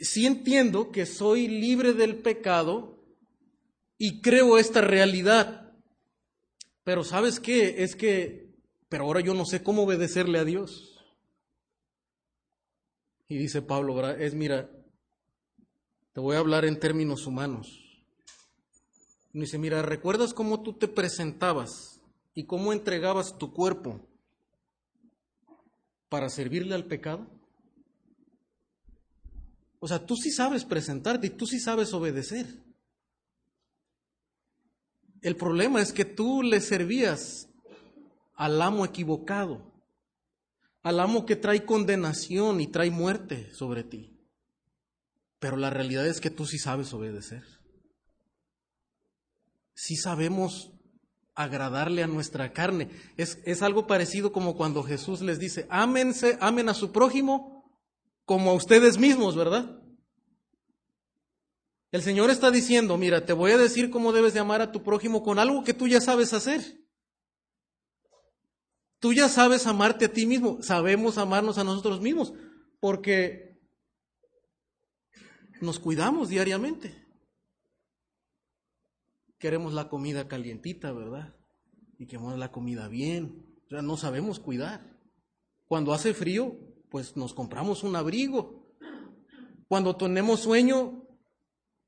Sí 0.00 0.26
entiendo 0.26 0.90
que 0.90 1.06
soy 1.06 1.48
libre 1.48 1.92
del 1.92 2.16
pecado 2.16 3.04
y 3.96 4.20
creo 4.20 4.58
esta 4.58 4.80
realidad. 4.80 5.72
Pero 6.84 7.04
¿sabes 7.04 7.40
qué? 7.40 7.82
Es 7.82 7.96
que, 7.96 8.54
pero 8.88 9.04
ahora 9.04 9.20
yo 9.20 9.34
no 9.34 9.44
sé 9.44 9.62
cómo 9.62 9.84
obedecerle 9.84 10.38
a 10.38 10.44
Dios. 10.44 11.00
Y 13.28 13.38
dice 13.38 13.62
Pablo, 13.62 14.08
es 14.10 14.34
mira, 14.34 14.70
te 16.16 16.20
voy 16.20 16.34
a 16.34 16.38
hablar 16.38 16.64
en 16.64 16.80
términos 16.80 17.26
humanos. 17.26 17.78
Me 19.34 19.42
dice, 19.42 19.58
mira, 19.58 19.82
¿recuerdas 19.82 20.32
cómo 20.32 20.62
tú 20.62 20.72
te 20.72 20.88
presentabas 20.88 22.00
y 22.34 22.44
cómo 22.44 22.72
entregabas 22.72 23.36
tu 23.36 23.52
cuerpo 23.52 24.00
para 26.08 26.30
servirle 26.30 26.74
al 26.74 26.86
pecado? 26.86 27.26
O 29.78 29.86
sea, 29.86 30.06
tú 30.06 30.16
sí 30.16 30.30
sabes 30.30 30.64
presentarte 30.64 31.26
y 31.26 31.30
tú 31.36 31.46
sí 31.46 31.60
sabes 31.60 31.92
obedecer. 31.92 32.46
El 35.20 35.36
problema 35.36 35.82
es 35.82 35.92
que 35.92 36.06
tú 36.06 36.42
le 36.42 36.62
servías 36.62 37.50
al 38.36 38.62
amo 38.62 38.86
equivocado, 38.86 39.70
al 40.82 40.98
amo 40.98 41.26
que 41.26 41.36
trae 41.36 41.66
condenación 41.66 42.62
y 42.62 42.68
trae 42.68 42.90
muerte 42.90 43.52
sobre 43.52 43.84
ti. 43.84 44.15
Pero 45.38 45.56
la 45.56 45.70
realidad 45.70 46.06
es 46.06 46.20
que 46.20 46.30
tú 46.30 46.46
sí 46.46 46.58
sabes 46.58 46.92
obedecer. 46.92 47.44
Sí 49.74 49.96
sabemos 49.96 50.72
agradarle 51.34 52.02
a 52.02 52.06
nuestra 52.06 52.52
carne. 52.52 52.90
Es, 53.16 53.38
es 53.44 53.62
algo 53.62 53.86
parecido 53.86 54.32
como 54.32 54.56
cuando 54.56 54.82
Jesús 54.82 55.20
les 55.20 55.38
dice, 55.38 55.66
ámense, 55.68 56.38
amen 56.40 56.68
a 56.68 56.74
su 56.74 56.92
prójimo 56.92 57.56
como 58.24 58.50
a 58.50 58.54
ustedes 58.54 58.98
mismos, 58.98 59.36
¿verdad? 59.36 59.80
El 61.92 62.02
Señor 62.02 62.30
está 62.30 62.50
diciendo, 62.50 62.98
mira, 62.98 63.24
te 63.24 63.32
voy 63.32 63.52
a 63.52 63.58
decir 63.58 63.90
cómo 63.90 64.12
debes 64.12 64.34
de 64.34 64.40
amar 64.40 64.60
a 64.60 64.72
tu 64.72 64.82
prójimo 64.82 65.22
con 65.22 65.38
algo 65.38 65.62
que 65.62 65.74
tú 65.74 65.86
ya 65.86 66.00
sabes 66.00 66.32
hacer. 66.32 66.60
Tú 68.98 69.12
ya 69.12 69.28
sabes 69.28 69.66
amarte 69.66 70.06
a 70.06 70.12
ti 70.12 70.26
mismo, 70.26 70.58
sabemos 70.62 71.18
amarnos 71.18 71.58
a 71.58 71.64
nosotros 71.64 72.00
mismos, 72.00 72.32
porque 72.80 73.55
nos 75.60 75.78
cuidamos 75.78 76.28
diariamente. 76.28 77.06
Queremos 79.38 79.72
la 79.74 79.88
comida 79.88 80.28
calientita, 80.28 80.92
¿verdad? 80.92 81.34
Y 81.98 82.06
queremos 82.06 82.38
la 82.38 82.52
comida 82.52 82.88
bien. 82.88 83.46
O 83.66 83.68
sea, 83.70 83.82
no 83.82 83.96
sabemos 83.96 84.40
cuidar. 84.40 84.96
Cuando 85.66 85.92
hace 85.92 86.14
frío, 86.14 86.56
pues 86.90 87.16
nos 87.16 87.34
compramos 87.34 87.82
un 87.82 87.96
abrigo. 87.96 88.66
Cuando 89.68 89.96
tenemos 89.96 90.40
sueño, 90.40 91.06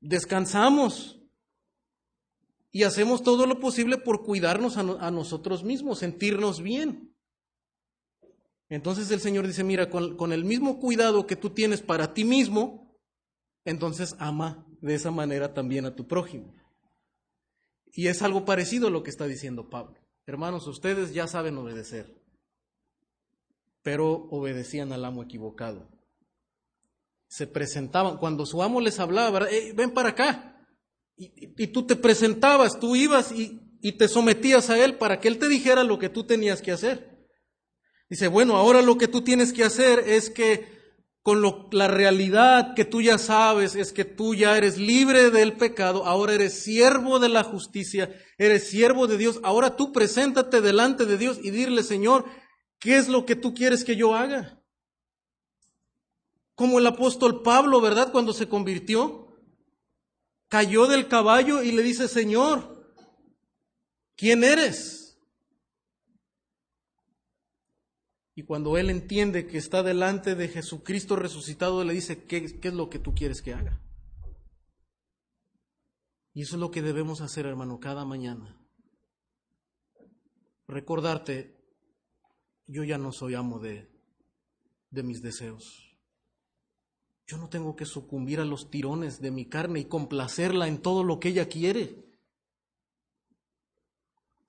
descansamos 0.01 1.19
y 2.71 2.83
hacemos 2.83 3.23
todo 3.23 3.45
lo 3.45 3.59
posible 3.59 3.97
por 3.97 4.23
cuidarnos 4.23 4.77
a, 4.77 5.11
nosotros 5.11 5.63
mismos, 5.63 5.99
sentirnos 5.99 6.61
bien. 6.61 7.15
Entonces 8.67 9.09
el 9.09 9.19
Señor 9.19 9.47
dice, 9.47 9.63
mira, 9.63 9.89
con, 9.89 10.15
con, 10.15 10.31
el 10.31 10.45
mismo 10.45 10.79
cuidado 10.79 11.25
que 11.25 11.35
tú 11.35 11.49
tienes 11.49 11.81
para 11.81 12.13
ti 12.13 12.23
mismo, 12.23 12.88
entonces 13.65 14.15
ama 14.19 14.65
de 14.81 14.95
esa 14.95 15.11
manera 15.11 15.53
también 15.53 15.85
a 15.85 15.95
tu 15.95 16.07
prójimo. 16.07 16.55
Y 17.91 18.07
es 18.07 18.21
algo 18.21 18.45
parecido 18.45 18.87
a 18.87 18.91
lo 18.91 19.03
que 19.03 19.09
está 19.09 19.25
diciendo 19.25 19.69
Pablo. 19.69 19.97
Hermanos, 20.25 20.67
ustedes 20.67 21.13
ya 21.13 21.27
saben 21.27 21.57
obedecer, 21.57 22.21
pero 23.81 24.27
obedecían 24.29 24.93
al 24.93 25.05
amo 25.05 25.23
equivocado 25.23 25.99
se 27.29 27.45
presentaban, 27.45 28.17
cuando 28.17 28.45
su 28.45 28.61
amo 28.61 28.81
les 28.81 28.99
hablaba, 28.99 29.47
ven 29.75 29.91
para 29.91 30.09
acá. 30.09 30.65
Y, 31.15 31.67
tú 31.67 31.85
te 31.85 31.95
presentabas, 31.95 32.79
tú 32.79 32.95
ibas 32.95 33.31
y, 33.31 33.59
y 33.81 33.93
te 33.93 34.07
sometías 34.07 34.69
a 34.69 34.83
él 34.83 34.95
para 34.95 35.19
que 35.19 35.27
él 35.27 35.37
te 35.37 35.47
dijera 35.47 35.83
lo 35.83 35.99
que 35.99 36.09
tú 36.09 36.23
tenías 36.23 36.61
que 36.61 36.71
hacer. 36.71 37.27
Dice, 38.09 38.27
bueno, 38.27 38.55
ahora 38.55 38.81
lo 38.81 38.97
que 38.97 39.07
tú 39.07 39.21
tienes 39.21 39.53
que 39.53 39.63
hacer 39.63 39.99
es 39.99 40.29
que 40.29 40.78
con 41.29 41.43
lo, 41.43 41.69
la 41.71 41.87
realidad 41.87 42.73
que 42.73 42.85
tú 42.85 43.03
ya 43.03 43.19
sabes 43.19 43.75
es 43.75 43.93
que 43.93 44.03
tú 44.03 44.33
ya 44.33 44.57
eres 44.57 44.79
libre 44.79 45.29
del 45.29 45.53
pecado, 45.53 46.07
ahora 46.07 46.33
eres 46.33 46.63
siervo 46.63 47.19
de 47.19 47.29
la 47.29 47.43
justicia, 47.43 48.11
eres 48.39 48.67
siervo 48.67 49.05
de 49.05 49.19
Dios, 49.19 49.39
ahora 49.43 49.75
tú 49.75 49.93
preséntate 49.93 50.59
delante 50.59 51.05
de 51.05 51.19
Dios 51.19 51.39
y 51.43 51.51
dile, 51.51 51.83
Señor, 51.83 52.25
¿qué 52.79 52.97
es 52.97 53.07
lo 53.09 53.27
que 53.27 53.35
tú 53.35 53.53
quieres 53.53 53.83
que 53.83 53.95
yo 53.95 54.15
haga? 54.15 54.59
como 56.55 56.79
el 56.79 56.87
apóstol 56.87 57.41
Pablo, 57.41 57.79
¿verdad? 57.79 58.11
Cuando 58.11 58.33
se 58.33 58.49
convirtió, 58.49 59.29
cayó 60.49 60.87
del 60.87 61.07
caballo 61.07 61.63
y 61.63 61.71
le 61.71 61.81
dice, 61.83 62.09
Señor, 62.09 62.85
¿quién 64.17 64.43
eres? 64.43 64.98
Y 68.39 68.43
cuando 68.43 68.77
él 68.77 68.89
entiende 68.89 69.47
que 69.47 69.57
está 69.57 69.83
delante 69.83 70.33
de 70.33 70.47
Jesucristo 70.47 71.17
resucitado, 71.17 71.83
le 71.83 71.91
dice, 71.91 72.23
¿qué, 72.23 72.57
es 72.63 72.73
lo 72.73 72.89
que 72.89 72.97
tú 72.97 73.13
quieres 73.13 73.41
que 73.41 73.53
haga? 73.53 73.81
Y 76.33 76.43
eso 76.43 76.55
es 76.55 76.61
lo 76.61 76.71
que 76.71 76.81
debemos 76.81 77.19
hacer, 77.19 77.45
hermano, 77.45 77.81
cada 77.81 78.05
mañana. 78.05 78.57
Recordarte, 80.69 81.53
yo 82.65 82.85
ya 82.85 82.97
no 82.97 83.11
soy 83.11 83.35
amo 83.35 83.59
de, 83.59 83.91
de 84.89 85.03
mis 85.03 85.21
deseos. 85.21 85.97
Yo 87.27 87.37
no 87.37 87.49
tengo 87.49 87.75
que 87.75 87.85
sucumbir 87.85 88.39
a 88.39 88.45
los 88.45 88.69
tirones 88.69 89.19
de 89.19 89.31
mi 89.31 89.49
carne 89.49 89.81
y 89.81 89.85
complacerla 89.89 90.69
en 90.69 90.81
todo 90.81 91.03
lo 91.03 91.19
que 91.19 91.27
ella 91.27 91.49
quiere. 91.49 92.08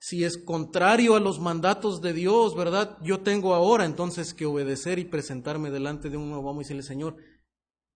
Si 0.03 0.23
es 0.23 0.39
contrario 0.39 1.15
a 1.15 1.19
los 1.19 1.39
mandatos 1.39 2.01
de 2.01 2.11
Dios, 2.11 2.55
¿verdad? 2.55 2.97
Yo 3.03 3.21
tengo 3.21 3.53
ahora 3.53 3.85
entonces 3.85 4.33
que 4.33 4.47
obedecer 4.47 4.97
y 4.97 5.05
presentarme 5.05 5.69
delante 5.69 6.09
de 6.09 6.17
un 6.17 6.31
nuevo 6.31 6.49
amo 6.49 6.59
y 6.59 6.63
decirle, 6.63 6.81
Señor, 6.81 7.17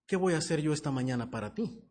¿qué 0.05 0.15
voy 0.15 0.35
a 0.35 0.37
hacer 0.37 0.61
yo 0.61 0.71
esta 0.71 0.91
mañana 0.91 1.31
para 1.31 1.55
ti? 1.55 1.81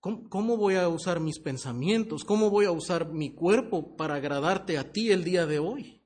¿Cómo, 0.00 0.30
¿Cómo, 0.30 0.56
voy 0.56 0.76
a 0.76 0.88
usar 0.88 1.20
mis 1.20 1.38
pensamientos? 1.38 2.24
¿Cómo 2.24 2.48
voy 2.48 2.64
a 2.64 2.70
usar 2.70 3.12
mi 3.12 3.34
cuerpo 3.34 3.96
para 3.96 4.14
agradarte 4.14 4.78
a 4.78 4.92
ti 4.92 5.10
el 5.10 5.22
día 5.22 5.44
de 5.44 5.58
hoy? 5.58 6.02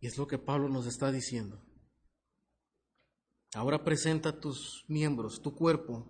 Y 0.00 0.08
es 0.08 0.18
lo 0.18 0.26
que 0.26 0.38
Pablo 0.38 0.68
nos 0.68 0.86
está 0.86 1.12
diciendo. 1.12 1.62
Ahora 3.54 3.84
presenta 3.84 4.40
tus 4.40 4.84
miembros, 4.88 5.40
tu 5.40 5.54
cuerpo, 5.54 6.04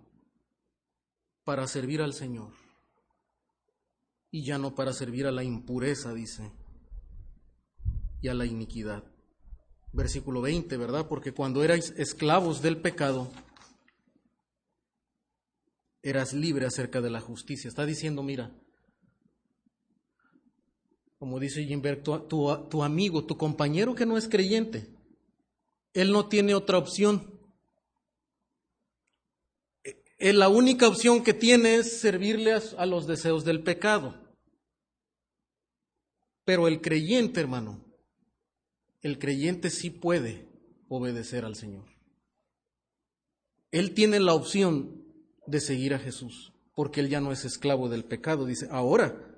para 1.45 1.67
servir 1.67 2.01
al 2.01 2.15
Señor. 2.15 2.66
Y 4.37 4.43
ya 4.43 4.59
no 4.59 4.75
para 4.75 4.93
servir 4.93 5.27
a 5.27 5.33
la 5.33 5.45
impureza, 5.45 6.13
dice, 6.13 6.53
y 8.21 8.29
a 8.29 8.35
la 8.35 8.45
iniquidad. 8.45 9.03
Versículo 9.95 10.43
20, 10.43 10.77
¿verdad? 10.77 11.09
Porque 11.09 11.33
cuando 11.33 11.65
erais 11.65 11.95
esclavos 11.97 12.61
del 12.61 12.77
pecado, 12.77 13.33
eras 16.03 16.35
libre 16.35 16.67
acerca 16.67 17.01
de 17.01 17.09
la 17.09 17.23
justicia. 17.23 17.67
Está 17.67 17.87
diciendo, 17.87 18.23
mira, 18.23 18.55
como 21.19 21.41
dice 21.41 21.65
Jimberg, 21.65 22.03
tu, 22.03 22.19
tu, 22.69 22.83
amigo, 22.83 23.25
tu 23.25 23.39
compañero 23.39 23.95
que 23.95 24.05
no 24.05 24.19
es 24.19 24.29
creyente, 24.29 24.95
él 25.95 26.13
no 26.13 26.29
tiene 26.29 26.55
otra 26.55 26.77
opción 26.77 27.37
la 30.19 30.49
única 30.49 30.89
opción 30.89 31.23
que 31.23 31.35
tiene 31.35 31.77
es 31.77 32.01
servirle 32.01 32.53
a, 32.53 32.87
los 32.87 33.07
deseos 33.07 33.45
del 33.45 33.63
pecado. 33.63 34.26
Pero 36.47 36.69
el 36.69 36.81
creyente, 36.81 37.41
hermano, 37.41 37.85
el 39.03 39.19
creyente 39.19 39.69
sí 39.69 39.91
puede 39.91 40.49
obedecer 40.89 41.45
al 41.45 41.57
Señor. 41.57 41.87
Él 43.73 43.95
tiene 43.95 44.21
la 44.21 44.33
opción 44.33 45.05
de 45.49 45.61
seguir 45.61 45.93
a 45.93 45.99
Jesús, 45.99 46.53
porque 46.73 47.01
él 47.01 47.09
ya 47.09 47.21
no 47.21 47.33
es 47.33 47.45
esclavo 47.45 47.89
del 47.89 48.05
pecado. 48.05 48.47
Dice, 48.47 48.69
ahora, 48.71 49.37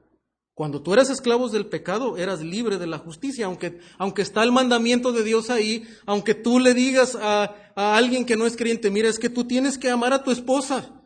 cuando 0.52 0.82
tú 0.82 0.92
eras 0.92 1.08
esclavos 1.08 1.50
del 1.50 1.64
pecado, 1.64 2.18
eras 2.18 2.42
libre 2.42 2.76
de 2.76 2.86
la 2.86 2.98
justicia, 2.98 3.46
aunque, 3.46 3.80
aunque 3.96 4.20
está 4.20 4.42
el 4.42 4.52
mandamiento 4.52 5.10
de 5.10 5.24
Dios 5.24 5.48
ahí, 5.48 5.88
aunque 6.04 6.34
tú 6.34 6.60
le 6.60 6.74
digas 6.74 7.16
a, 7.18 7.54
alguien 7.74 8.26
que 8.26 8.36
no 8.36 8.44
es 8.44 8.54
creyente, 8.54 8.90
mira, 8.90 9.08
es 9.08 9.18
que 9.18 9.30
tú 9.30 9.44
tienes 9.44 9.78
que 9.78 9.88
amar 9.88 10.12
a 10.12 10.22
tu 10.22 10.30
esposa 10.30 10.97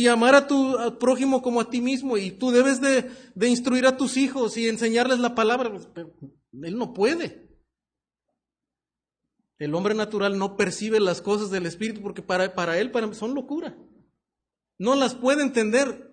y 0.00 0.08
amar 0.08 0.34
a 0.34 0.46
tu 0.46 0.98
prójimo 0.98 1.42
como 1.42 1.60
a 1.60 1.68
ti 1.68 1.82
mismo 1.82 2.16
y 2.16 2.30
tú 2.30 2.50
debes 2.50 2.80
de, 2.80 3.10
instruir 3.46 3.84
a 3.86 3.98
tus 3.98 4.16
hijos 4.16 4.56
y 4.56 4.66
enseñarles 4.66 5.18
la 5.18 5.34
palabra. 5.34 5.70
Pues, 5.70 5.88
él 6.62 6.78
no 6.78 6.94
puede. 6.94 7.50
El 9.58 9.74
hombre 9.74 9.94
natural 9.94 10.38
no 10.38 10.56
percibe 10.56 11.00
las 11.00 11.20
cosas 11.20 11.50
del 11.50 11.66
Espíritu 11.66 12.00
porque 12.00 12.22
para, 12.22 12.54
para 12.54 12.78
él 12.78 12.90
son 13.12 13.34
locura. 13.34 13.76
No 14.78 14.94
las 14.94 15.14
puede 15.14 15.42
entender 15.42 16.10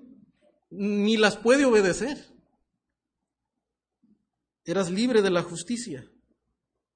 ni 0.69 1.15
las 1.15 1.37
puede 1.37 1.63
obedecer 1.63 2.17
eras 4.65 4.91
libre 4.91 5.21
de 5.21 5.29
la 5.29 5.43
justicia. 5.43 6.11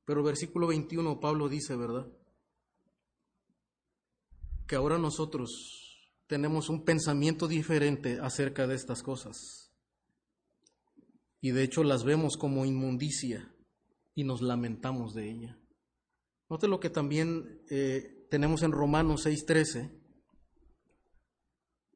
Pero 0.04 0.24
versículo 0.24 0.68
21 0.68 1.22
Pablo 1.22 1.48
dice, 1.48 1.78
¿verdad? 1.78 2.06
Que 4.68 4.76
ahora 4.76 4.98
nosotros 4.98 5.81
tenemos 6.32 6.70
un 6.70 6.86
pensamiento 6.86 7.46
diferente 7.46 8.20
acerca 8.22 8.66
de 8.66 8.76
estas 8.76 9.04
cosas. 9.04 9.70
Y 11.42 11.52
de 11.52 11.62
hecho 11.62 11.84
las 11.84 12.06
vemos 12.06 12.38
como 12.38 12.66
inmundicia 12.66 13.54
y 14.16 14.24
nos 14.24 14.42
lamentamos 14.42 15.14
de 15.14 15.30
ella. 15.30 15.60
Note 16.50 16.70
lo 16.70 16.80
que 16.80 16.90
también 16.90 17.62
eh, 17.70 18.28
tenemos 18.30 18.64
en 18.64 18.72
Romanos 18.72 19.26
6:13. 19.26 19.92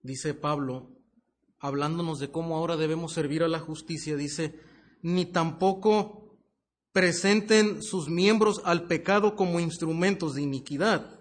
Dice 0.01 0.33
Pablo, 0.33 0.91
hablándonos 1.57 2.19
de 2.19 2.29
cómo 2.29 2.57
ahora 2.57 2.75
debemos 2.75 3.13
servir 3.13 3.41
a 3.41 3.47
la 3.47 3.59
justicia, 3.59 4.17
dice, 4.17 4.59
ni 5.01 5.25
tampoco 5.25 6.37
presenten 6.91 7.81
sus 7.81 8.09
miembros 8.09 8.61
al 8.65 8.85
pecado 8.87 9.37
como 9.37 9.61
instrumentos 9.61 10.35
de 10.35 10.41
iniquidad, 10.41 11.14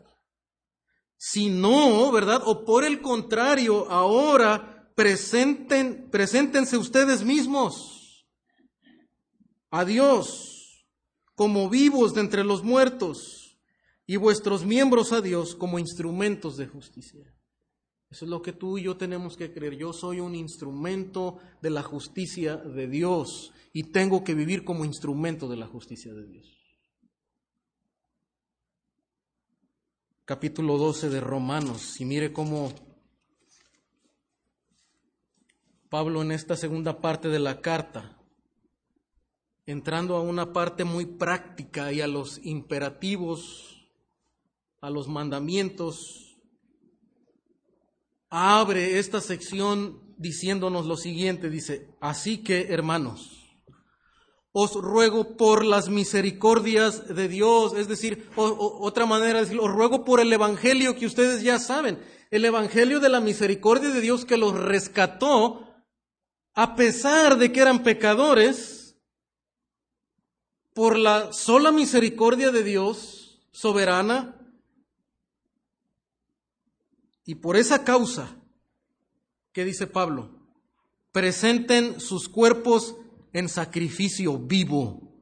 sino, 1.27 2.13
¿verdad? 2.13 2.43
O 2.45 2.67
por 2.67 2.85
el 2.85 3.01
contrario, 3.01 3.91
ahora 3.91 4.93
presenten, 4.95 6.11
preséntense 6.11 6.77
ustedes 6.77 7.25
mismos 7.25 8.27
a 9.71 9.87
Dios 9.87 10.87
como 11.35 11.71
vivos 11.71 12.13
de 12.13 12.21
entre 12.21 12.45
los 12.45 12.63
muertos 12.63 13.59
y 14.07 14.17
vuestros 14.17 14.67
miembros 14.67 15.13
a 15.13 15.23
Dios 15.23 15.55
como 15.55 15.79
instrumentos 15.79 16.59
de 16.59 16.67
justicia. 16.67 17.35
Eso 18.11 18.27
es 18.27 18.31
lo 18.31 18.43
que 18.43 18.53
tú 18.53 18.77
y 18.77 18.83
yo 18.83 18.99
tenemos 18.99 19.39
que 19.39 19.51
creer. 19.51 19.79
Yo 19.79 19.95
soy 19.95 20.21
un 20.21 20.35
instrumento 20.35 21.39
de 21.63 21.71
la 21.71 21.83
justicia 21.83 22.59
de 22.59 22.87
Dios 22.87 23.51
y 23.73 23.85
tengo 23.85 24.25
que 24.25 24.35
vivir 24.35 24.63
como 24.63 24.85
instrumento 24.85 25.49
de 25.49 25.57
la 25.57 25.69
justicia 25.69 26.13
de 26.13 26.27
Dios. 26.27 26.64
Capítulo 30.27 30.79
12 30.79 31.11
de 31.11 31.21
Romanos. 31.21 32.01
Y 32.01 32.07
mire 32.07 32.33
cómo 32.33 32.73
Pablo 35.91 36.23
en 36.23 36.33
esta 36.33 36.57
segunda 36.57 37.03
parte 37.03 37.29
de 37.29 37.39
la 37.39 37.61
carta, 37.61 38.17
entrando 39.67 40.17
a 40.17 40.23
una 40.23 40.55
parte 40.55 40.85
muy 40.85 41.05
práctica 41.05 41.93
y 41.93 42.01
a 42.01 42.07
los 42.07 42.41
imperativos, 42.43 43.87
a 44.81 44.89
los 44.89 45.09
mandamientos, 45.09 46.39
abre 48.31 48.99
esta 48.99 49.21
sección 49.21 50.15
diciéndonos 50.17 50.87
lo 50.87 50.97
siguiente, 50.97 51.51
dice, 51.51 51.95
así 52.01 52.39
que 52.39 52.69
hermanos, 52.73 53.34
os 54.57 54.75
ruego 54.75 55.37
por 55.37 55.65
las 55.65 55.89
misericordias 55.89 57.09
de 57.09 57.27
Dios, 57.27 57.75
es 57.77 57.89
decir, 57.89 58.31
otra 58.37 59.05
manera 59.05 59.35
de 59.35 59.47
decirlo, 59.47 59.65
os 59.65 59.73
ruego 59.73 60.05
por 60.05 60.21
el 60.21 60.33
Evangelio 60.33 60.95
que 60.95 61.07
ustedes 61.07 61.43
ya 61.43 61.59
saben, 61.59 61.99
el 62.31 62.45
Evangelio 62.45 63.01
de 63.01 63.09
la 63.09 63.21
misericordia 63.21 63.89
de 63.91 64.01
Dios 64.01 64.25
que 64.25 64.37
los 64.37 64.55
rescató 64.55 65.67
a 66.55 66.77
pesar 66.77 67.37
de 67.37 67.51
que 67.51 67.61
eran 67.61 67.83
pecadores, 67.83 68.97
por 70.73 70.99
la 70.99 71.33
sola 71.33 71.73
misericordia 71.73 72.53
de 72.53 72.63
Dios 72.63 73.41
soberana, 73.51 74.41
y 77.25 77.35
por 77.35 77.57
esa 77.57 77.83
causa, 77.83 78.37
¿qué 79.53 79.65
dice 79.65 79.89
Pablo? 79.89 80.31
Presenten 81.11 82.01
sus 82.01 82.29
cuerpos 82.29 82.95
en 83.35 83.49
sacrificio 83.49 84.39
vivo, 84.39 85.13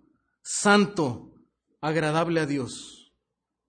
santo, 0.42 1.32
agradable 1.80 2.40
a 2.40 2.46
Dios, 2.46 3.12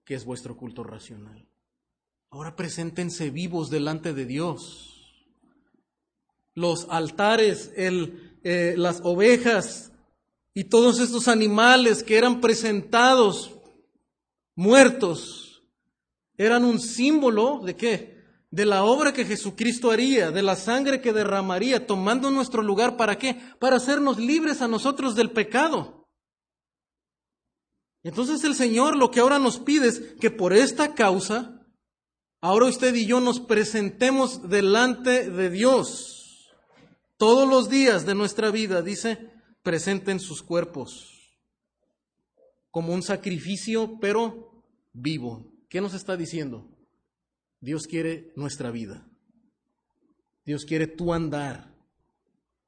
que 0.04 0.14
es 0.14 0.24
vuestro 0.24 0.56
culto 0.56 0.84
racional. 0.84 1.48
Ahora 2.30 2.54
preséntense 2.54 3.30
vivos 3.30 3.70
delante 3.70 4.12
de 4.12 4.26
Dios. 4.26 5.24
Los 6.54 6.86
altares, 6.90 7.72
el, 7.74 8.38
eh, 8.44 8.74
las 8.76 9.00
ovejas 9.02 9.92
y 10.52 10.64
todos 10.64 11.00
estos 11.00 11.26
animales 11.26 12.04
que 12.04 12.18
eran 12.18 12.40
presentados 12.40 13.58
muertos, 14.54 15.64
eran 16.36 16.64
un 16.64 16.80
símbolo 16.80 17.60
de 17.64 17.76
qué? 17.76 18.13
De 18.54 18.66
la 18.66 18.84
obra 18.84 19.12
que 19.12 19.24
Jesucristo 19.24 19.90
haría, 19.90 20.30
de 20.30 20.40
la 20.40 20.54
sangre 20.54 21.00
que 21.00 21.12
derramaría, 21.12 21.88
tomando 21.88 22.30
nuestro 22.30 22.62
lugar, 22.62 22.96
¿para 22.96 23.18
qué? 23.18 23.36
Para 23.58 23.78
hacernos 23.78 24.16
libres 24.16 24.62
a 24.62 24.68
nosotros 24.68 25.16
del 25.16 25.32
pecado. 25.32 26.06
Entonces 28.04 28.44
el 28.44 28.54
Señor 28.54 28.96
lo 28.96 29.10
que 29.10 29.18
ahora 29.18 29.40
nos 29.40 29.58
pide 29.58 29.88
es 29.88 29.98
que 30.20 30.30
por 30.30 30.52
esta 30.52 30.94
causa, 30.94 31.66
ahora 32.40 32.66
usted 32.66 32.94
y 32.94 33.06
yo 33.06 33.18
nos 33.18 33.40
presentemos 33.40 34.48
delante 34.48 35.28
de 35.28 35.50
Dios. 35.50 36.48
Todos 37.16 37.48
los 37.48 37.68
días 37.68 38.06
de 38.06 38.14
nuestra 38.14 38.52
vida, 38.52 38.82
dice, 38.82 39.32
presenten 39.64 40.20
sus 40.20 40.44
cuerpos 40.44 41.10
como 42.70 42.92
un 42.92 43.02
sacrificio, 43.02 43.98
pero 44.00 44.62
vivo. 44.92 45.44
¿Qué 45.68 45.80
nos 45.80 45.92
está 45.92 46.16
diciendo? 46.16 46.73
Dios 47.64 47.86
quiere 47.86 48.30
nuestra 48.36 48.70
vida. 48.70 49.08
Dios 50.44 50.66
quiere 50.66 50.86
tu 50.86 51.14
andar, 51.14 51.74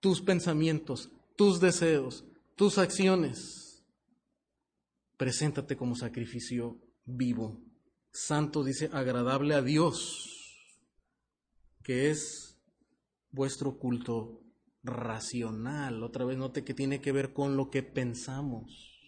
tus 0.01 0.23
pensamientos, 0.23 1.11
tus 1.37 1.61
deseos, 1.61 2.25
tus 2.55 2.79
acciones. 2.79 3.85
Preséntate 5.19 5.77
como 5.77 5.97
sacrificio 5.97 6.81
vivo, 7.05 7.63
santo, 8.11 8.65
dice, 8.65 8.89
agradable 8.91 9.55
a 9.55 9.61
Dios, 9.61 10.31
que 11.83 12.11
es 12.11 12.59
vuestro 13.31 13.79
culto 13.79 14.41
racional. 14.83 16.03
Otra 16.05 16.25
vez 16.25 16.39
note 16.39 16.65
que 16.65 16.73
tiene 16.73 17.03
que 17.03 17.13
ver 17.13 17.35
con 17.35 17.59
lo 17.59 17.69
que 17.69 17.83
pensamos. 17.83 18.99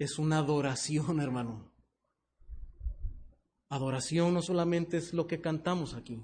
Es 0.00 0.18
una 0.18 0.38
adoración, 0.38 1.20
hermano. 1.20 1.71
Adoración 3.72 4.34
no 4.34 4.42
solamente 4.42 4.98
es 4.98 5.14
lo 5.14 5.26
que 5.26 5.40
cantamos 5.40 5.94
aquí. 5.94 6.22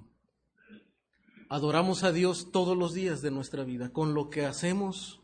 Adoramos 1.49 2.05
a 2.05 2.13
Dios 2.13 2.53
todos 2.53 2.77
los 2.77 2.93
días 2.93 3.23
de 3.23 3.31
nuestra 3.31 3.65
vida, 3.65 3.91
con 3.91 4.13
lo 4.13 4.29
que 4.29 4.45
hacemos, 4.45 5.23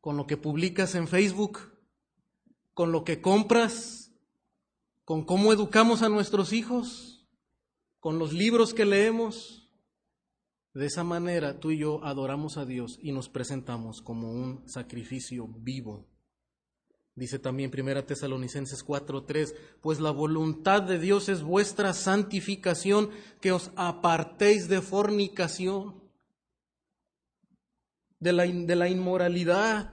con 0.00 0.16
lo 0.16 0.26
que 0.26 0.38
publicas 0.38 0.94
en 0.94 1.06
Facebook, 1.06 1.58
con 2.72 2.90
lo 2.90 3.04
que 3.04 3.20
compras, 3.20 4.14
con 5.04 5.26
cómo 5.26 5.52
educamos 5.52 6.00
a 6.00 6.08
nuestros 6.08 6.54
hijos, 6.54 7.28
con 8.00 8.18
los 8.18 8.32
libros 8.32 8.72
que 8.72 8.86
leemos. 8.86 9.68
De 10.72 10.86
esa 10.86 11.04
manera 11.04 11.60
tú 11.60 11.70
y 11.70 11.80
yo 11.80 12.02
adoramos 12.02 12.56
a 12.56 12.64
Dios 12.64 12.98
y 13.02 13.12
nos 13.12 13.28
presentamos 13.28 14.00
como 14.00 14.30
un 14.30 14.66
sacrificio 14.66 15.48
vivo 15.48 16.11
Dice 17.14 17.38
también 17.38 17.70
Primera 17.70 18.06
Tesalonicenses 18.06 18.82
4:3, 18.84 19.54
pues 19.82 20.00
la 20.00 20.10
voluntad 20.10 20.82
de 20.82 20.98
Dios 20.98 21.28
es 21.28 21.42
vuestra 21.42 21.92
santificación, 21.92 23.10
que 23.40 23.52
os 23.52 23.70
apartéis 23.76 24.68
de 24.68 24.80
fornicación, 24.80 26.02
de 28.18 28.32
la, 28.32 28.44
de 28.44 28.76
la 28.76 28.88
inmoralidad, 28.88 29.92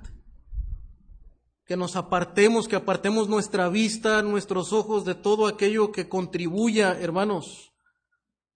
que 1.66 1.76
nos 1.76 1.98
apartemos, 1.98 2.68
que 2.68 2.78
apartemos 2.78 3.28
nuestra 3.28 3.68
vista, 3.68 4.22
nuestros 4.22 4.72
ojos 4.72 5.04
de 5.04 5.14
todo 5.14 5.46
aquello 5.46 5.92
que 5.92 6.08
contribuya, 6.08 6.98
hermanos, 7.00 7.74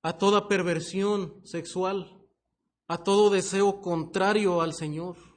a 0.01 0.18
toda 0.18 0.47
perversión 0.47 1.41
sexual, 1.43 2.26
a 2.88 3.03
todo 3.03 3.30
deseo 3.30 3.82
contrario 3.82 4.61
al 4.61 4.74
Señor. 4.74 5.33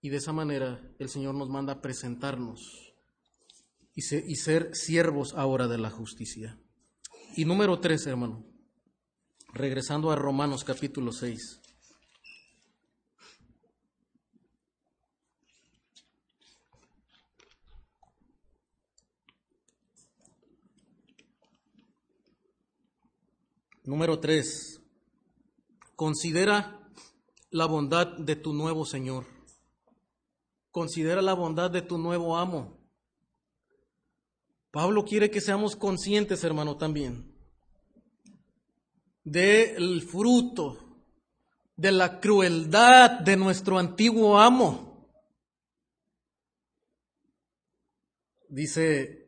Y 0.00 0.10
de 0.10 0.18
esa 0.18 0.32
manera 0.32 0.80
el 0.98 1.08
Señor 1.08 1.34
nos 1.34 1.48
manda 1.48 1.80
presentarnos 1.80 2.88
y, 3.94 4.36
ser 4.36 4.70
siervos 4.74 5.34
ahora 5.34 5.66
de 5.66 5.76
la 5.76 5.90
justicia. 5.90 6.56
Y 7.36 7.44
número 7.44 7.80
tres, 7.80 8.06
hermano, 8.06 8.46
regresando 9.52 10.12
a 10.12 10.16
Romanos 10.16 10.62
capítulo 10.62 11.10
6. 11.10 11.60
Número 23.82 24.20
tres, 24.20 24.80
considera 25.96 26.88
la 27.50 27.66
bondad 27.66 28.16
de 28.18 28.36
tu 28.36 28.52
nuevo 28.52 28.84
Señor. 28.84 29.37
Considera 30.70 31.22
la 31.22 31.34
bondad 31.34 31.70
de 31.70 31.82
tu 31.82 31.98
nuevo 31.98 32.36
amo. 32.36 32.78
Pablo 34.70 35.04
quiere 35.04 35.30
que 35.30 35.40
seamos 35.40 35.76
conscientes, 35.76 36.44
hermano, 36.44 36.76
también, 36.76 37.34
del 39.24 40.02
fruto, 40.02 41.02
de 41.76 41.92
la 41.92 42.20
crueldad 42.20 43.20
de 43.20 43.36
nuestro 43.36 43.78
antiguo 43.78 44.38
amo. 44.38 45.08
Dice 48.48 49.18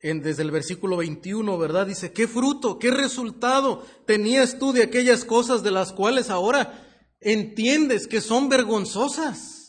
en, 0.00 0.20
desde 0.20 0.42
el 0.42 0.50
versículo 0.50 0.96
21, 0.96 1.56
¿verdad? 1.58 1.86
Dice, 1.86 2.12
¿qué 2.12 2.26
fruto, 2.26 2.78
qué 2.78 2.90
resultado 2.90 3.86
tenías 4.04 4.58
tú 4.58 4.72
de 4.72 4.82
aquellas 4.82 5.24
cosas 5.24 5.62
de 5.62 5.70
las 5.70 5.92
cuales 5.92 6.28
ahora 6.28 6.84
entiendes 7.20 8.08
que 8.08 8.20
son 8.20 8.48
vergonzosas? 8.48 9.61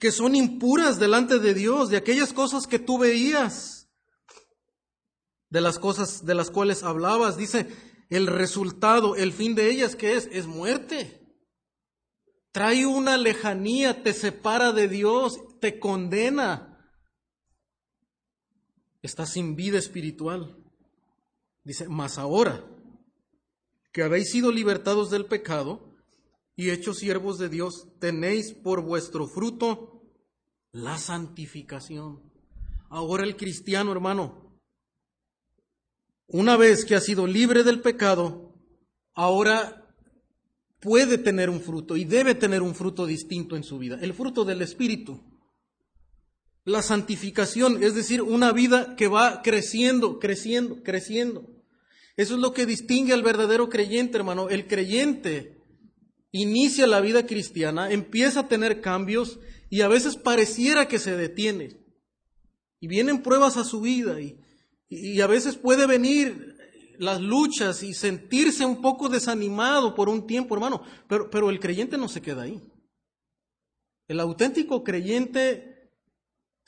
Que 0.00 0.10
son 0.10 0.34
impuras 0.34 0.98
delante 0.98 1.38
de 1.38 1.52
Dios, 1.52 1.90
de 1.90 1.98
aquellas 1.98 2.32
cosas 2.32 2.66
que 2.66 2.78
tú 2.78 2.98
veías, 2.98 3.90
de 5.50 5.60
las 5.60 5.78
cosas 5.78 6.24
de 6.24 6.34
las 6.34 6.50
cuales 6.50 6.82
hablabas. 6.82 7.36
Dice, 7.36 7.68
el 8.08 8.26
resultado, 8.26 9.14
el 9.14 9.32
fin 9.32 9.54
de 9.54 9.70
ellas, 9.70 9.94
¿qué 9.94 10.14
es? 10.16 10.26
Es 10.32 10.46
muerte. 10.46 11.20
Trae 12.50 12.86
una 12.86 13.18
lejanía, 13.18 14.02
te 14.02 14.14
separa 14.14 14.72
de 14.72 14.88
Dios, 14.88 15.38
te 15.60 15.78
condena. 15.78 16.82
Estás 19.02 19.34
sin 19.34 19.54
vida 19.54 19.78
espiritual. 19.78 20.56
Dice, 21.62 21.88
mas 21.88 22.16
ahora 22.16 22.64
que 23.92 24.02
habéis 24.02 24.30
sido 24.30 24.50
libertados 24.50 25.10
del 25.10 25.26
pecado, 25.26 25.89
y 26.60 26.70
hechos 26.70 26.98
siervos 26.98 27.38
de 27.38 27.48
Dios, 27.48 27.88
tenéis 28.00 28.52
por 28.52 28.82
vuestro 28.82 29.26
fruto 29.26 30.02
la 30.72 30.98
santificación. 30.98 32.20
Ahora 32.90 33.24
el 33.24 33.34
cristiano, 33.34 33.92
hermano, 33.92 34.60
una 36.26 36.58
vez 36.58 36.84
que 36.84 36.94
ha 36.94 37.00
sido 37.00 37.26
libre 37.26 37.64
del 37.64 37.80
pecado, 37.80 38.54
ahora 39.14 39.90
puede 40.80 41.16
tener 41.16 41.48
un 41.48 41.62
fruto 41.62 41.96
y 41.96 42.04
debe 42.04 42.34
tener 42.34 42.60
un 42.60 42.74
fruto 42.74 43.06
distinto 43.06 43.56
en 43.56 43.64
su 43.64 43.78
vida, 43.78 43.98
el 44.02 44.12
fruto 44.12 44.44
del 44.44 44.60
Espíritu. 44.60 45.18
La 46.64 46.82
santificación, 46.82 47.82
es 47.82 47.94
decir, 47.94 48.20
una 48.20 48.52
vida 48.52 48.96
que 48.96 49.08
va 49.08 49.40
creciendo, 49.40 50.18
creciendo, 50.18 50.82
creciendo. 50.82 51.48
Eso 52.18 52.34
es 52.34 52.40
lo 52.40 52.52
que 52.52 52.66
distingue 52.66 53.14
al 53.14 53.22
verdadero 53.22 53.70
creyente, 53.70 54.18
hermano. 54.18 54.50
El 54.50 54.66
creyente 54.66 55.59
inicia 56.32 56.86
la 56.86 57.00
vida 57.00 57.26
cristiana, 57.26 57.90
empieza 57.90 58.40
a 58.40 58.48
tener 58.48 58.80
cambios 58.80 59.38
y 59.68 59.82
a 59.82 59.88
veces 59.88 60.16
pareciera 60.16 60.88
que 60.88 60.98
se 60.98 61.16
detiene. 61.16 61.78
Y 62.80 62.88
vienen 62.88 63.22
pruebas 63.22 63.56
a 63.56 63.64
su 63.64 63.80
vida 63.80 64.20
y, 64.20 64.40
y 64.88 65.20
a 65.20 65.26
veces 65.26 65.56
puede 65.56 65.86
venir 65.86 66.56
las 66.98 67.20
luchas 67.20 67.82
y 67.82 67.94
sentirse 67.94 68.64
un 68.64 68.82
poco 68.82 69.08
desanimado 69.08 69.94
por 69.94 70.08
un 70.08 70.26
tiempo, 70.26 70.54
hermano. 70.54 70.82
Pero, 71.08 71.30
pero 71.30 71.50
el 71.50 71.60
creyente 71.60 71.96
no 71.96 72.08
se 72.08 72.20
queda 72.20 72.42
ahí. 72.42 72.60
El 74.08 74.20
auténtico 74.20 74.82
creyente 74.82 75.69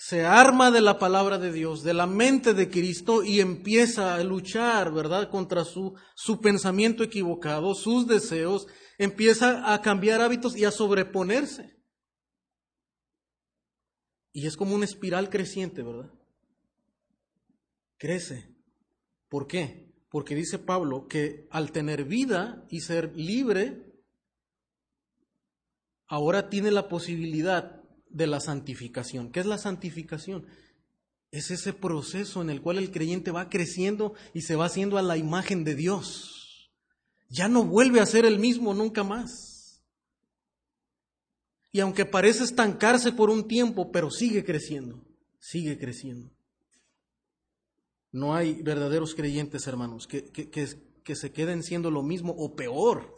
se 0.09 0.25
arma 0.25 0.71
de 0.71 0.81
la 0.81 0.99
palabra 0.99 1.39
de 1.39 1.53
Dios, 1.53 1.83
de 1.83 1.95
la 1.95 2.07
mente 2.07 2.55
de 2.55 2.69
Cristo 2.69 3.23
y 3.23 3.41
empieza 3.41 4.15
a 4.15 4.25
luchar, 4.25 4.93
¿verdad?, 4.93 5.31
contra 5.31 5.65
su, 5.65 5.95
su 6.15 6.41
pensamiento 6.41 7.05
equivocado, 7.05 7.75
sus 7.75 8.07
deseos, 8.07 8.67
empieza 8.99 9.73
a 9.73 9.81
cambiar 9.81 10.21
hábitos 10.21 10.57
y 10.57 10.65
a 10.65 10.71
sobreponerse. 10.71 11.77
Y 14.33 14.47
es 14.47 14.57
como 14.57 14.75
una 14.75 14.87
espiral 14.87 15.31
creciente, 15.31 15.83
¿verdad? 15.83 16.11
Crece. 17.99 18.57
¿Por 19.29 19.47
qué? 19.47 19.93
porque 20.13 20.35
dice 20.35 20.59
Pablo 20.59 21.09
que 21.09 21.49
al 21.51 21.73
tener 21.73 22.05
vida 22.05 22.67
y 22.69 22.81
ser 22.81 23.17
libre, 23.17 23.95
ahora 26.07 26.51
tiene 26.51 26.71
la 26.71 26.87
posibilidad 26.87 27.82
de 28.13 28.27
la 28.27 28.41
santificación. 28.41 29.31
¿Qué 29.31 29.41
es 29.41 29.47
la 29.47 29.59
santificación? 29.59 30.47
Es 31.31 31.51
ese 31.51 31.73
proceso 31.73 32.43
en 32.43 32.51
el 32.51 32.61
cual 32.61 32.79
el 32.79 32.91
creyente 32.91 33.31
va 33.31 33.49
creciendo 33.49 34.15
y 34.35 34.43
se 34.43 34.57
va 34.57 34.67
haciendo 34.67 34.99
a 34.99 35.03
la 35.03 35.17
imagen 35.17 35.65
de 35.65 35.75
Dios. 35.75 36.71
Ya 37.29 37.49
no 37.49 37.65
vuelve 37.65 38.01
a 38.01 38.07
ser 38.07 38.27
el 38.27 38.39
mismo 38.39 38.75
nunca 38.75 39.03
más. 39.03 39.83
Y 41.73 41.81
aunque 41.81 42.05
parece 42.05 42.45
estancarse 42.45 43.13
por 43.13 43.31
un 43.31 43.49
tiempo, 43.49 43.91
pero 43.91 44.11
sigue 44.11 44.45
creciendo, 44.45 45.03
sigue 45.39 45.79
creciendo. 45.79 46.31
No 48.13 48.35
hay 48.35 48.63
verdaderos 48.63 49.15
creyentes, 49.15 49.67
hermanos, 49.67 50.07
que, 50.07 50.31
que, 50.31 51.17
se 51.17 51.33
queden 51.33 51.63
siendo 51.63 51.91
lo 51.91 52.03
mismo 52.03 52.35
o 52.37 52.55
peor. 52.55 53.17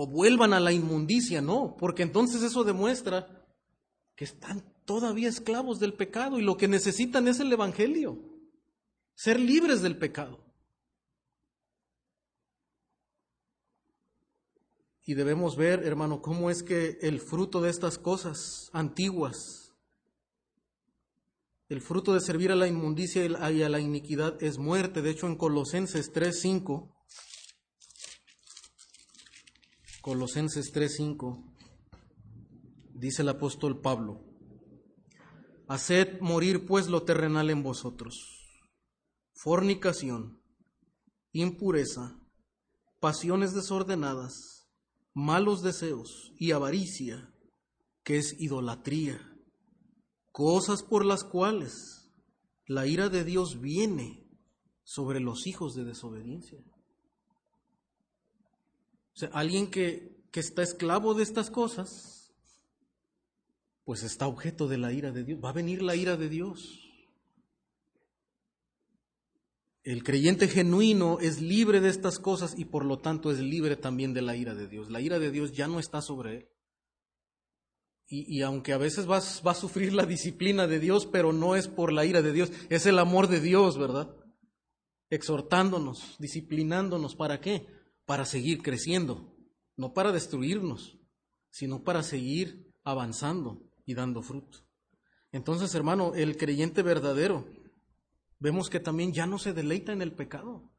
O 0.00 0.06
vuelvan 0.06 0.52
a 0.52 0.60
la 0.60 0.72
inmundicia, 0.72 1.42
no, 1.42 1.74
porque 1.76 2.04
entonces 2.04 2.42
eso 2.42 2.62
demuestra 2.62 3.44
que 4.14 4.24
están 4.24 4.62
todavía 4.84 5.28
esclavos 5.28 5.80
del 5.80 5.94
pecado 5.94 6.38
y 6.38 6.42
lo 6.42 6.56
que 6.56 6.68
necesitan 6.68 7.26
es 7.26 7.40
el 7.40 7.52
Evangelio, 7.52 8.22
ser 9.16 9.40
libres 9.40 9.82
del 9.82 9.98
pecado. 9.98 10.38
Y 15.04 15.14
debemos 15.14 15.56
ver, 15.56 15.84
hermano, 15.84 16.22
cómo 16.22 16.48
es 16.48 16.62
que 16.62 16.98
el 17.00 17.18
fruto 17.18 17.60
de 17.60 17.70
estas 17.70 17.98
cosas 17.98 18.70
antiguas 18.72 19.68
el 21.68 21.82
fruto 21.82 22.14
de 22.14 22.20
servir 22.20 22.50
a 22.50 22.56
la 22.56 22.66
inmundicia 22.66 23.26
y 23.26 23.62
a 23.62 23.68
la 23.68 23.78
iniquidad 23.78 24.42
es 24.42 24.56
muerte. 24.56 25.02
De 25.02 25.10
hecho, 25.10 25.26
en 25.26 25.36
Colosenses 25.36 26.12
3.5, 26.14 26.90
Colosenses 30.08 30.72
3.5, 30.72 31.44
dice 32.94 33.20
el 33.20 33.28
apóstol 33.28 33.82
Pablo, 33.82 34.24
Haced 35.68 36.22
morir 36.22 36.64
pues 36.64 36.88
lo 36.88 37.02
terrenal 37.02 37.50
en 37.50 37.62
vosotros, 37.62 38.16
fornicación, 39.34 40.40
impureza, 41.32 42.18
pasiones 43.00 43.52
desordenadas, 43.52 44.70
malos 45.12 45.62
deseos 45.62 46.32
y 46.38 46.52
avaricia, 46.52 47.30
que 48.02 48.16
es 48.16 48.34
idolatría 48.40 49.20
cosas 50.32 50.82
por 50.82 51.04
las 51.04 51.22
cuales 51.22 52.10
la 52.64 52.86
ira 52.86 53.10
de 53.10 53.24
Dios 53.24 53.60
viene 53.60 54.26
sobre 54.84 55.20
los 55.20 55.46
hijos 55.46 55.74
de 55.74 55.84
desobediencia. 55.84 56.64
Sea, 59.18 59.30
alguien 59.32 59.68
que, 59.68 60.22
que 60.30 60.38
está 60.38 60.62
esclavo 60.62 61.12
de 61.12 61.24
estas 61.24 61.50
cosas, 61.50 62.32
pues 63.82 64.04
está 64.04 64.28
objeto 64.28 64.68
de 64.68 64.78
la 64.78 64.92
ira 64.92 65.10
de 65.10 65.24
Dios. 65.24 65.40
Va 65.44 65.48
a 65.48 65.54
venir 65.54 65.82
la 65.82 65.96
ira 65.96 66.16
de 66.16 66.28
Dios. 66.28 66.88
El 69.82 70.04
creyente 70.04 70.46
genuino 70.46 71.18
es 71.18 71.40
libre 71.42 71.80
de 71.80 71.88
estas 71.88 72.20
cosas 72.20 72.56
y 72.56 72.66
por 72.66 72.84
lo 72.84 73.00
tanto 73.00 73.32
es 73.32 73.40
libre 73.40 73.74
también 73.74 74.14
de 74.14 74.22
la 74.22 74.36
ira 74.36 74.54
de 74.54 74.68
Dios. 74.68 74.88
La 74.88 75.00
ira 75.00 75.18
de 75.18 75.32
Dios 75.32 75.50
ya 75.50 75.66
no 75.66 75.80
está 75.80 76.00
sobre 76.00 76.36
él. 76.36 76.48
Y, 78.06 78.42
aunque 78.42 78.72
a 78.72 78.78
veces 78.78 79.06
vas, 79.06 79.42
va 79.44 79.50
a 79.50 79.56
sufrir 79.56 79.94
la 79.94 80.06
disciplina 80.06 80.68
de 80.68 80.78
Dios, 80.78 81.06
pero 81.06 81.32
no 81.32 81.56
es 81.56 81.66
por 81.66 81.92
la 81.92 82.04
ira 82.04 82.22
de 82.22 82.32
Dios, 82.32 82.52
es 82.68 82.86
el 82.86 83.00
amor 83.00 83.26
de 83.26 83.40
Dios, 83.40 83.78
¿verdad? 83.78 84.14
Exhortándonos, 85.10 86.14
disciplinándonos, 86.20 87.16
¿para 87.16 87.40
qué? 87.40 87.77
Para 88.08 88.24
seguir 88.24 88.62
creciendo, 88.62 89.36
no 89.76 89.92
para 89.92 90.12
destruirnos, 90.12 90.96
sino 91.50 91.84
para 91.84 92.02
seguir 92.02 92.72
avanzando 92.82 93.62
y 93.84 93.92
dando 93.92 94.22
fruto. 94.22 94.60
Entonces, 95.30 95.74
hermano, 95.74 96.14
el 96.14 96.38
creyente 96.38 96.80
verdadero, 96.80 97.46
vemos 98.38 98.70
que 98.70 98.80
también 98.80 99.12
ya 99.12 99.26
no 99.26 99.38
se 99.38 99.52
deleita 99.52 99.92
en 99.92 100.00
el 100.00 100.12
pecado. 100.12 100.72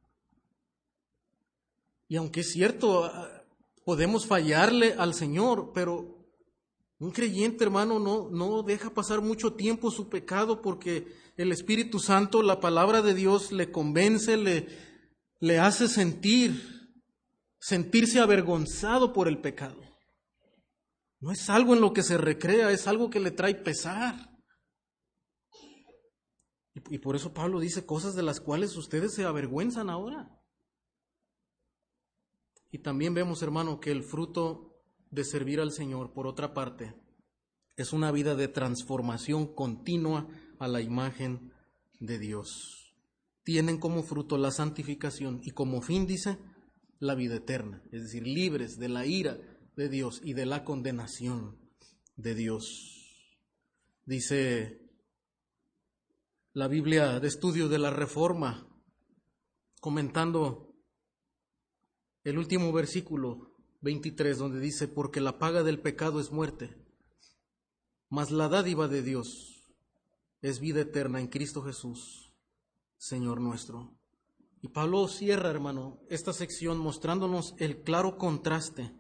Y 2.07 2.15
aunque 2.15 2.39
es 2.39 2.51
cierto, 2.51 3.05
ah, 3.05 3.43
podemos 3.85 4.25
fallarle 4.25 4.93
al 4.93 5.13
Señor, 5.13 5.71
pero 5.71 6.25
un 6.97 7.11
creyente, 7.11 7.63
hermano, 7.63 7.99
no, 7.99 8.31
no 8.31 8.63
deja 8.63 8.89
pasar 8.89 9.21
mucho 9.21 9.53
tiempo 9.53 9.91
su 9.91 10.09
pecado 10.09 10.63
porque 10.63 11.13
el 11.37 11.51
Espíritu 11.51 11.99
Santo, 11.99 12.41
la 12.41 12.59
palabra 12.59 13.03
de 13.03 13.13
Dios, 13.13 13.51
le 13.51 13.71
convence, 13.71 14.35
le, 14.35 14.67
le 15.39 15.59
hace 15.59 15.87
sentir, 15.87 16.78
sentirse 17.59 18.19
avergonzado 18.19 19.13
por 19.13 19.27
el 19.27 19.39
pecado. 19.39 19.81
No 21.19 21.31
es 21.31 21.49
algo 21.49 21.73
en 21.73 21.81
lo 21.81 21.93
que 21.93 22.03
se 22.03 22.17
recrea, 22.17 22.71
es 22.71 22.87
algo 22.87 23.09
que 23.09 23.19
le 23.19 23.31
trae 23.31 23.55
pesar. 23.55 24.29
Y, 26.89 26.99
por 26.99 27.15
eso 27.15 27.33
Pablo 27.33 27.59
dice 27.59 27.85
cosas 27.85 28.15
de 28.15 28.23
las 28.23 28.39
cuales 28.39 28.77
ustedes 28.77 29.13
se 29.13 29.25
avergüenzan 29.25 29.89
ahora. 29.89 30.29
Y 32.71 32.79
también 32.79 33.13
vemos, 33.13 33.41
hermano, 33.41 33.79
que 33.81 33.91
el 33.91 34.03
fruto 34.03 34.81
de 35.09 35.25
servir 35.25 35.59
al 35.59 35.71
Señor, 35.71 36.13
por 36.13 36.25
otra 36.25 36.53
parte, 36.53 36.95
es 37.75 37.91
una 37.91 38.11
vida 38.11 38.35
de 38.35 38.47
transformación 38.47 39.53
continua 39.53 40.27
a 40.57 40.67
la 40.67 40.79
imagen 40.79 41.51
de 41.99 42.17
Dios. 42.17 42.93
Tienen 43.43 43.79
como 43.79 44.03
fruto 44.03 44.37
la 44.37 44.51
santificación 44.51 45.41
y 45.43 45.51
como 45.51 45.81
fin, 45.81 46.05
dice, 46.05 46.37
la 46.99 47.15
vida 47.15 47.35
eterna, 47.35 47.81
es 47.91 48.03
decir, 48.03 48.27
libres 48.27 48.77
de 48.77 48.89
la 48.89 49.05
ira 49.05 49.37
de 49.75 49.89
Dios 49.89 50.21
y 50.23 50.33
de 50.33 50.45
la 50.45 50.63
condenación 50.63 51.57
de 52.15 52.35
Dios. 52.35 52.99
Dice 54.05 54.81
la 56.53 56.67
Biblia 56.67 57.19
de 57.19 57.27
estudio 57.27 57.69
de 57.69 57.79
la 57.79 57.89
Reforma, 57.89 58.67
comentando 59.79 60.75
el 62.23 62.37
último 62.37 62.73
versículo 62.73 63.55
23, 63.81 64.37
donde 64.37 64.59
dice, 64.59 64.87
porque 64.87 65.21
la 65.21 65.39
paga 65.39 65.63
del 65.63 65.79
pecado 65.79 66.19
es 66.19 66.31
muerte, 66.31 66.75
mas 68.09 68.31
la 68.31 68.49
dádiva 68.49 68.87
de 68.89 69.01
Dios 69.01 69.71
es 70.41 70.59
vida 70.59 70.81
eterna 70.81 71.21
en 71.21 71.27
Cristo 71.27 71.61
Jesús, 71.61 72.33
Señor 72.97 73.39
nuestro. 73.39 73.98
Y 74.61 74.67
Pablo 74.67 75.07
cierra, 75.07 75.49
hermano, 75.49 75.99
esta 76.09 76.33
sección 76.33 76.77
mostrándonos 76.77 77.55
el 77.57 77.81
claro 77.81 78.17
contraste 78.17 78.93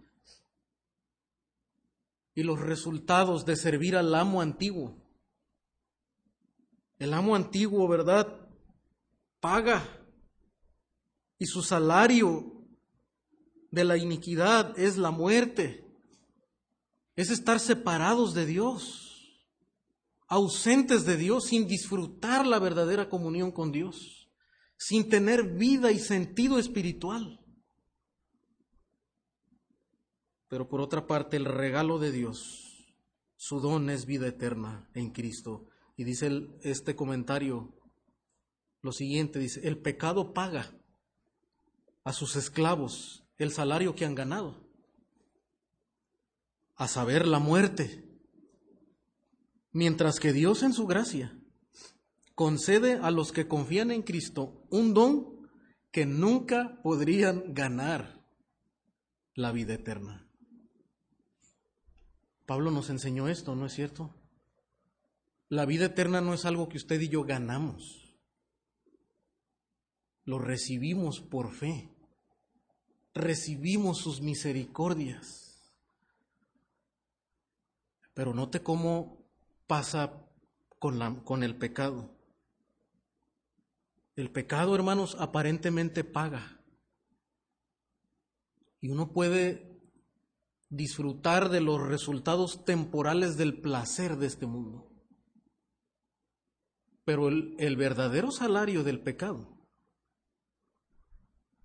y 2.33 2.43
los 2.43 2.59
resultados 2.59 3.45
de 3.45 3.57
servir 3.57 3.97
al 3.97 4.15
amo 4.15 4.41
antiguo. 4.41 4.95
El 6.97 7.13
amo 7.13 7.35
antiguo, 7.35 7.87
¿verdad? 7.87 8.47
Paga 9.41 9.83
y 11.37 11.45
su 11.45 11.61
salario 11.61 12.59
de 13.71 13.83
la 13.83 13.97
iniquidad 13.97 14.77
es 14.77 14.97
la 14.97 15.11
muerte, 15.11 15.85
es 17.15 17.29
estar 17.29 17.59
separados 17.59 18.33
de 18.33 18.45
Dios, 18.45 19.39
ausentes 20.27 21.05
de 21.05 21.17
Dios, 21.17 21.45
sin 21.45 21.67
disfrutar 21.67 22.45
la 22.45 22.59
verdadera 22.59 23.09
comunión 23.09 23.51
con 23.51 23.71
Dios, 23.71 24.18
sin 24.79 25.09
tener 25.09 25.43
vida 25.43 25.91
y 25.91 25.99
sentido 25.99 26.57
espiritual. 26.57 27.45
Pero 30.47 30.69
por 30.69 30.79
otra 30.79 31.05
parte, 31.05 31.35
el 31.35 31.43
regalo 31.43 31.99
de 31.99 32.13
Dios, 32.13 32.95
su 33.35 33.59
don 33.59 33.89
es 33.89 34.05
vida 34.05 34.27
eterna 34.27 34.89
en 34.93 35.11
Cristo. 35.11 35.67
Y 35.97 36.05
dice 36.05 36.47
este 36.61 36.95
comentario 36.95 37.77
lo 38.81 38.93
siguiente, 38.93 39.37
dice, 39.37 39.67
el 39.67 39.77
pecado 39.77 40.33
paga 40.33 40.73
a 42.05 42.13
sus 42.13 42.37
esclavos 42.37 43.25
el 43.37 43.51
salario 43.51 43.95
que 43.95 44.05
han 44.05 44.15
ganado, 44.15 44.65
a 46.75 46.87
saber, 46.87 47.27
la 47.27 47.39
muerte, 47.39 48.09
mientras 49.73 50.21
que 50.21 50.31
Dios 50.31 50.63
en 50.63 50.71
su 50.71 50.87
gracia 50.87 51.38
concede 52.39 52.93
a 52.93 53.11
los 53.11 53.33
que 53.33 53.49
confían 53.49 53.91
en 53.91 54.01
Cristo 54.01 54.65
un 54.69 54.93
don 54.93 55.49
que 55.91 56.05
nunca 56.05 56.79
podrían 56.83 57.53
ganar, 57.53 58.23
la 59.33 59.51
vida 59.51 59.73
eterna. 59.73 60.25
Pablo 62.45 62.71
nos 62.71 62.89
enseñó 62.89 63.27
esto, 63.27 63.57
¿no 63.57 63.65
es 63.65 63.73
cierto? 63.73 64.15
La 65.49 65.65
vida 65.65 65.87
eterna 65.87 66.21
no 66.21 66.33
es 66.33 66.45
algo 66.45 66.69
que 66.69 66.77
usted 66.77 67.01
y 67.01 67.09
yo 67.09 67.25
ganamos. 67.25 68.15
Lo 70.23 70.39
recibimos 70.39 71.19
por 71.19 71.51
fe. 71.51 71.93
Recibimos 73.13 73.97
sus 73.97 74.21
misericordias. 74.21 75.75
Pero 78.13 78.33
note 78.33 78.63
cómo 78.63 79.29
pasa 79.67 80.25
con, 80.79 80.99
la, 80.99 81.21
con 81.25 81.43
el 81.43 81.57
pecado. 81.57 82.17
El 84.19 84.31
pecado, 84.31 84.75
hermanos, 84.75 85.15
aparentemente 85.17 86.03
paga. 86.03 86.61
Y 88.81 88.89
uno 88.89 89.13
puede 89.13 89.81
disfrutar 90.67 91.47
de 91.47 91.61
los 91.61 91.81
resultados 91.87 92.65
temporales 92.65 93.37
del 93.37 93.61
placer 93.61 94.17
de 94.17 94.27
este 94.27 94.45
mundo. 94.45 94.91
Pero 97.05 97.29
el, 97.29 97.77
verdadero 97.77 98.29
salario 98.29 98.83
del 98.83 98.99
pecado 98.99 99.65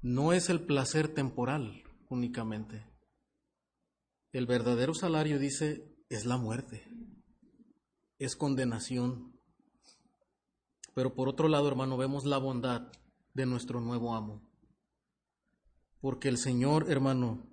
no 0.00 0.32
es 0.32 0.48
el 0.48 0.64
placer 0.64 1.08
temporal 1.08 1.82
únicamente. 2.08 2.86
El 4.30 4.46
verdadero 4.46 4.94
salario, 4.94 5.40
dice, 5.40 5.92
es 6.08 6.24
la 6.24 6.36
muerte, 6.36 6.86
es 8.20 8.36
condenación. 8.36 9.33
Pero 10.94 11.14
por 11.14 11.28
otro 11.28 11.48
lado, 11.48 11.68
hermano, 11.68 11.96
vemos 11.96 12.24
la 12.24 12.38
bondad 12.38 12.92
de 13.34 13.46
nuestro 13.46 13.80
nuevo 13.80 14.14
amo. 14.14 14.40
Porque 16.00 16.28
el 16.28 16.38
Señor, 16.38 16.90
hermano, 16.90 17.46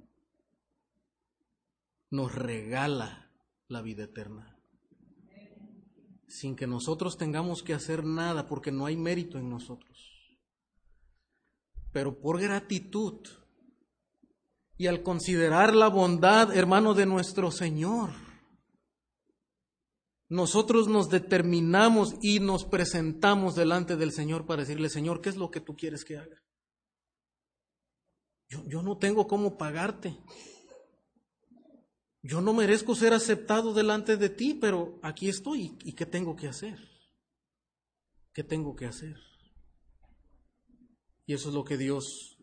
nos 2.12 2.34
regala 2.36 3.32
la 3.68 3.82
vida 3.82 4.04
eterna. 4.04 4.58
Sin 6.28 6.56
que 6.56 6.68
nosotros 6.68 7.18
tengamos 7.18 7.64
que 7.64 7.74
hacer 7.74 8.06
nada, 8.06 8.48
porque 8.48 8.72
no 8.72 8.86
hay 8.86 8.96
mérito 8.96 9.38
en 9.38 9.50
nosotros. 9.50 10.38
Pero 11.92 12.22
por 12.22 12.40
gratitud 12.40 13.28
y 14.78 14.88
al 14.88 15.04
considerar 15.04 15.76
la 15.76 15.90
bondad, 15.90 16.56
hermano, 16.56 16.94
de 16.94 17.06
nuestro 17.06 17.52
Señor, 17.52 18.12
nosotros 20.32 20.88
nos 20.88 21.10
determinamos 21.10 22.16
y 22.22 22.40
nos 22.40 22.64
presentamos 22.64 23.54
delante 23.54 23.98
del 23.98 24.14
Señor 24.14 24.46
para 24.46 24.62
decirle, 24.62 24.88
Señor, 24.88 25.20
¿qué 25.20 25.28
es 25.28 25.36
lo 25.36 25.52
que 25.52 25.60
tú 25.60 25.76
quieres 25.76 26.06
que 26.06 26.18
haga? 26.18 26.42
Yo, 28.48 28.64
yo 28.66 28.82
no 28.82 28.98
tengo 28.98 29.28
cómo 29.28 29.58
pagarte. 29.58 30.18
Yo 32.22 32.40
no 32.40 32.54
merezco 32.54 32.96
ser 32.96 33.12
aceptado 33.14 33.74
delante 33.74 34.16
de 34.16 34.30
ti, 34.30 34.54
pero 34.54 35.02
aquí 35.04 35.28
estoy. 35.28 35.78
¿Y 35.84 35.96
qué 35.96 36.06
tengo 36.06 36.38
que 36.38 36.48
hacer? 36.48 36.80
¿Qué 38.32 38.46
tengo 38.46 38.74
que 38.74 38.86
hacer? 38.86 39.18
Y 41.26 41.34
eso 41.34 41.50
es 41.50 41.56
lo 41.56 41.66
que 41.66 41.78
Dios 41.78 42.38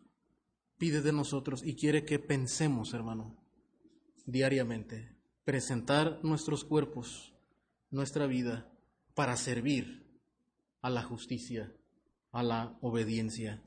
pide 0.77 1.01
de 1.01 1.11
nosotros 1.11 1.63
y 1.65 1.75
quiere 1.75 2.05
que 2.05 2.19
pensemos, 2.19 2.93
hermano, 2.93 3.43
diariamente. 4.27 5.17
Presentar 5.43 6.19
nuestros 6.23 6.63
cuerpos, 6.63 7.28
nuestra 7.91 8.27
vida, 8.27 8.71
para 9.13 9.35
servir 9.37 10.05
a 10.81 10.89
la 10.89 11.03
justicia, 11.03 11.73
a 12.31 12.43
la 12.43 12.77
obediencia. 12.81 13.63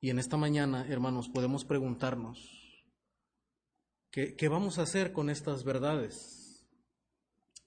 Y 0.00 0.10
en 0.10 0.18
esta 0.18 0.36
mañana, 0.36 0.86
hermanos, 0.88 1.28
podemos 1.28 1.64
preguntarnos, 1.64 2.64
¿Qué, 4.14 4.48
vamos 4.48 4.78
a 4.78 4.82
hacer 4.82 5.12
con 5.12 5.28
estas 5.28 5.64
verdades? 5.64 6.64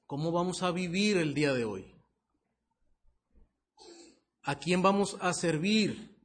¿Cómo 0.05 0.31
vamos 0.31 0.63
a 0.63 0.71
vivir 0.71 1.17
el 1.17 1.33
día 1.33 1.51
de 1.51 1.65
hoy? 1.65 1.93
¿A 4.43 4.57
quién 4.57 4.81
vamos 4.81 5.17
a 5.19 5.33
servir? 5.33 6.17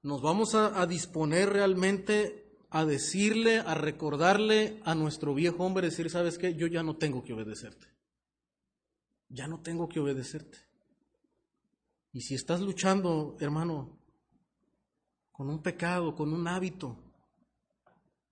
¿Nos 0.00 0.22
vamos 0.22 0.54
a, 0.54 0.80
a 0.80 0.86
disponer 0.86 1.50
realmente 1.50 2.41
a 2.74 2.86
decirle, 2.86 3.58
a 3.58 3.74
recordarle 3.74 4.80
a 4.84 4.94
nuestro 4.94 5.34
viejo 5.34 5.62
hombre, 5.62 5.88
decir, 5.88 6.08
¿sabes 6.08 6.38
qué? 6.38 6.54
Yo 6.54 6.66
ya 6.66 6.82
no 6.82 6.96
tengo 6.96 7.22
que 7.22 7.34
obedecerte. 7.34 7.86
Ya 9.28 9.46
no 9.46 9.60
tengo 9.60 9.90
que 9.90 10.00
obedecerte. 10.00 10.56
Y 12.14 12.22
si 12.22 12.34
estás 12.34 12.62
luchando, 12.62 13.36
hermano, 13.40 13.98
con 15.32 15.50
un 15.50 15.62
pecado, 15.62 16.14
con 16.14 16.32
un 16.32 16.48
hábito, 16.48 16.96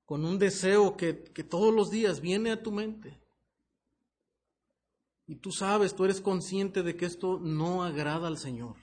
con 0.07 0.25
un 0.25 0.39
deseo 0.39 0.97
que, 0.97 1.23
que 1.23 1.45
todos 1.45 1.75
los 1.75 1.91
días 1.91 2.23
viene 2.23 2.51
a 2.51 2.63
tu 2.63 2.73
mente. 2.73 3.21
Y 5.27 5.37
tú 5.37 5.53
sabes, 5.53 5.95
tú 5.95 6.07
eres 6.07 6.23
consciente 6.23 6.83
de 6.83 6.97
que 6.97 7.05
esto 7.05 7.39
no 7.39 7.83
agrada 7.85 8.27
al 8.27 8.39
Señor. 8.39 8.77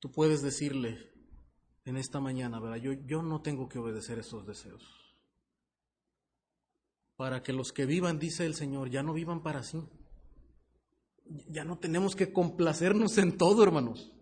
Tú 0.00 0.10
puedes 0.10 0.40
decirle 0.40 1.11
en 1.84 1.96
esta 1.96 2.20
mañana, 2.20 2.60
¿verdad? 2.60 2.76
Yo, 2.76 2.92
yo 2.92 3.22
no 3.22 3.42
tengo 3.42 3.68
que 3.68 3.78
obedecer 3.78 4.18
esos 4.18 4.46
deseos. 4.46 4.82
Para 7.16 7.42
que 7.42 7.52
los 7.52 7.72
que 7.72 7.86
vivan, 7.86 8.18
dice 8.18 8.46
el 8.46 8.54
Señor, 8.54 8.90
ya 8.90 9.02
no 9.02 9.12
vivan 9.12 9.42
para 9.42 9.62
sí. 9.62 9.82
Ya 11.48 11.64
no 11.64 11.78
tenemos 11.78 12.16
que 12.16 12.32
complacernos 12.32 13.18
en 13.18 13.36
todo, 13.36 13.62
hermanos. 13.62 14.12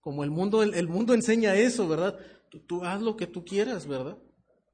Como 0.00 0.24
el 0.24 0.30
mundo, 0.30 0.62
el 0.62 0.88
mundo 0.88 1.14
enseña 1.14 1.54
eso, 1.54 1.88
¿verdad? 1.88 2.18
Tú, 2.66 2.84
haz 2.84 3.00
lo 3.00 3.16
que 3.16 3.26
tú 3.26 3.44
quieras, 3.44 3.86
¿verdad? 3.86 4.18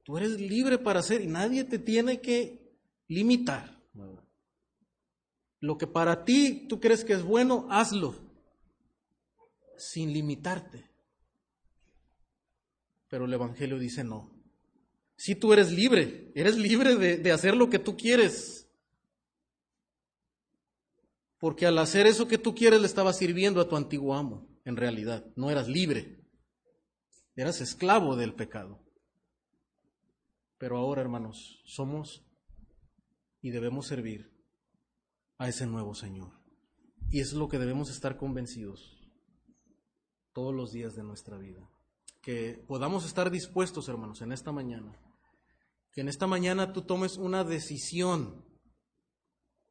Tú 0.03 0.17
eres 0.17 0.39
libre 0.39 0.77
para 0.77 0.99
hacer 0.99 1.21
y 1.21 1.27
nadie 1.27 1.63
te 1.63 1.79
tiene 1.79 2.19
que 2.19 2.75
limitar. 3.07 3.79
Lo 5.59 5.77
que 5.77 5.87
para 5.87 6.25
ti 6.25 6.65
tú 6.67 6.79
crees 6.79 7.05
que 7.05 7.13
es 7.13 7.23
bueno, 7.23 7.67
hazlo 7.69 8.15
sin 9.77 10.13
limitarte. 10.13 10.90
Pero 13.11 13.25
el 13.25 13.33
Evangelio 13.33 13.77
dice 13.77 14.05
no. 14.05 14.31
Si 15.17 15.35
tú 15.35 15.51
eres 15.51 15.69
libre, 15.71 16.31
eres 16.33 16.57
libre 16.57 16.95
de, 16.95 17.17
de 17.17 17.31
hacer 17.33 17.55
lo 17.55 17.69
que 17.69 17.77
tú 17.77 17.97
quieres. 17.97 18.69
Porque 21.37 21.65
al 21.65 21.77
hacer 21.77 22.07
eso 22.07 22.29
que 22.29 22.37
tú 22.37 22.55
quieres 22.55 22.79
le 22.79 22.87
estabas 22.87 23.17
sirviendo 23.17 23.59
a 23.59 23.67
tu 23.67 23.75
antiguo 23.75 24.15
amo, 24.15 24.47
en 24.63 24.77
realidad. 24.77 25.25
No 25.35 25.51
eras 25.51 25.67
libre. 25.67 26.23
Eras 27.35 27.59
esclavo 27.59 28.15
del 28.15 28.33
pecado. 28.33 28.81
Pero 30.57 30.77
ahora, 30.77 31.01
hermanos, 31.01 31.61
somos 31.65 32.25
y 33.41 33.49
debemos 33.49 33.87
servir 33.87 34.31
a 35.37 35.49
ese 35.49 35.65
nuevo 35.65 35.95
Señor. 35.95 36.31
Y 37.09 37.19
es 37.19 37.33
lo 37.33 37.49
que 37.49 37.59
debemos 37.59 37.89
estar 37.89 38.15
convencidos 38.15 39.01
todos 40.31 40.55
los 40.55 40.71
días 40.71 40.95
de 40.95 41.03
nuestra 41.03 41.37
vida. 41.37 41.69
Que 42.21 42.63
podamos 42.67 43.05
estar 43.05 43.31
dispuestos, 43.31 43.89
hermanos, 43.89 44.21
en 44.21 44.31
esta 44.31 44.51
mañana. 44.51 44.95
Que 45.91 46.01
en 46.01 46.07
esta 46.07 46.27
mañana 46.27 46.73
tú 46.73 46.83
tomes 46.83 47.17
una 47.17 47.43
decisión, 47.43 48.45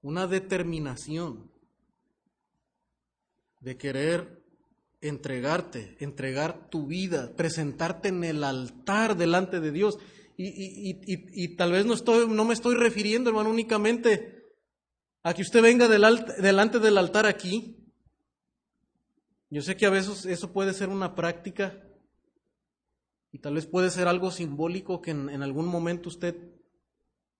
una 0.03 0.27
determinación 0.27 1.51
de 3.61 3.77
querer 3.77 4.43
entregarte, 5.01 5.97
entregar 6.01 6.69
tu 6.69 6.87
vida, 6.87 7.35
presentarte 7.37 8.09
en 8.09 8.25
el 8.25 8.45
altar 8.45 9.17
delante 9.17 9.61
de 9.61 9.71
Dios. 9.71 9.99
Y, 10.37 10.47
y, 10.47 10.91
y, 11.07 11.45
y, 11.45 11.57
tal 11.57 11.73
vez 11.73 11.87
no, 11.87 11.95
estoy, 11.95 12.29
no 12.29 12.45
me 12.45 12.55
estoy 12.55 12.75
refiriendo, 12.75 13.31
hermano, 13.31 13.51
únicamente 13.51 14.41
a 15.23 15.35
que 15.35 15.43
usted 15.43 15.63
venga 15.63 15.87
del 15.87 16.03
delante 16.41 16.79
del 16.79 16.97
altar 16.97 17.27
aquí 17.27 17.77
Yo 19.51 19.61
sé 19.61 19.77
que 19.77 19.85
a 19.85 19.91
veces 19.91 20.25
eso 20.25 20.53
puede 20.53 20.73
ser 20.73 20.89
una 20.89 21.15
práctica 21.15 21.79
y 23.33 23.39
tal 23.39 23.55
vez 23.55 23.67
puede 23.67 23.91
ser 23.91 24.09
algo 24.09 24.31
simbólico 24.31 25.01
que 25.01 25.13
en, 25.13 25.43
algún 25.43 25.67
momento 25.67 26.09
usted 26.09 26.37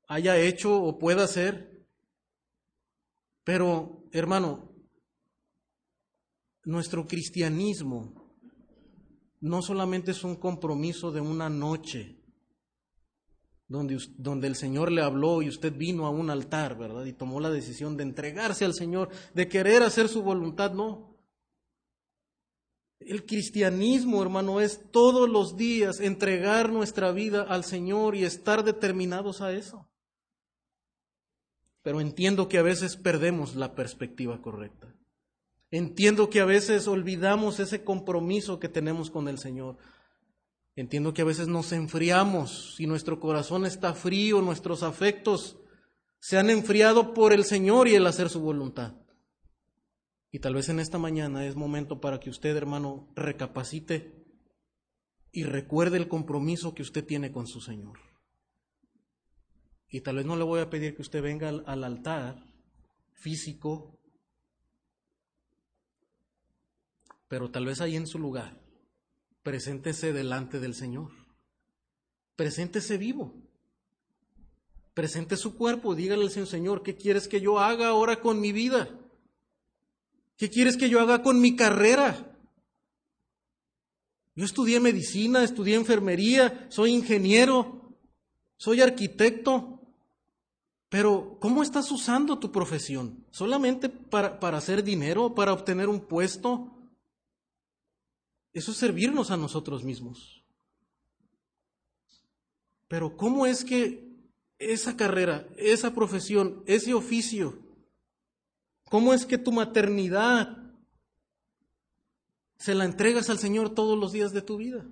haya 0.07 0.39
hecho 0.39 0.83
o 0.83 0.99
pueda 0.99 1.25
hacer. 1.25 1.87
Pero, 3.43 4.05
hermano, 4.13 4.73
nuestro 6.65 7.07
cristianismo 7.07 8.15
no 9.41 9.63
solamente 9.63 10.13
es 10.13 10.23
un 10.23 10.37
compromiso 10.37 11.11
de 11.11 11.21
una 11.21 11.49
noche 11.49 12.23
donde, 13.67 13.99
donde, 14.17 14.47
el 14.47 14.57
Señor 14.57 14.93
le 14.93 15.03
habló 15.03 15.43
y 15.43 15.49
usted 15.49 15.73
vino 15.77 16.07
a 16.07 16.11
un 16.11 16.29
altar, 16.29 16.77
¿verdad? 16.77 17.05
Y 17.05 17.13
tomó 17.13 17.41
la 17.41 17.51
decisión 17.51 17.97
de 17.97 18.03
entregarse 18.03 18.65
al 18.65 18.75
Señor, 18.75 19.11
de 19.33 19.49
querer 19.49 19.83
hacer 19.83 20.09
su 20.09 20.23
voluntad, 20.23 20.73
no. 20.73 21.10
El 23.01 23.25
cristianismo, 23.25 24.23
hermano, 24.23 24.61
es 24.61 24.91
todos 24.91 25.29
los 25.29 25.57
días 25.57 26.01
entregar 26.01 26.71
nuestra 26.71 27.13
vida 27.13 27.43
al 27.43 27.65
Señor 27.65 28.15
y 28.15 28.25
estar 28.25 28.63
determinados 28.63 29.41
a 29.41 29.53
eso. 29.53 29.89
Pero 31.83 32.01
entiendo 32.01 32.47
que 32.49 32.59
a 32.59 32.63
veces 32.63 32.97
perdemos 32.97 33.57
la 33.57 33.75
perspectiva 33.75 34.43
correcta. 34.43 34.95
Entiendo 35.71 36.29
que 36.29 36.41
a 36.41 36.45
veces 36.45 36.89
olvidamos 36.89 37.59
ese 37.59 37.85
compromiso 37.85 38.61
que 38.61 38.69
tenemos 38.69 39.11
con 39.11 39.29
el 39.29 39.39
Señor. 39.39 39.79
Entiendo 40.77 41.15
que 41.15 41.23
a 41.23 41.27
veces 41.27 41.49
nos 41.49 41.73
enfriamos 41.73 42.77
y 42.79 42.87
nuestro 42.87 43.19
corazón 43.19 43.65
está 43.65 43.95
frío, 43.95 44.43
nuestros 44.43 44.83
afectos 44.83 45.59
se 46.21 46.37
han 46.37 46.51
enfriado 46.51 47.15
por 47.15 47.33
el 47.33 47.45
Señor 47.45 47.89
y 47.89 47.95
el 47.95 48.07
hacer 48.07 48.29
su 48.29 48.41
voluntad. 48.41 48.95
Y 50.31 50.39
tal 50.39 50.55
vez 50.55 50.69
en 50.69 50.81
esta 50.81 50.99
mañana 50.99 51.47
es 51.47 51.57
momento 51.57 52.01
para 52.01 52.21
que 52.21 52.31
usted, 52.31 52.57
hermano, 52.57 53.09
recapacite 53.17 54.25
y 55.33 55.45
recuerde 55.45 55.97
el 55.97 56.09
compromiso 56.09 56.75
que 56.75 56.83
usted 56.83 57.05
tiene 57.05 57.33
con 57.33 57.47
su 57.47 57.61
Señor. 57.61 57.99
Y 59.89 60.03
tal 60.03 60.17
vez 60.17 60.27
no 60.27 60.37
le 60.37 60.45
voy 60.45 60.61
a 60.61 60.71
pedir 60.71 60.95
que 60.95 61.03
usted 61.03 61.23
venga 61.23 61.49
al, 61.49 61.65
al 61.67 61.83
altar 61.85 62.45
físico 63.13 64.01
pero 67.31 67.49
tal 67.49 67.65
vez 67.65 67.81
ahí 67.81 67.95
en 67.95 68.09
su 68.09 68.19
lugar, 68.19 68.61
preséntese 69.45 70.13
delante 70.13 70.59
del 70.59 70.75
Señor. 70.75 71.13
Preséntese 72.35 72.99
vivo. 72.99 73.37
Presente 74.95 75.37
su 75.37 75.57
cuerpo, 75.57 75.95
dígale 75.95 76.25
al 76.25 76.47
Señor, 76.49 76.83
¿qué 76.83 76.97
quieres 76.97 77.29
que 77.29 77.41
yo 77.41 77.61
haga 77.61 77.87
ahora 77.87 78.21
con 78.21 78.41
mi 78.41 78.51
vida? 78.51 78.99
¿Qué 80.41 80.49
quieres 80.49 80.79
que 80.79 80.89
yo 80.89 81.01
haga 81.01 81.21
con 81.21 81.39
mi 81.39 81.55
carrera? 81.55 82.35
Yo 84.35 84.47
estudié 84.47 84.81
medicina, 84.81 85.45
estudié 85.45 85.75
enfermería, 85.75 86.67
soy 86.71 86.93
ingeniero, 86.93 87.95
soy 88.57 88.81
arquitecto, 88.81 89.83
pero 90.89 91.37
¿cómo 91.43 91.63
estás 91.63 91.93
usando 91.93 92.39
tu 92.39 92.51
profesión? 92.51 93.23
¿Solamente 93.31 93.91
para, 93.91 94.41
para 94.41 94.57
hacer 94.57 94.83
dinero, 94.83 95.35
para 95.35 95.53
obtener 95.53 95.91
un 95.91 96.01
puesto? 96.01 96.75
Eso 98.55 98.71
es 98.71 98.79
servirnos 98.79 99.31
a 99.31 99.37
nosotros 99.37 99.85
mismos. 99.85 100.43
Pero 102.89 103.15
¿cómo 103.15 103.45
es 103.45 103.63
que 103.63 104.09
esa 104.59 104.97
carrera, 104.97 105.47
esa 105.59 105.95
profesión, 105.95 106.63
ese 106.65 106.95
oficio, 106.95 107.59
cómo 108.91 109.15
es 109.15 109.25
que 109.25 109.39
tu 109.39 109.53
maternidad 109.53 110.59
se 112.59 112.75
la 112.75 112.85
entregas 112.85 113.31
al 113.31 113.39
Señor 113.39 113.71
todos 113.71 113.97
los 113.97 114.13
días 114.13 114.33
de 114.33 114.43
tu 114.43 114.59
vida? 114.59 114.85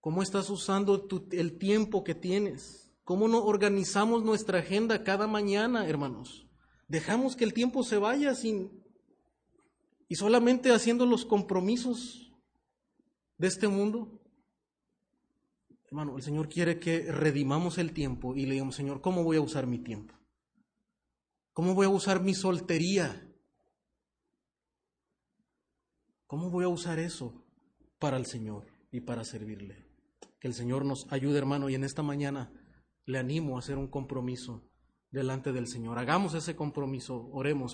¿Cómo 0.00 0.22
estás 0.22 0.48
usando 0.50 1.08
el 1.32 1.58
tiempo 1.58 2.04
que 2.04 2.14
tienes? 2.14 2.92
¿Cómo 3.04 3.26
no 3.26 3.42
organizamos 3.42 4.22
nuestra 4.22 4.58
agenda 4.58 5.02
cada 5.02 5.26
mañana, 5.26 5.88
hermanos? 5.88 6.46
Dejamos 6.88 7.36
que 7.36 7.44
el 7.44 7.54
tiempo 7.54 7.82
se 7.82 7.96
vaya 7.96 8.34
sin, 8.34 8.84
y 10.08 10.16
solamente 10.16 10.72
haciendo 10.72 11.06
los 11.06 11.24
compromisos 11.24 12.32
de 13.38 13.46
este 13.48 13.66
mundo. 13.66 14.20
Hermano, 15.86 16.18
el 16.18 16.22
Señor 16.22 16.50
quiere 16.50 16.78
que 16.78 17.10
redimamos 17.10 17.78
el 17.78 17.94
tiempo 17.94 18.36
y 18.36 18.44
le 18.44 18.52
digamos, 18.52 18.74
Señor, 18.76 19.00
¿cómo 19.00 19.24
voy 19.24 19.38
a 19.38 19.40
usar 19.40 19.66
mi 19.66 19.78
tiempo? 19.78 20.17
¿Cómo 21.58 21.74
voy 21.74 21.86
a 21.86 21.88
usar 21.88 22.22
mi 22.22 22.34
soltería? 22.34 23.28
¿Cómo 26.28 26.50
voy 26.50 26.64
a 26.64 26.68
usar 26.68 27.00
eso 27.00 27.44
para 27.98 28.16
el 28.16 28.26
Señor 28.26 28.68
y 28.92 29.00
para 29.00 29.24
servirle? 29.24 29.84
Que 30.38 30.46
el 30.46 30.54
Señor 30.54 30.84
nos 30.84 31.10
ayude, 31.10 31.36
hermano, 31.36 31.68
y 31.68 31.74
en 31.74 31.82
esta 31.82 32.04
mañana 32.04 32.52
le 33.06 33.18
animo 33.18 33.56
a 33.56 33.58
hacer 33.58 33.76
un 33.76 33.88
compromiso 33.88 34.70
delante 35.10 35.52
del 35.52 35.66
Señor. 35.66 35.98
Hagamos 35.98 36.34
ese 36.34 36.54
compromiso, 36.54 37.28
oremos. 37.32 37.66